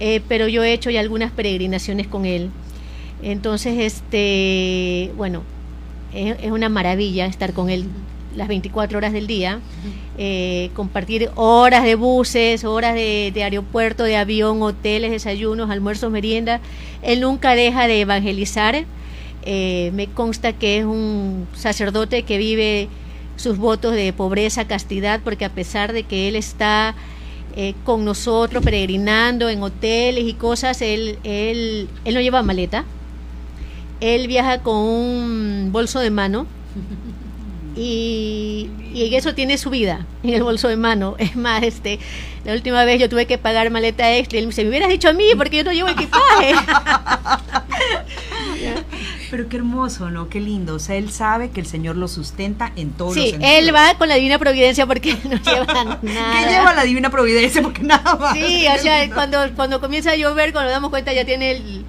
eh, 0.00 0.20
pero 0.28 0.48
yo 0.48 0.62
he 0.62 0.72
hecho 0.72 0.90
ya 0.90 1.00
algunas 1.00 1.32
peregrinaciones 1.32 2.06
con 2.06 2.24
él. 2.24 2.50
Entonces, 3.22 3.78
este, 3.78 5.12
bueno, 5.16 5.42
es, 6.14 6.50
una 6.50 6.68
maravilla 6.68 7.26
estar 7.26 7.52
con 7.52 7.68
él 7.68 7.86
las 8.36 8.46
24 8.46 8.98
horas 8.98 9.12
del 9.12 9.26
día, 9.26 9.58
eh, 10.16 10.70
compartir 10.74 11.30
horas 11.34 11.82
de 11.82 11.96
buses, 11.96 12.64
horas 12.64 12.94
de, 12.94 13.32
de, 13.34 13.42
aeropuerto, 13.42 14.04
de 14.04 14.16
avión, 14.16 14.62
hoteles, 14.62 15.10
desayunos, 15.10 15.70
almuerzos, 15.70 16.12
merienda. 16.12 16.60
Él 17.02 17.20
nunca 17.20 17.56
deja 17.56 17.88
de 17.88 18.02
evangelizar 18.02 18.84
eh, 19.50 19.92
me 19.94 20.08
consta 20.08 20.52
que 20.52 20.76
es 20.76 20.84
un 20.84 21.48
sacerdote 21.54 22.22
que 22.24 22.36
vive 22.36 22.90
sus 23.36 23.56
votos 23.56 23.94
de 23.94 24.12
pobreza, 24.12 24.66
castidad, 24.66 25.20
porque 25.24 25.46
a 25.46 25.48
pesar 25.48 25.94
de 25.94 26.02
que 26.02 26.28
él 26.28 26.36
está 26.36 26.94
eh, 27.56 27.72
con 27.82 28.04
nosotros 28.04 28.62
peregrinando 28.62 29.48
en 29.48 29.62
hoteles 29.62 30.24
y 30.24 30.34
cosas, 30.34 30.82
él, 30.82 31.18
él, 31.24 31.88
él 32.04 32.14
no 32.14 32.20
lleva 32.20 32.42
maleta. 32.42 32.84
Él 34.00 34.26
viaja 34.26 34.58
con 34.58 34.76
un 34.76 35.70
bolso 35.72 35.98
de 36.00 36.10
mano 36.10 36.46
y, 37.78 38.68
y, 38.92 39.14
eso 39.14 39.34
tiene 39.34 39.56
su 39.56 39.70
vida 39.70 40.04
en 40.22 40.34
el 40.34 40.42
bolso 40.42 40.68
de 40.68 40.76
mano. 40.76 41.14
Es 41.28 41.36
más, 41.36 41.62
este, 41.62 41.98
la 42.44 42.52
última 42.52 42.84
vez 42.84 43.00
yo 43.00 43.08
tuve 43.08 43.26
que 43.26 43.38
pagar 43.38 43.70
maleta 43.70 44.12
extra 44.16 44.38
y 44.38 44.40
él 44.40 44.46
me 44.46 44.50
dice, 44.50 44.64
me 44.64 44.70
hubieras 44.70 44.88
dicho 44.88 45.08
a 45.08 45.12
mí 45.12 45.26
porque 45.36 45.58
yo 45.58 45.64
no 45.64 45.72
llevo 45.72 45.88
equipaje. 45.88 46.54
Pero 49.30 49.48
qué 49.48 49.56
hermoso, 49.58 50.10
¿no? 50.10 50.28
Qué 50.28 50.40
lindo. 50.40 50.74
O 50.74 50.78
sea, 50.78 50.96
él 50.96 51.10
sabe 51.10 51.50
que 51.50 51.60
el 51.60 51.66
Señor 51.66 51.96
lo 51.96 52.08
sustenta 52.08 52.72
en 52.76 52.90
todos 52.90 53.14
sí, 53.14 53.32
Sí, 53.32 53.36
él 53.40 53.74
va 53.74 53.94
con 53.98 54.08
la 54.08 54.14
Divina 54.14 54.38
Providencia 54.38 54.86
porque 54.86 55.16
no 55.24 55.36
lleva 55.36 55.66
nada. 55.66 56.00
¿Qué 56.00 56.48
lleva 56.48 56.74
la 56.74 56.84
Divina 56.84 57.10
Providencia? 57.10 57.62
Porque 57.62 57.82
nada 57.82 58.16
más. 58.16 58.34
Sí, 58.34 58.66
o 58.66 58.78
sea, 58.78 59.08
cuando, 59.12 59.38
cuando 59.54 59.80
comienza 59.80 60.12
a 60.12 60.16
llover, 60.16 60.52
cuando 60.52 60.70
nos 60.70 60.76
damos 60.76 60.90
cuenta 60.90 61.12
ya 61.12 61.24
tiene 61.24 61.52
el... 61.52 61.84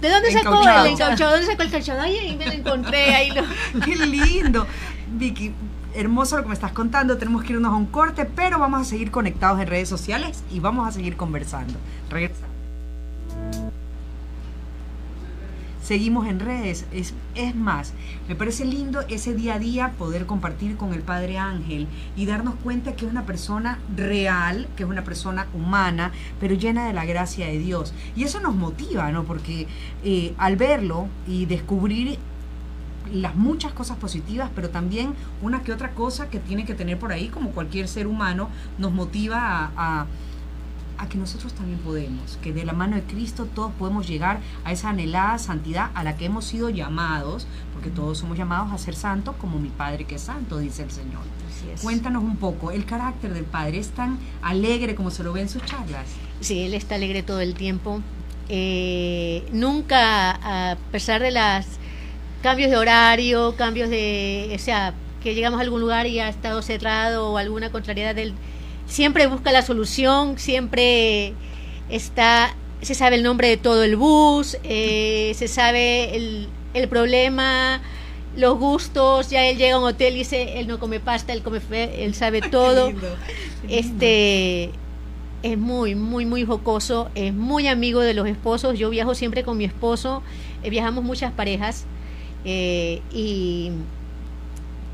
¿De 0.00 0.08
dónde 0.08 0.30
sacó 0.30 0.62
el 0.62 0.92
encauchado? 0.92 1.32
¿Dónde 1.32 1.46
sacó 1.46 1.62
el 1.62 1.68
encauchado? 1.68 2.00
Ay, 2.00 2.36
me 2.38 2.46
lo 2.46 2.52
encontré 2.52 3.14
ahí. 3.14 3.30
Lo... 3.30 3.42
Qué 3.84 3.96
lindo. 3.96 4.66
Vicky, 5.12 5.52
hermoso 5.94 6.36
lo 6.36 6.42
que 6.42 6.48
me 6.48 6.54
estás 6.54 6.72
contando. 6.72 7.16
Tenemos 7.16 7.42
que 7.44 7.52
irnos 7.52 7.72
a 7.72 7.76
un 7.76 7.86
corte, 7.86 8.24
pero 8.24 8.58
vamos 8.58 8.82
a 8.82 8.84
seguir 8.84 9.10
conectados 9.10 9.60
en 9.60 9.66
redes 9.66 9.88
sociales 9.88 10.44
y 10.50 10.60
vamos 10.60 10.86
a 10.86 10.92
seguir 10.92 11.16
conversando. 11.16 11.74
Regresa. 12.10 12.48
seguimos 15.88 16.26
en 16.26 16.38
redes. 16.38 16.84
Es, 16.92 17.14
es 17.34 17.56
más, 17.56 17.94
me 18.28 18.34
parece 18.34 18.66
lindo 18.66 19.00
ese 19.08 19.34
día 19.34 19.54
a 19.54 19.58
día 19.58 19.92
poder 19.96 20.26
compartir 20.26 20.76
con 20.76 20.92
el 20.92 21.00
Padre 21.00 21.38
Ángel 21.38 21.88
y 22.14 22.26
darnos 22.26 22.56
cuenta 22.56 22.92
que 22.94 23.06
es 23.06 23.10
una 23.10 23.24
persona 23.24 23.78
real, 23.96 24.68
que 24.76 24.82
es 24.82 24.88
una 24.88 25.02
persona 25.02 25.46
humana, 25.54 26.12
pero 26.40 26.54
llena 26.54 26.86
de 26.86 26.92
la 26.92 27.06
gracia 27.06 27.46
de 27.46 27.58
Dios. 27.58 27.94
Y 28.14 28.24
eso 28.24 28.38
nos 28.38 28.54
motiva, 28.54 29.10
¿no? 29.12 29.24
Porque 29.24 29.66
eh, 30.04 30.34
al 30.36 30.56
verlo 30.56 31.08
y 31.26 31.46
descubrir 31.46 32.18
las 33.12 33.34
muchas 33.34 33.72
cosas 33.72 33.96
positivas, 33.96 34.50
pero 34.54 34.70
también 34.70 35.14
una 35.42 35.62
que 35.62 35.72
otra 35.72 35.92
cosa 35.92 36.28
que 36.28 36.38
tiene 36.38 36.64
que 36.64 36.74
tener 36.74 36.98
por 36.98 37.12
ahí, 37.12 37.28
como 37.28 37.50
cualquier 37.50 37.88
ser 37.88 38.06
humano, 38.06 38.48
nos 38.78 38.92
motiva 38.92 39.38
a, 39.40 39.70
a, 39.76 40.06
a, 40.98 41.08
que 41.08 41.18
nosotros 41.18 41.52
también 41.52 41.78
podemos, 41.80 42.38
que 42.42 42.52
de 42.52 42.64
la 42.64 42.72
mano 42.72 42.96
de 42.96 43.02
Cristo 43.02 43.46
todos 43.46 43.72
podemos 43.72 44.06
llegar 44.06 44.40
a 44.64 44.72
esa 44.72 44.90
anhelada 44.90 45.38
santidad 45.38 45.90
a 45.94 46.04
la 46.04 46.16
que 46.16 46.26
hemos 46.26 46.44
sido 46.44 46.70
llamados, 46.70 47.46
porque 47.72 47.90
todos 47.90 48.18
somos 48.18 48.36
llamados 48.36 48.72
a 48.72 48.78
ser 48.78 48.94
santos 48.94 49.36
como 49.36 49.58
mi 49.58 49.68
Padre 49.68 50.04
que 50.04 50.16
es 50.16 50.22
santo, 50.22 50.58
dice 50.58 50.82
el 50.82 50.90
Señor. 50.90 51.22
Cuéntanos 51.82 52.22
un 52.22 52.36
poco, 52.36 52.70
el 52.70 52.84
carácter 52.84 53.34
del 53.34 53.44
Padre 53.44 53.78
es 53.78 53.90
tan 53.90 54.18
alegre 54.42 54.94
como 54.94 55.10
se 55.10 55.22
lo 55.22 55.32
ve 55.32 55.42
en 55.42 55.48
sus 55.48 55.64
charlas. 55.64 56.06
Sí, 56.40 56.60
él 56.60 56.74
está 56.74 56.94
alegre 56.94 57.22
todo 57.22 57.40
el 57.40 57.54
tiempo. 57.54 58.00
Eh, 58.48 59.46
nunca, 59.52 60.70
a 60.72 60.76
pesar 60.90 61.20
de 61.20 61.32
los 61.32 61.66
cambios 62.42 62.70
de 62.70 62.76
horario, 62.76 63.54
cambios 63.56 63.90
de, 63.90 64.52
o 64.54 64.58
sea, 64.58 64.94
que 65.22 65.34
llegamos 65.34 65.58
a 65.58 65.62
algún 65.62 65.80
lugar 65.80 66.06
y 66.06 66.20
ha 66.20 66.28
estado 66.28 66.62
cerrado 66.62 67.32
o 67.32 67.38
alguna 67.38 67.70
contrariedad 67.70 68.14
del, 68.14 68.34
siempre 68.86 69.26
busca 69.26 69.52
la 69.52 69.62
solución, 69.62 70.38
siempre 70.38 71.34
está, 71.88 72.54
se 72.80 72.94
sabe 72.94 73.16
el 73.16 73.22
nombre 73.22 73.48
de 73.48 73.56
todo 73.56 73.84
el 73.84 73.96
bus, 73.96 74.56
eh, 74.62 75.32
se 75.34 75.48
sabe 75.48 76.16
el, 76.16 76.48
el 76.74 76.88
problema, 76.88 77.80
los 78.36 78.56
gustos, 78.58 79.30
ya 79.30 79.44
él 79.46 79.58
llega 79.58 79.76
a 79.76 79.78
un 79.78 79.84
hotel 79.84 80.14
y 80.14 80.18
dice, 80.18 80.60
él 80.60 80.68
no 80.68 80.78
come 80.78 81.00
pasta, 81.00 81.32
él 81.32 81.42
come 81.42 81.60
fe, 81.60 82.04
él 82.04 82.14
sabe 82.14 82.40
todo. 82.50 82.92
Este 83.68 84.70
es 85.42 85.58
muy, 85.58 85.94
muy, 85.94 86.24
muy 86.24 86.44
jocoso, 86.44 87.10
es 87.14 87.34
muy 87.34 87.66
amigo 87.66 88.00
de 88.00 88.14
los 88.14 88.28
esposos. 88.28 88.78
Yo 88.78 88.90
viajo 88.90 89.14
siempre 89.14 89.42
con 89.42 89.56
mi 89.56 89.64
esposo, 89.64 90.22
eh, 90.62 90.70
viajamos 90.70 91.02
muchas 91.02 91.32
parejas 91.32 91.84
eh, 92.44 93.00
y 93.12 93.70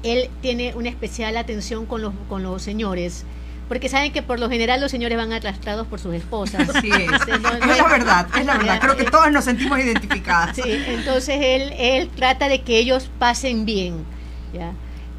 él 0.03 0.29
tiene 0.43 0.75
una 0.75 0.89
especial 0.89 1.37
atención 1.37 1.87
con 1.87 2.03
los, 2.03 2.13
con 2.29 2.43
los 2.43 2.63
señores. 2.63 3.25
Porque 3.69 3.89
saben 3.89 4.13
que 4.13 4.23
por 4.23 4.39
lo 4.39 4.51
general 4.51 4.81
los 4.83 4.91
señores 4.91 5.17
van 5.17 5.33
arrastrados 5.33 5.87
por 5.87 5.99
sus 5.99 6.15
esposas. 6.15 6.69
Es. 6.69 6.85
Entonces, 6.85 7.41
no- 7.41 7.59
no 7.59 7.73
es 7.73 7.79
la 7.79 7.89
verdad, 7.89 8.27
es 8.39 8.45
la 8.45 8.59
verdad. 8.59 8.79
Creo 8.81 8.97
que 8.97 9.05
todos 9.05 9.33
nos 9.33 9.45
sentimos 9.45 9.79
identificadas. 9.79 10.55
Sí, 10.57 10.63
entonces 10.89 11.39
él, 11.41 11.73
él 11.79 12.11
trata 12.15 12.49
de 12.51 12.61
que 12.61 12.77
ellos 12.79 13.09
pasen 13.19 13.65
bien, 13.65 14.05
¿ya? 14.53 14.73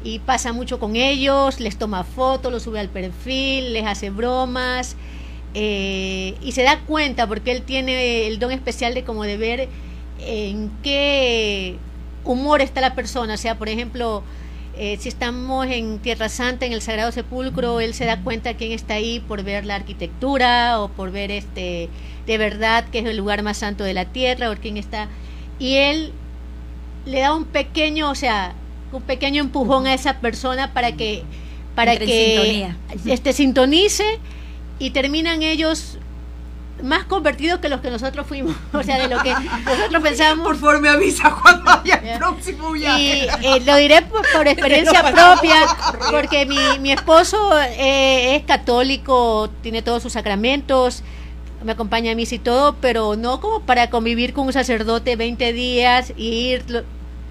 Y 0.04 0.20
pasa 0.20 0.52
mucho 0.52 0.78
con 0.78 0.94
ellos, 0.94 1.58
les 1.58 1.76
toma 1.76 2.04
fotos, 2.04 2.52
los 2.52 2.62
sube 2.62 2.78
al 2.78 2.88
perfil, 2.88 3.72
les 3.72 3.84
hace 3.84 4.10
bromas, 4.10 4.94
eh, 5.54 6.36
y 6.40 6.52
se 6.52 6.62
da 6.62 6.78
cuenta, 6.86 7.26
porque 7.26 7.50
él 7.50 7.62
tiene 7.62 8.28
el 8.28 8.38
don 8.38 8.52
especial 8.52 8.94
de 8.94 9.02
como 9.02 9.24
de 9.24 9.36
ver 9.36 9.68
en 10.20 10.70
qué 10.84 11.78
humor 12.26 12.60
está 12.60 12.80
la 12.80 12.94
persona, 12.94 13.34
o 13.34 13.36
sea, 13.38 13.56
por 13.56 13.68
ejemplo, 13.68 14.22
eh, 14.76 14.98
si 15.00 15.08
estamos 15.08 15.66
en 15.66 16.00
Tierra 16.00 16.28
Santa, 16.28 16.66
en 16.66 16.72
el 16.72 16.82
Sagrado 16.82 17.10
Sepulcro, 17.10 17.80
él 17.80 17.94
se 17.94 18.04
da 18.04 18.20
cuenta 18.22 18.54
quién 18.54 18.72
está 18.72 18.94
ahí 18.94 19.20
por 19.20 19.42
ver 19.42 19.64
la 19.64 19.76
arquitectura 19.76 20.80
o 20.80 20.88
por 20.88 21.10
ver 21.10 21.30
este 21.30 21.88
de 22.26 22.38
verdad 22.38 22.84
que 22.90 22.98
es 22.98 23.06
el 23.06 23.16
lugar 23.16 23.42
más 23.42 23.58
santo 23.58 23.84
de 23.84 23.94
la 23.94 24.04
tierra 24.06 24.50
o 24.50 24.56
quién 24.56 24.76
está. 24.76 25.08
Y 25.58 25.76
él 25.76 26.12
le 27.06 27.20
da 27.20 27.34
un 27.34 27.44
pequeño, 27.44 28.10
o 28.10 28.14
sea, 28.14 28.54
un 28.92 29.02
pequeño 29.02 29.42
empujón 29.42 29.86
a 29.86 29.94
esa 29.94 30.18
persona 30.20 30.74
para 30.74 30.92
que 30.92 31.22
para 31.74 31.92
Entre 31.92 32.06
que 32.06 32.68
este 33.06 33.32
sintonice 33.32 34.18
y 34.78 34.90
terminan 34.90 35.42
ellos 35.42 35.98
más 36.82 37.04
convertidos 37.04 37.60
que 37.60 37.68
los 37.68 37.80
que 37.80 37.90
nosotros 37.90 38.26
fuimos, 38.26 38.54
o 38.72 38.82
sea, 38.82 38.98
de 38.98 39.08
lo 39.14 39.22
que 39.22 39.32
nosotros 39.64 40.02
pensábamos 40.02 40.46
Por 40.46 40.56
favor, 40.56 40.80
me 40.80 40.88
avisa 40.90 41.30
cuando 41.42 41.70
haya 41.70 42.02
Ya. 42.02 42.12
el 42.14 42.18
próximo 42.18 42.76
y 42.76 42.80
viaje. 42.80 43.28
eh, 43.42 43.60
lo 43.64 43.76
diré 43.76 44.02
por, 44.02 44.22
por 44.32 44.46
experiencia 44.48 45.02
propia, 45.02 45.56
porque 46.10 46.44
mi, 46.46 46.78
mi 46.80 46.92
esposo 46.92 47.58
eh, 47.62 48.36
es 48.36 48.42
católico, 48.44 49.50
tiene 49.62 49.82
todos 49.82 50.02
sus 50.02 50.12
sacramentos, 50.12 51.02
me 51.64 51.72
acompaña 51.72 52.12
a 52.12 52.14
misa 52.14 52.34
y 52.34 52.38
todo, 52.38 52.76
pero 52.80 53.16
no 53.16 53.40
como 53.40 53.60
para 53.60 53.88
convivir 53.90 54.32
con 54.34 54.46
un 54.46 54.52
sacerdote 54.52 55.16
20 55.16 55.52
días 55.54 56.12
y 56.16 56.28
ir 56.50 56.64
lo- 56.70 56.82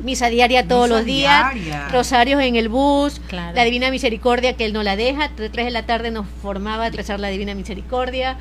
misa 0.03 0.27
diaria 0.27 0.67
todos 0.67 0.87
Misa 0.89 0.95
los 0.97 1.05
días, 1.05 1.53
diaria. 1.53 1.87
rosarios 1.89 2.41
en 2.41 2.55
el 2.57 2.67
bus, 2.67 3.21
Claro. 3.29 3.55
la 3.55 3.63
Divina 3.63 3.91
Misericordia 3.91 4.57
que 4.57 4.65
él 4.65 4.73
no 4.73 4.83
la 4.83 4.95
deja, 4.97 5.29
tres 5.35 5.51
de 5.53 5.71
la 5.71 5.85
tarde 5.85 6.11
nos 6.11 6.25
formaba 6.41 6.87
a 6.87 6.89
rezar 6.89 7.19
la 7.19 7.29
Divina 7.29 7.53
Misericordia 7.55 8.37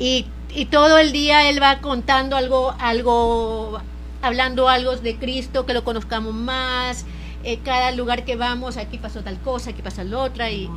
y, 0.00 0.26
y 0.52 0.64
todo 0.64 0.98
el 0.98 1.12
día 1.12 1.48
él 1.48 1.62
va 1.62 1.80
contando 1.80 2.36
algo, 2.36 2.74
algo, 2.80 3.80
hablando 4.22 4.68
algo 4.68 4.96
de 4.96 5.16
Cristo, 5.16 5.66
que 5.66 5.74
lo 5.74 5.84
conozcamos 5.84 6.34
más, 6.34 7.04
eh, 7.44 7.58
cada 7.62 7.92
lugar 7.92 8.24
que 8.24 8.34
vamos, 8.34 8.76
aquí 8.78 8.98
pasó 8.98 9.22
tal 9.22 9.38
cosa, 9.40 9.70
aquí 9.70 9.82
pasa 9.82 10.02
la 10.02 10.18
otra, 10.18 10.50
y 10.50 10.68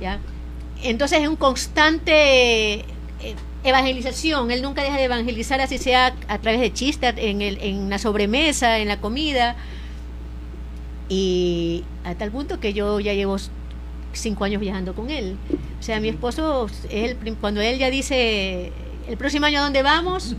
ya. 0.00 0.18
Entonces 0.82 1.20
es 1.20 1.28
un 1.28 1.36
constante 1.36 2.80
eh, 2.80 2.84
evangelización, 3.62 4.50
él 4.50 4.62
nunca 4.62 4.82
deja 4.82 4.96
de 4.96 5.04
evangelizar, 5.04 5.60
así 5.60 5.78
sea 5.78 6.14
a 6.26 6.38
través 6.38 6.60
de 6.60 6.72
chistes, 6.72 7.14
en, 7.18 7.42
el, 7.42 7.58
en 7.60 7.90
la 7.90 7.98
sobremesa, 7.98 8.78
en 8.78 8.88
la 8.88 9.00
comida, 9.00 9.54
y 11.10 11.84
a 12.04 12.14
tal 12.14 12.30
punto 12.30 12.58
que 12.58 12.72
yo 12.72 12.98
ya 13.00 13.12
llevo 13.12 13.36
cinco 14.12 14.44
años 14.44 14.60
viajando 14.60 14.94
con 14.94 15.10
él. 15.10 15.36
O 15.80 15.82
sea, 15.82 16.00
mi 16.00 16.08
esposo, 16.08 16.68
prim- 17.20 17.36
cuando 17.40 17.60
él 17.60 17.78
ya 17.78 17.90
dice, 17.90 18.72
el 19.08 19.16
próximo 19.16 19.46
año 19.46 19.60
a 19.60 19.62
dónde 19.62 19.82
vamos, 19.82 20.36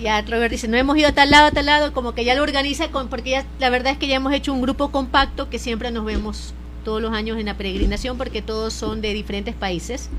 ya 0.00 0.22
Robert 0.22 0.50
dice, 0.50 0.68
no 0.68 0.76
hemos 0.76 0.96
ido 0.96 1.08
a 1.08 1.12
tal 1.12 1.30
lado, 1.30 1.46
a 1.46 1.50
tal 1.50 1.66
lado, 1.66 1.92
como 1.92 2.14
que 2.14 2.24
ya 2.24 2.34
lo 2.34 2.42
organiza, 2.42 2.88
con, 2.90 3.08
porque 3.08 3.30
ya, 3.30 3.46
la 3.58 3.70
verdad 3.70 3.92
es 3.92 3.98
que 3.98 4.06
ya 4.06 4.16
hemos 4.16 4.32
hecho 4.32 4.52
un 4.52 4.62
grupo 4.62 4.90
compacto 4.90 5.50
que 5.50 5.58
siempre 5.58 5.90
nos 5.90 6.04
vemos 6.04 6.54
todos 6.84 7.00
los 7.00 7.12
años 7.12 7.38
en 7.38 7.46
la 7.46 7.56
peregrinación 7.56 8.18
porque 8.18 8.42
todos 8.42 8.72
son 8.72 9.00
de 9.00 9.12
diferentes 9.14 9.54
países. 9.54 10.10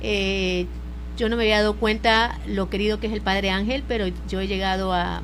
Eh, 0.00 0.66
yo 1.18 1.28
no 1.28 1.36
me 1.36 1.42
había 1.42 1.58
dado 1.58 1.74
cuenta 1.76 2.38
lo 2.46 2.70
querido 2.70 2.98
que 2.98 3.06
es 3.06 3.12
el 3.12 3.20
Padre 3.20 3.50
Ángel, 3.50 3.84
pero 3.86 4.06
yo 4.28 4.40
he 4.40 4.46
llegado 4.46 4.92
a... 4.92 5.22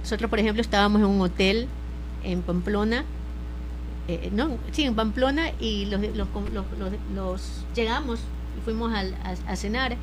Nosotros, 0.00 0.30
por 0.30 0.38
ejemplo, 0.38 0.62
estábamos 0.62 1.00
en 1.00 1.08
un 1.08 1.20
hotel 1.20 1.66
en 2.22 2.42
Pamplona, 2.42 3.04
eh, 4.08 4.30
no, 4.32 4.58
sí, 4.72 4.84
en 4.84 4.94
Pamplona, 4.94 5.50
y 5.60 5.86
los, 5.86 6.00
los, 6.00 6.28
los, 6.52 6.64
los- 7.14 7.64
llegamos 7.74 8.20
y 8.58 8.64
fuimos 8.64 8.92
al- 8.94 9.14
a, 9.24 9.52
a 9.52 9.56
cenar, 9.56 9.96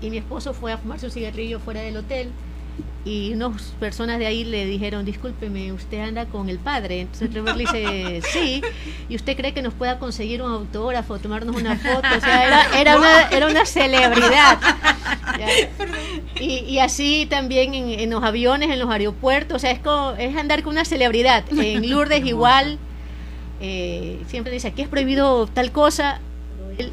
y 0.00 0.10
mi 0.10 0.18
esposo 0.18 0.52
fue 0.54 0.72
a 0.72 0.78
fumarse 0.78 1.06
un 1.06 1.12
cigarrillo 1.12 1.58
fuera 1.60 1.80
del 1.80 1.96
hotel, 1.96 2.30
y 3.06 3.32
unas 3.32 3.62
personas 3.80 4.18
de 4.18 4.26
ahí 4.26 4.44
le 4.44 4.66
dijeron, 4.66 5.04
discúlpeme, 5.04 5.72
usted 5.72 6.00
anda 6.00 6.26
con 6.26 6.48
el 6.48 6.58
padre. 6.58 7.02
Entonces 7.02 7.30
Trevor 7.30 7.56
le 7.56 7.62
dice, 7.64 8.20
sí, 8.32 8.60
y 9.08 9.14
usted 9.14 9.36
cree 9.36 9.54
que 9.54 9.62
nos 9.62 9.72
pueda 9.74 9.98
conseguir 10.00 10.42
un 10.42 10.50
autógrafo, 10.52 11.16
tomarnos 11.18 11.54
una 11.56 11.76
foto, 11.76 12.08
o 12.16 12.20
sea, 12.20 12.44
era, 12.46 12.80
era, 12.80 12.96
una, 12.98 13.28
era 13.30 13.46
una 13.46 13.64
celebridad. 13.64 14.58
Y, 16.40 16.58
y 16.68 16.78
así 16.80 17.26
también 17.30 17.74
en, 17.74 17.90
en 18.00 18.10
los 18.10 18.22
aviones, 18.22 18.70
en 18.70 18.78
los 18.78 18.90
aeropuertos, 18.90 19.56
o 19.56 19.58
sea, 19.58 19.70
es, 19.70 19.78
como- 19.78 20.12
es 20.18 20.36
andar 20.36 20.62
con 20.62 20.72
una 20.72 20.84
celebridad. 20.84 21.44
En 21.52 21.88
Lourdes 21.88 22.24
igual, 22.26 22.78
eh, 23.60 24.20
siempre 24.28 24.52
dice, 24.52 24.68
aquí 24.68 24.82
es 24.82 24.88
prohibido 24.88 25.46
tal 25.46 25.72
cosa, 25.72 26.20
él 26.78 26.92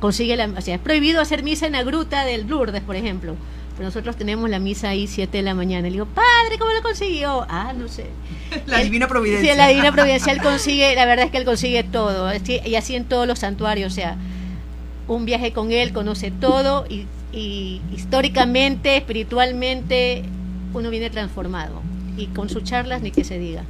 consigue 0.00 0.36
la, 0.36 0.46
o 0.46 0.60
sea, 0.60 0.74
es 0.76 0.80
prohibido 0.80 1.20
hacer 1.20 1.42
misa 1.42 1.66
en 1.66 1.72
la 1.72 1.82
gruta 1.82 2.24
del 2.24 2.46
Lourdes, 2.48 2.82
por 2.82 2.96
ejemplo. 2.96 3.34
Pero 3.76 3.88
nosotros 3.90 4.16
tenemos 4.16 4.50
la 4.50 4.58
misa 4.58 4.88
ahí 4.88 5.06
7 5.06 5.36
de 5.36 5.42
la 5.44 5.54
mañana. 5.54 5.82
Le 5.86 5.92
digo, 5.92 6.06
padre, 6.06 6.58
¿cómo 6.58 6.72
lo 6.72 6.82
consiguió? 6.82 7.46
Ah, 7.48 7.72
no 7.78 7.86
sé. 7.86 8.06
La 8.66 8.78
Él- 8.78 8.84
divina 8.86 9.06
providencia. 9.06 9.52
Sí, 9.52 9.56
la 9.56 9.68
divina 9.68 9.92
providencia, 9.92 10.32
él 10.32 10.42
consigue, 10.42 10.94
la 10.96 11.04
verdad 11.04 11.26
es 11.26 11.30
que 11.30 11.38
él 11.38 11.44
consigue 11.44 11.84
todo. 11.84 12.28
Y 12.64 12.74
así 12.74 12.96
en 12.96 13.04
todos 13.04 13.28
los 13.28 13.38
santuarios, 13.38 13.92
o 13.92 13.94
sea, 13.94 14.16
un 15.06 15.24
viaje 15.26 15.52
con 15.52 15.70
él, 15.70 15.92
conoce 15.92 16.32
todo 16.32 16.86
y, 16.88 17.06
y 17.32 17.80
históricamente, 17.94 18.96
espiritualmente, 18.96 20.24
uno 20.74 20.90
viene 20.90 21.08
transformado. 21.10 21.80
Y 22.16 22.26
con 22.26 22.48
sus 22.48 22.64
charlas 22.64 23.00
ni 23.00 23.12
que 23.12 23.22
se 23.22 23.38
diga. 23.38 23.62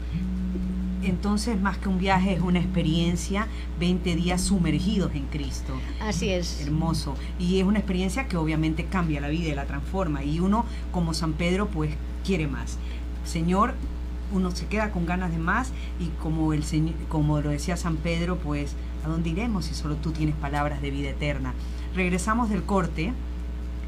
Entonces, 1.03 1.61
más 1.61 1.78
que 1.78 1.88
un 1.88 1.99
viaje, 1.99 2.34
es 2.34 2.40
una 2.40 2.59
experiencia, 2.59 3.46
20 3.78 4.16
días 4.16 4.40
sumergidos 4.40 5.14
en 5.14 5.26
Cristo. 5.26 5.72
Así 6.01 6.30
es. 6.30 6.61
Hermoso. 6.62 7.14
Y 7.38 7.61
es 7.61 7.64
una 7.64 7.78
experiencia 7.78 8.26
que 8.26 8.36
obviamente 8.36 8.84
cambia 8.84 9.20
la 9.20 9.28
vida 9.28 9.49
y 9.49 9.55
la 9.55 9.66
transforma. 9.66 10.24
Y 10.24 10.40
uno, 10.40 10.64
como 10.92 11.14
San 11.14 11.34
Pedro, 11.34 11.68
pues 11.68 11.92
quiere 12.24 12.49
más. 12.49 12.78
Señor, 13.24 13.74
uno 14.32 14.51
se 14.51 14.66
queda 14.66 14.90
con 14.90 15.07
ganas 15.07 15.30
de 15.30 15.38
más 15.38 15.72
y 16.01 16.09
como, 16.20 16.53
el 16.53 16.64
señor, 16.64 16.94
como 17.09 17.40
lo 17.40 17.51
decía 17.51 17.76
San 17.76 17.96
Pedro, 17.96 18.36
pues 18.36 18.74
¿a 19.05 19.09
dónde 19.09 19.30
iremos 19.30 19.66
si 19.66 19.74
solo 19.74 19.96
tú 19.96 20.12
tienes 20.12 20.34
palabras 20.34 20.82
de 20.82 20.90
vida 20.90 21.11
eterna? 21.11 21.55
Regresamos 21.94 22.51
del 22.51 22.64
corte 22.64 23.12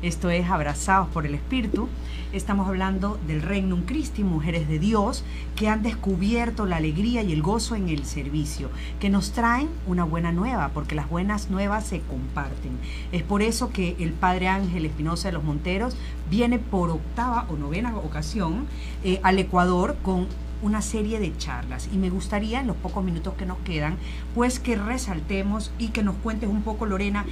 Esto 0.02 0.30
es 0.30 0.48
Abrazados 0.48 1.08
por 1.08 1.26
el 1.26 1.34
Espíritu. 1.34 1.86
Estamos 2.32 2.66
hablando 2.66 3.20
del 3.26 3.42
Regnum 3.42 3.82
Christi, 3.82 4.24
mujeres 4.24 4.66
de 4.66 4.78
Dios, 4.78 5.24
que 5.56 5.68
han 5.68 5.82
descubierto 5.82 6.64
la 6.64 6.76
alegría 6.76 7.22
y 7.22 7.34
el 7.34 7.42
gozo 7.42 7.74
en 7.74 7.90
el 7.90 8.06
servicio, 8.06 8.70
que 8.98 9.10
nos 9.10 9.32
traen 9.32 9.68
una 9.86 10.04
buena 10.04 10.32
nueva, 10.32 10.70
porque 10.72 10.94
las 10.94 11.10
buenas 11.10 11.50
nuevas 11.50 11.86
se 11.86 12.00
comparten. 12.00 12.78
Es 13.12 13.22
por 13.22 13.42
eso 13.42 13.72
que 13.72 13.94
el 13.98 14.14
Padre 14.14 14.48
Ángel 14.48 14.86
Espinosa 14.86 15.28
de 15.28 15.32
los 15.32 15.44
Monteros 15.44 15.94
viene 16.30 16.58
por 16.58 16.88
octava 16.88 17.44
o 17.50 17.56
novena 17.56 17.94
ocasión 17.94 18.64
eh, 19.04 19.20
al 19.22 19.38
Ecuador 19.38 19.98
con 20.02 20.28
una 20.62 20.80
serie 20.80 21.20
de 21.20 21.36
charlas 21.36 21.88
y 21.92 21.96
me 21.96 22.10
gustaría 22.10 22.60
en 22.60 22.66
los 22.66 22.76
pocos 22.76 23.02
minutos 23.02 23.32
que 23.34 23.46
nos 23.46 23.56
quedan 23.60 23.96
pues 24.34 24.60
que 24.60 24.76
resaltemos 24.76 25.72
y 25.78 25.88
que 25.88 26.02
nos 26.02 26.16
cuentes 26.16 26.50
un 26.50 26.62
poco 26.62 26.84
Lorena 26.84 27.24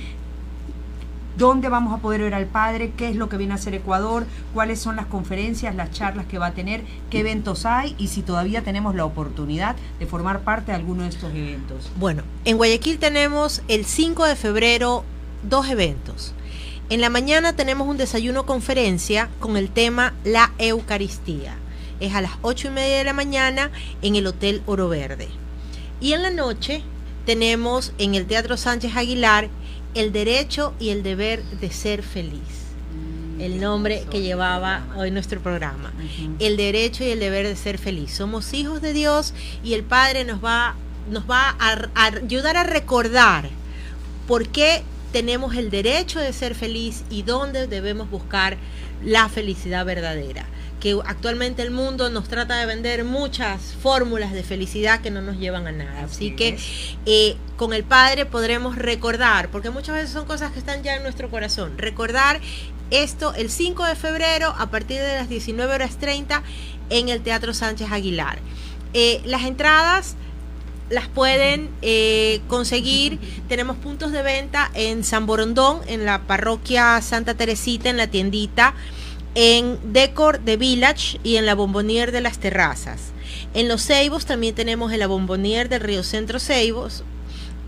dónde 1.38 1.68
vamos 1.68 1.94
a 1.94 2.02
poder 2.02 2.20
ver 2.20 2.34
al 2.34 2.46
padre, 2.46 2.92
qué 2.96 3.08
es 3.08 3.16
lo 3.16 3.28
que 3.28 3.36
viene 3.36 3.52
a 3.52 3.56
hacer 3.56 3.72
Ecuador, 3.72 4.26
cuáles 4.52 4.80
son 4.80 4.96
las 4.96 5.06
conferencias, 5.06 5.74
las 5.74 5.92
charlas 5.92 6.26
que 6.26 6.38
va 6.38 6.46
a 6.46 6.52
tener, 6.52 6.82
qué 7.10 7.20
eventos 7.20 7.64
hay 7.64 7.94
y 7.96 8.08
si 8.08 8.22
todavía 8.22 8.62
tenemos 8.62 8.96
la 8.96 9.04
oportunidad 9.04 9.76
de 10.00 10.06
formar 10.06 10.40
parte 10.40 10.72
de 10.72 10.76
alguno 10.76 11.04
de 11.04 11.10
estos 11.10 11.32
eventos. 11.32 11.90
Bueno, 11.96 12.24
en 12.44 12.56
Guayaquil 12.56 12.98
tenemos 12.98 13.62
el 13.68 13.84
5 13.84 14.24
de 14.24 14.34
febrero 14.36 15.04
dos 15.48 15.68
eventos. 15.68 16.34
En 16.90 17.00
la 17.00 17.08
mañana 17.10 17.52
tenemos 17.52 17.86
un 17.86 17.98
desayuno 17.98 18.44
conferencia 18.44 19.28
con 19.38 19.56
el 19.56 19.70
tema 19.70 20.14
La 20.24 20.52
Eucaristía. 20.58 21.54
Es 22.00 22.14
a 22.14 22.20
las 22.20 22.32
8 22.42 22.68
y 22.68 22.70
media 22.70 22.98
de 22.98 23.04
la 23.04 23.12
mañana 23.12 23.70
en 24.02 24.16
el 24.16 24.26
Hotel 24.26 24.62
Oro 24.66 24.88
Verde. 24.88 25.28
Y 26.00 26.14
en 26.14 26.22
la 26.22 26.30
noche 26.30 26.82
tenemos 27.26 27.92
en 27.98 28.14
el 28.14 28.26
Teatro 28.26 28.56
Sánchez 28.56 28.96
Aguilar 28.96 29.50
el 29.98 30.12
derecho 30.12 30.74
y 30.78 30.90
el 30.90 31.02
deber 31.02 31.42
de 31.42 31.72
ser 31.72 32.04
feliz. 32.04 32.68
El 33.40 33.60
nombre 33.60 34.04
que 34.08 34.22
llevaba 34.22 34.86
hoy 34.96 35.10
nuestro 35.10 35.40
programa. 35.40 35.92
El 36.38 36.56
derecho 36.56 37.02
y 37.02 37.08
el 37.08 37.18
deber 37.18 37.48
de 37.48 37.56
ser 37.56 37.78
feliz. 37.78 38.12
Somos 38.14 38.54
hijos 38.54 38.80
de 38.80 38.92
Dios 38.92 39.34
y 39.64 39.74
el 39.74 39.82
Padre 39.82 40.24
nos 40.24 40.42
va, 40.42 40.76
nos 41.10 41.28
va 41.28 41.56
a, 41.58 41.88
a 41.96 42.06
ayudar 42.06 42.56
a 42.56 42.62
recordar 42.62 43.48
por 44.28 44.46
qué 44.48 44.84
tenemos 45.10 45.56
el 45.56 45.68
derecho 45.68 46.20
de 46.20 46.32
ser 46.32 46.54
feliz 46.54 47.02
y 47.10 47.22
dónde 47.22 47.66
debemos 47.66 48.08
buscar 48.08 48.56
la 49.02 49.28
felicidad 49.28 49.84
verdadera 49.84 50.46
que 50.80 50.98
actualmente 51.04 51.62
el 51.62 51.70
mundo 51.70 52.10
nos 52.10 52.28
trata 52.28 52.56
de 52.56 52.66
vender 52.66 53.04
muchas 53.04 53.74
fórmulas 53.82 54.32
de 54.32 54.42
felicidad 54.42 55.00
que 55.00 55.10
no 55.10 55.20
nos 55.20 55.38
llevan 55.38 55.66
a 55.66 55.72
nada. 55.72 56.04
Así, 56.04 56.32
que 56.32 56.58
eh, 57.06 57.36
con 57.56 57.72
el 57.72 57.84
Padre 57.84 58.26
podremos 58.26 58.76
recordar, 58.76 59.50
porque 59.50 59.70
muchas 59.70 59.96
veces 59.96 60.10
son 60.10 60.26
cosas 60.26 60.52
que 60.52 60.58
están 60.58 60.82
ya 60.82 60.96
en 60.96 61.02
nuestro 61.02 61.30
corazón, 61.30 61.76
recordar 61.78 62.40
esto 62.90 63.34
el 63.34 63.50
5 63.50 63.84
de 63.84 63.96
febrero 63.96 64.54
a 64.56 64.70
partir 64.70 64.98
de 64.98 65.14
las 65.14 65.28
19 65.28 65.74
horas 65.74 65.98
30 65.98 66.42
en 66.90 67.08
el 67.08 67.22
Teatro 67.22 67.52
Sánchez 67.52 67.90
Aguilar. 67.90 68.38
Eh, 68.94 69.20
las 69.24 69.42
entradas 69.42 70.16
las 70.90 71.08
pueden 71.08 71.68
eh, 71.82 72.40
conseguir. 72.48 73.18
Tenemos 73.48 73.76
puntos 73.76 74.12
de 74.12 74.22
venta 74.22 74.70
en 74.74 75.04
San 75.04 75.26
Borondón, 75.26 75.80
en 75.86 76.04
la 76.04 76.22
parroquia 76.22 77.00
Santa 77.02 77.34
Teresita, 77.34 77.90
en 77.90 77.96
la 77.96 78.06
tiendita 78.06 78.74
en 79.34 79.78
Decor 79.92 80.40
de 80.40 80.56
Village 80.56 81.18
y 81.22 81.36
en 81.36 81.46
la 81.46 81.54
Bombonier 81.54 82.12
de 82.12 82.20
las 82.20 82.38
Terrazas. 82.38 83.12
En 83.54 83.68
Los 83.68 83.82
Ceibos 83.86 84.26
también 84.26 84.54
tenemos 84.54 84.92
en 84.92 84.98
la 84.98 85.06
Bombonier 85.06 85.68
del 85.68 85.80
Río 85.80 86.02
Centro 86.02 86.38
Ceibos 86.38 87.04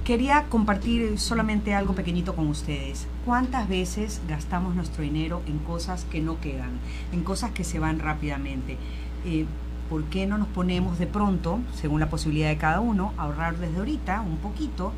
Quería 0.05 0.47
compartir 0.49 1.17
solamente 1.21 1.75
algo 1.75 1.95
pequeñito 1.95 2.35
con 2.35 2.49
ustedes. 2.49 3.07
¿Cuántas 3.25 3.69
veces 3.69 4.21
gastamos 4.29 4.75
nuestro 4.75 5.05
dinero 5.05 5.43
en 5.47 5.59
cosas 5.61 6.05
que 6.11 6.21
no 6.21 6.41
quedan, 6.41 6.71
en 7.13 7.23
cosas 7.23 7.53
que 7.53 7.63
se 7.63 7.79
van 7.79 8.01
rápidamente? 8.01 8.79
Eh, 9.25 9.47
¿Por 9.89 10.03
qué 10.07 10.27
no 10.27 10.39
nos 10.39 10.49
ponemos 10.49 10.99
de 10.99 11.07
pronto, 11.07 11.61
según 11.77 12.01
la 12.01 12.11
posibilidad 12.11 12.49
de 12.49 12.57
cada 12.57 12.81
uno, 12.81 13.13
a 13.17 13.23
ahorrar 13.23 13.59
desde 13.59 13.79
ahorita 13.79 14.23
un 14.23 14.39
poquito 14.39 14.93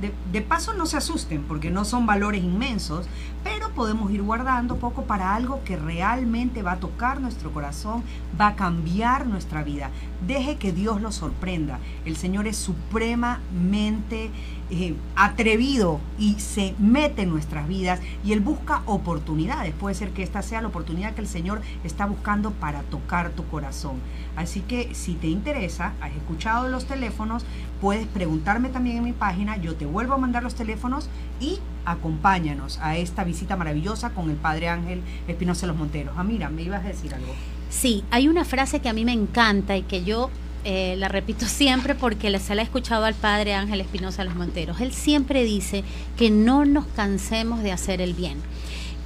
de, 0.00 0.40
paso 0.42 0.74
no 0.74 0.86
se 0.86 0.96
asusten 0.96 1.42
porque 1.42 1.70
no 1.70 1.84
son 1.84 2.06
valores 2.06 2.42
inmensos, 2.42 3.06
pero 3.44 3.70
podemos 3.70 4.10
ir 4.10 4.22
guardando 4.22 4.76
poco 4.76 5.04
para 5.04 5.34
algo 5.34 5.62
que 5.64 5.76
realmente 5.76 6.62
va 6.62 6.72
a 6.72 6.80
tocar 6.80 7.20
nuestro 7.20 7.52
corazón, 7.52 8.02
va 8.40 8.48
a 8.48 8.56
cambiar 8.56 9.26
nuestra 9.26 9.62
vida. 9.62 9.90
Deje 10.26 10.56
que 10.56 10.72
Dios 10.72 11.00
lo 11.00 11.12
sorprenda. 11.12 11.78
El 12.04 12.16
Señor 12.16 12.46
es 12.46 12.56
supremamente 12.56 14.30
eh, 14.70 14.94
atrevido 15.16 16.00
y 16.18 16.34
se 16.34 16.74
mete 16.78 17.22
en 17.22 17.30
nuestras 17.30 17.66
vidas 17.66 18.00
y 18.24 18.32
Él 18.32 18.40
busca 18.40 18.82
oportunidades. 18.86 19.74
Puede 19.74 19.94
ser 19.94 20.10
que 20.10 20.22
esta 20.22 20.42
sea 20.42 20.60
la 20.60 20.68
oportunidad 20.68 21.14
que 21.14 21.20
el 21.20 21.28
Señor 21.28 21.62
está 21.84 22.06
buscando 22.06 22.50
para 22.52 22.82
tocar 22.82 23.30
tu 23.30 23.46
corazón. 23.46 23.96
Así 24.36 24.60
que 24.60 24.94
si 24.94 25.14
te 25.14 25.26
interesa, 25.26 25.94
has 26.00 26.12
escuchado 26.12 26.68
los 26.68 26.84
teléfonos, 26.84 27.44
puedes 27.80 28.06
preguntarme 28.06 28.68
también 28.68 28.98
en 28.98 29.04
mi 29.04 29.12
página, 29.12 29.56
yo 29.56 29.74
te 29.74 29.86
vuelvo 29.86 30.14
a 30.14 30.18
mandar 30.18 30.42
los 30.42 30.54
teléfonos 30.54 31.08
y 31.40 31.58
acompáñanos 31.84 32.78
a 32.80 32.96
esta 32.96 33.24
visita 33.24 33.56
maravillosa 33.56 34.10
con 34.10 34.30
el 34.30 34.36
Padre 34.36 34.68
Ángel 34.68 35.02
Espinosa 35.26 35.62
de 35.62 35.68
los 35.68 35.76
Monteros. 35.76 36.14
Ah, 36.16 36.24
mira, 36.24 36.50
me 36.50 36.62
ibas 36.62 36.84
a 36.84 36.88
decir 36.88 37.14
algo. 37.14 37.32
Sí, 37.70 38.04
hay 38.10 38.28
una 38.28 38.44
frase 38.44 38.80
que 38.80 38.88
a 38.88 38.92
mí 38.92 39.04
me 39.04 39.12
encanta 39.12 39.76
y 39.76 39.82
que 39.82 40.04
yo 40.04 40.30
eh, 40.70 40.96
la 40.98 41.08
repito 41.08 41.46
siempre 41.46 41.94
porque 41.94 42.38
se 42.40 42.54
la 42.54 42.60
he 42.60 42.64
escuchado 42.66 43.06
al 43.06 43.14
Padre 43.14 43.54
Ángel 43.54 43.80
Espinosa 43.80 44.22
los 44.24 44.34
Monteros. 44.34 44.82
Él 44.82 44.92
siempre 44.92 45.42
dice 45.42 45.82
que 46.18 46.28
no 46.28 46.66
nos 46.66 46.84
cansemos 46.88 47.62
de 47.62 47.72
hacer 47.72 48.02
el 48.02 48.12
bien, 48.12 48.36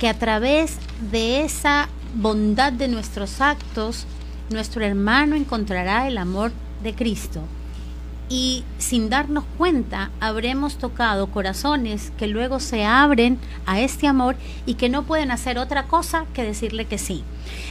que 0.00 0.08
a 0.08 0.18
través 0.18 0.78
de 1.12 1.44
esa 1.44 1.88
bondad 2.16 2.72
de 2.72 2.88
nuestros 2.88 3.40
actos, 3.40 4.06
nuestro 4.50 4.84
hermano 4.84 5.36
encontrará 5.36 6.08
el 6.08 6.18
amor 6.18 6.50
de 6.82 6.96
Cristo 6.96 7.42
y 8.28 8.64
sin 8.78 9.08
darnos 9.08 9.44
cuenta 9.56 10.10
habremos 10.18 10.78
tocado 10.78 11.28
corazones 11.28 12.12
que 12.18 12.26
luego 12.26 12.58
se 12.58 12.84
abren 12.84 13.38
a 13.66 13.78
este 13.80 14.08
amor 14.08 14.34
y 14.66 14.74
que 14.74 14.88
no 14.88 15.04
pueden 15.04 15.30
hacer 15.30 15.58
otra 15.58 15.84
cosa 15.84 16.24
que 16.34 16.42
decirle 16.42 16.86
que 16.86 16.98
sí. 16.98 17.22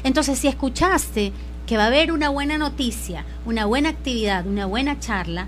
Entonces, 0.05 0.39
si 0.39 0.47
escuchaste 0.47 1.33
que 1.71 1.77
va 1.77 1.85
a 1.85 1.87
haber 1.87 2.11
una 2.11 2.27
buena 2.27 2.57
noticia, 2.57 3.23
una 3.45 3.63
buena 3.63 3.87
actividad, 3.87 4.45
una 4.45 4.65
buena 4.65 4.99
charla, 4.99 5.47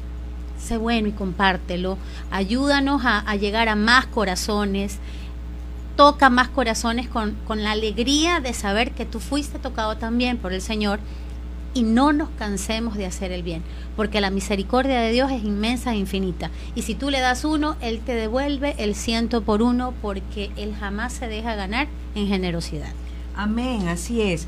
sé 0.57 0.78
bueno 0.78 1.09
y 1.09 1.11
compártelo, 1.11 1.97
ayúdanos 2.32 3.01
a, 3.03 3.36
llegar 3.36 3.67
a 3.67 3.76
más 3.76 4.05
corazones, 4.05 4.99
toca 5.97 6.30
más 6.30 6.47
corazones 6.47 7.09
con, 7.09 7.36
con 7.45 7.61
la 7.61 7.71
alegría 7.71 8.39
de 8.39 8.53
saber 8.53 8.91
que 8.91 9.03
tú 9.03 9.19
fuiste 9.19 9.59
tocado 9.59 9.97
también 9.97 10.38
por 10.38 10.53
el 10.53 10.61
Señor 10.61 11.01
y 11.74 11.84
no 11.84 12.13
nos 12.13 12.30
cansemos 12.30 12.95
de 12.95 13.05
hacer 13.05 13.34
el 13.34 13.43
bien, 13.43 13.61
porque 13.97 14.21
la 14.21 14.30
misericordia 14.30 15.01
de 15.01 15.11
Dios 15.11 15.30
es 15.30 15.43
inmensa 15.43 15.91
e 15.91 15.97
infinita. 15.97 16.51
Y 16.74 16.84
si 16.84 16.95
tú 16.95 17.09
le 17.09 17.19
das 17.19 17.43
uno, 17.43 17.76
Él 17.82 17.99
te 17.99 18.15
devuelve 18.15 18.76
el 18.78 18.95
ciento 18.95 19.41
por 19.41 19.61
uno, 19.61 19.93
porque 20.01 20.51
Él 20.55 20.74
jamás 20.74 21.11
se 21.11 21.28
deja 21.28 21.55
ganar 21.55 21.89
en 22.15 22.28
generosidad. 22.30 22.93
Amén, 23.36 23.89
así 23.89 24.21
es. 24.21 24.47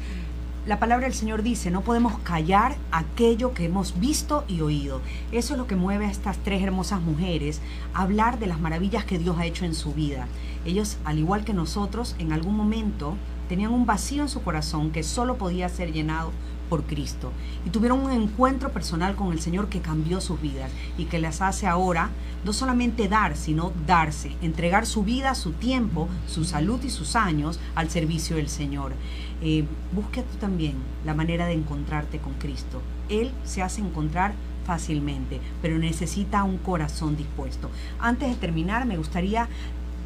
La 0.66 0.80
palabra 0.80 1.05
del 1.05 1.13
Señor 1.13 1.43
dice, 1.43 1.70
no 1.70 1.82
podemos 1.82 2.18
callar 2.24 2.76
aquello 2.91 3.53
que 3.53 3.66
hemos 3.66 3.99
visto 3.99 4.45
y 4.47 4.61
oído. 4.61 4.99
Eso 5.32 5.53
es 5.53 5.59
lo 5.59 5.68
que 5.68 5.76
mueve 5.76 6.07
a 6.07 6.09
estas 6.09 6.39
tres 6.39 6.63
hermosas 6.63 7.01
mujeres 7.01 7.61
a 7.93 8.01
hablar 8.01 8.39
de 8.39 8.47
las 8.47 8.59
maravillas 8.59 9.05
que 9.05 9.20
Dios 9.20 9.38
ha 9.38 9.45
hecho 9.45 9.66
en 9.66 9.76
su 9.76 9.93
vida. 9.93 10.28
Ellos, 10.66 10.97
al 11.05 11.20
igual 11.20 11.45
que 11.45 11.53
nosotros, 11.53 12.16
en 12.18 12.34
algún 12.34 12.57
momento 12.57 13.16
tenían 13.47 13.74
un 13.74 13.86
vacío 13.86 14.24
en 14.24 14.30
su 14.30 14.41
corazón 14.41 14.89
que 14.89 15.03
solo 15.03 15.38
podía 15.38 15.70
ser 15.70 15.93
llenado 15.93 16.32
por 16.70 16.84
Cristo. 16.84 17.32
Y 17.66 17.70
tuvieron 17.70 17.99
un 17.99 18.11
encuentro 18.11 18.72
personal 18.72 19.16
con 19.16 19.32
el 19.32 19.39
Señor 19.39 19.70
que 19.70 19.82
cambió 19.82 20.22
sus 20.22 20.41
vidas 20.41 20.72
y 20.97 21.05
que 21.05 21.20
les 21.20 21.41
hace 21.41 21.68
ahora 21.68 22.09
no 22.43 22.53
solamente 22.53 23.07
dar, 23.07 23.36
sino 23.36 23.72
darse, 23.88 24.36
entregar 24.41 24.86
su 24.86 25.03
vida, 25.03 25.36
su 25.36 25.51
tiempo, 25.53 26.07
su 26.28 26.43
salud 26.45 26.84
y 26.84 26.89
sus 26.89 27.16
años 27.16 27.59
al 27.74 27.89
servicio 27.89 28.36
del 28.36 28.49
Señor. 28.49 28.93
Eh, 29.41 29.66
busca 29.91 30.22
tú 30.22 30.38
también 30.38 30.76
la 31.05 31.13
manera 31.13 31.45
de 31.45 31.53
encontrarte 31.53 32.20
con 32.20 32.34
Cristo. 32.34 32.82
Él 33.09 33.32
se 33.43 33.61
hace 33.61 33.82
encontrar 33.82 34.34
fácilmente, 34.66 35.39
pero 35.61 35.78
necesita 35.78 36.43
un 36.43 36.57
corazón 36.57 37.16
dispuesto. 37.16 37.70
Antes 37.99 38.30
de 38.30 38.36
terminar, 38.36 38.86
me 38.86 38.97
gustaría 38.97 39.47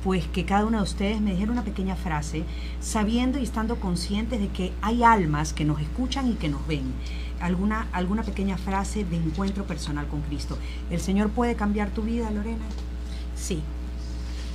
pues 0.04 0.26
que 0.28 0.46
cada 0.46 0.66
uno 0.66 0.78
de 0.78 0.84
ustedes 0.84 1.22
me 1.22 1.32
dijera 1.32 1.52
una 1.52 1.64
pequeña 1.64 1.96
frase, 1.96 2.44
sabiendo 2.80 3.40
y 3.40 3.44
estando 3.44 3.80
conscientes 3.80 4.40
de 4.40 4.48
que 4.50 4.72
hay 4.82 5.04
almas 5.04 5.54
que 5.54 5.66
nos 5.66 5.82
escuchan 5.82 6.32
y 6.32 6.36
que 6.36 6.50
nos 6.50 6.66
ven. 6.68 6.94
Alguna, 7.42 7.88
alguna 7.92 8.24
pequeña 8.24 8.58
frase 8.58 9.06
de 9.06 9.16
encuentro 9.16 9.66
personal 9.66 10.08
con 10.08 10.22
Cristo. 10.22 10.58
¿El 10.90 11.00
Señor 11.00 11.30
puede 11.30 11.56
cambiar 11.56 11.90
tu 11.90 12.04
vida, 12.04 12.32
Lorena? 12.32 12.66
Sí. 13.36 13.62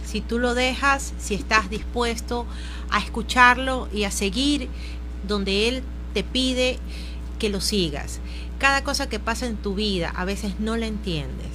Si 0.05 0.21
tú 0.21 0.39
lo 0.39 0.55
dejas, 0.55 1.15
si 1.19 1.35
estás 1.35 1.71
dispuesto 1.71 2.47
a 2.91 2.99
escucharlo 2.99 3.89
y 3.93 4.05
a 4.05 4.11
seguir 4.11 4.69
donde 5.27 5.69
Él 5.69 5.83
te 6.13 6.23
pide 6.23 6.79
que 7.39 7.49
lo 7.49 7.61
sigas. 7.61 8.21
Cada 8.59 8.85
cosa 8.85 9.09
que 9.09 9.19
pasa 9.19 9.47
en 9.47 9.57
tu 9.57 9.75
vida 9.75 10.13
a 10.15 10.25
veces 10.25 10.61
no 10.61 10.77
la 10.77 10.87
entiendes, 10.87 11.49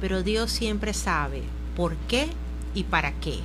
pero 0.00 0.22
Dios 0.22 0.50
siempre 0.50 0.92
sabe 0.92 1.42
por 1.76 1.96
qué 2.08 2.28
y 2.74 2.84
para 2.84 3.12
qué. 3.12 3.38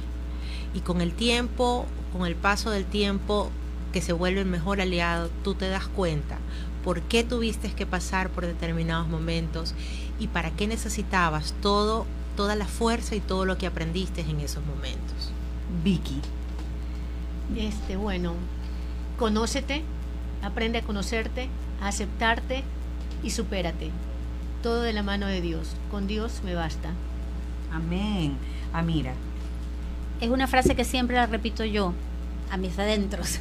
Y 0.73 0.82
con 0.82 1.01
el 1.01 1.13
tiempo, 1.13 1.86
con 2.11 2.26
el 2.26 2.36
paso 2.36 2.69
del 2.71 2.86
tiempo 2.86 3.49
que 3.93 4.01
se 4.01 4.13
vuelve 4.13 4.41
el 4.41 4.47
mejor 4.47 4.82
aliado, 4.82 5.30
tú 5.43 5.55
te 5.55 5.69
das 5.69 5.88
cuenta 5.88 6.38
por 6.84 7.01
qué 7.01 7.23
tuviste 7.23 7.71
que 7.71 7.86
pasar 7.86 8.30
por 8.30 8.45
determinados 8.45 9.07
momentos 9.07 9.73
y 10.19 10.28
para 10.28 10.51
qué 10.51 10.67
necesitabas 10.67 11.53
todo, 11.61 12.05
toda 12.38 12.55
la 12.55 12.67
fuerza 12.67 13.15
y 13.15 13.21
todo 13.21 13.45
lo 13.45 13.57
que 13.57 13.65
aprendiste 13.65 14.21
en 14.21 14.39
esos 14.39 14.63
momentos. 14.65 15.32
Vicky. 15.84 16.21
Este, 17.57 17.95
bueno, 17.95 18.34
conócete, 19.17 19.84
aprende 20.43 20.80
a 20.80 20.84
conocerte, 20.84 21.49
a 21.82 21.88
aceptarte 21.88 22.63
y 23.23 23.32
supérate. 23.32 23.89
Todo 24.61 24.82
de 24.82 24.93
la 24.93 25.03
mano 25.03 25.26
de 25.26 25.41
Dios. 25.41 25.76
Con 25.89 26.05
Dios 26.05 26.41
me 26.43 26.53
basta. 26.53 26.91
Amén. 27.71 28.38
Amira. 28.80 29.13
Es 30.21 30.30
una 30.30 30.47
frase 30.47 30.76
que 30.76 30.86
siempre 30.86 31.15
la 31.15 31.26
repito 31.26 31.65
yo 31.65 31.93
a 32.51 32.57
mis 32.57 32.78
adentros. 32.78 33.39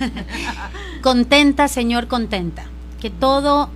contenta, 1.03 1.69
Señor, 1.69 2.09
contenta. 2.09 2.65
Que 3.01 3.11
todo 3.11 3.71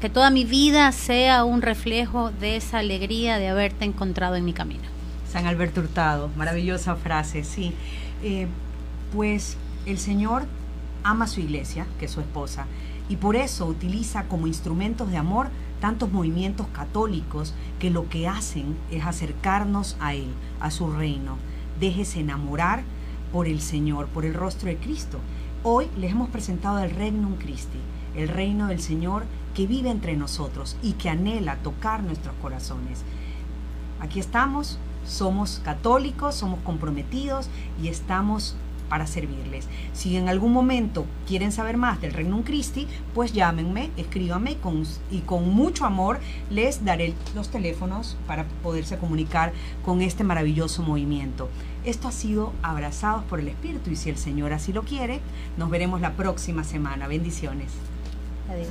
que 0.00 0.10
toda 0.10 0.30
mi 0.30 0.44
vida 0.44 0.90
sea 0.90 1.44
un 1.44 1.62
reflejo 1.62 2.32
de 2.32 2.56
esa 2.56 2.78
alegría 2.78 3.38
de 3.38 3.48
haberte 3.48 3.84
encontrado 3.84 4.34
en 4.34 4.44
mi 4.44 4.52
camino. 4.52 4.82
San 5.30 5.46
Alberto 5.46 5.80
Hurtado, 5.80 6.28
maravillosa 6.36 6.96
frase, 6.96 7.44
sí. 7.44 7.72
Eh, 8.24 8.48
pues 9.14 9.56
el 9.86 9.98
Señor 9.98 10.42
ama 11.04 11.26
a 11.26 11.28
su 11.28 11.38
iglesia, 11.38 11.86
que 12.00 12.06
es 12.06 12.10
su 12.10 12.20
esposa, 12.20 12.66
y 13.08 13.14
por 13.14 13.36
eso 13.36 13.66
utiliza 13.66 14.24
como 14.24 14.48
instrumentos 14.48 15.08
de 15.08 15.18
amor 15.18 15.50
tantos 15.82 16.12
movimientos 16.12 16.68
católicos 16.68 17.54
que 17.80 17.90
lo 17.90 18.08
que 18.08 18.28
hacen 18.28 18.76
es 18.92 19.04
acercarnos 19.04 19.96
a 19.98 20.14
Él, 20.14 20.28
a 20.60 20.70
su 20.70 20.88
reino. 20.88 21.38
Déjese 21.80 22.20
enamorar 22.20 22.84
por 23.32 23.48
el 23.48 23.60
Señor, 23.60 24.06
por 24.06 24.24
el 24.24 24.32
rostro 24.32 24.68
de 24.68 24.76
Cristo. 24.76 25.18
Hoy 25.64 25.88
les 25.98 26.12
hemos 26.12 26.30
presentado 26.30 26.78
el 26.78 26.90
Regnum 26.90 27.34
Christi, 27.34 27.80
el 28.14 28.28
reino 28.28 28.68
del 28.68 28.78
Señor 28.80 29.24
que 29.56 29.66
vive 29.66 29.90
entre 29.90 30.16
nosotros 30.16 30.76
y 30.84 30.92
que 30.92 31.10
anhela 31.10 31.56
tocar 31.56 32.04
nuestros 32.04 32.36
corazones. 32.40 33.02
Aquí 33.98 34.20
estamos, 34.20 34.78
somos 35.04 35.60
católicos, 35.64 36.36
somos 36.36 36.60
comprometidos 36.60 37.48
y 37.82 37.88
estamos 37.88 38.54
para 38.92 39.06
servirles. 39.06 39.68
Si 39.94 40.18
en 40.18 40.28
algún 40.28 40.52
momento 40.52 41.06
quieren 41.26 41.50
saber 41.50 41.78
más 41.78 41.98
del 42.02 42.12
Regnum 42.12 42.42
Christi, 42.42 42.86
pues 43.14 43.32
llámenme, 43.32 43.88
escríbanme 43.96 44.58
con, 44.58 44.84
y 45.10 45.20
con 45.20 45.48
mucho 45.48 45.86
amor 45.86 46.20
les 46.50 46.84
daré 46.84 47.14
los 47.34 47.48
teléfonos 47.48 48.18
para 48.26 48.44
poderse 48.62 48.98
comunicar 48.98 49.54
con 49.82 50.02
este 50.02 50.24
maravilloso 50.24 50.82
movimiento. 50.82 51.48
Esto 51.86 52.06
ha 52.06 52.12
sido 52.12 52.52
Abrazados 52.62 53.24
por 53.24 53.40
el 53.40 53.48
Espíritu 53.48 53.88
y 53.88 53.96
si 53.96 54.10
el 54.10 54.18
Señor 54.18 54.52
así 54.52 54.74
lo 54.74 54.82
quiere, 54.82 55.22
nos 55.56 55.70
veremos 55.70 56.02
la 56.02 56.12
próxima 56.12 56.62
semana. 56.62 57.08
Bendiciones. 57.08 57.72
Adiós. 58.50 58.68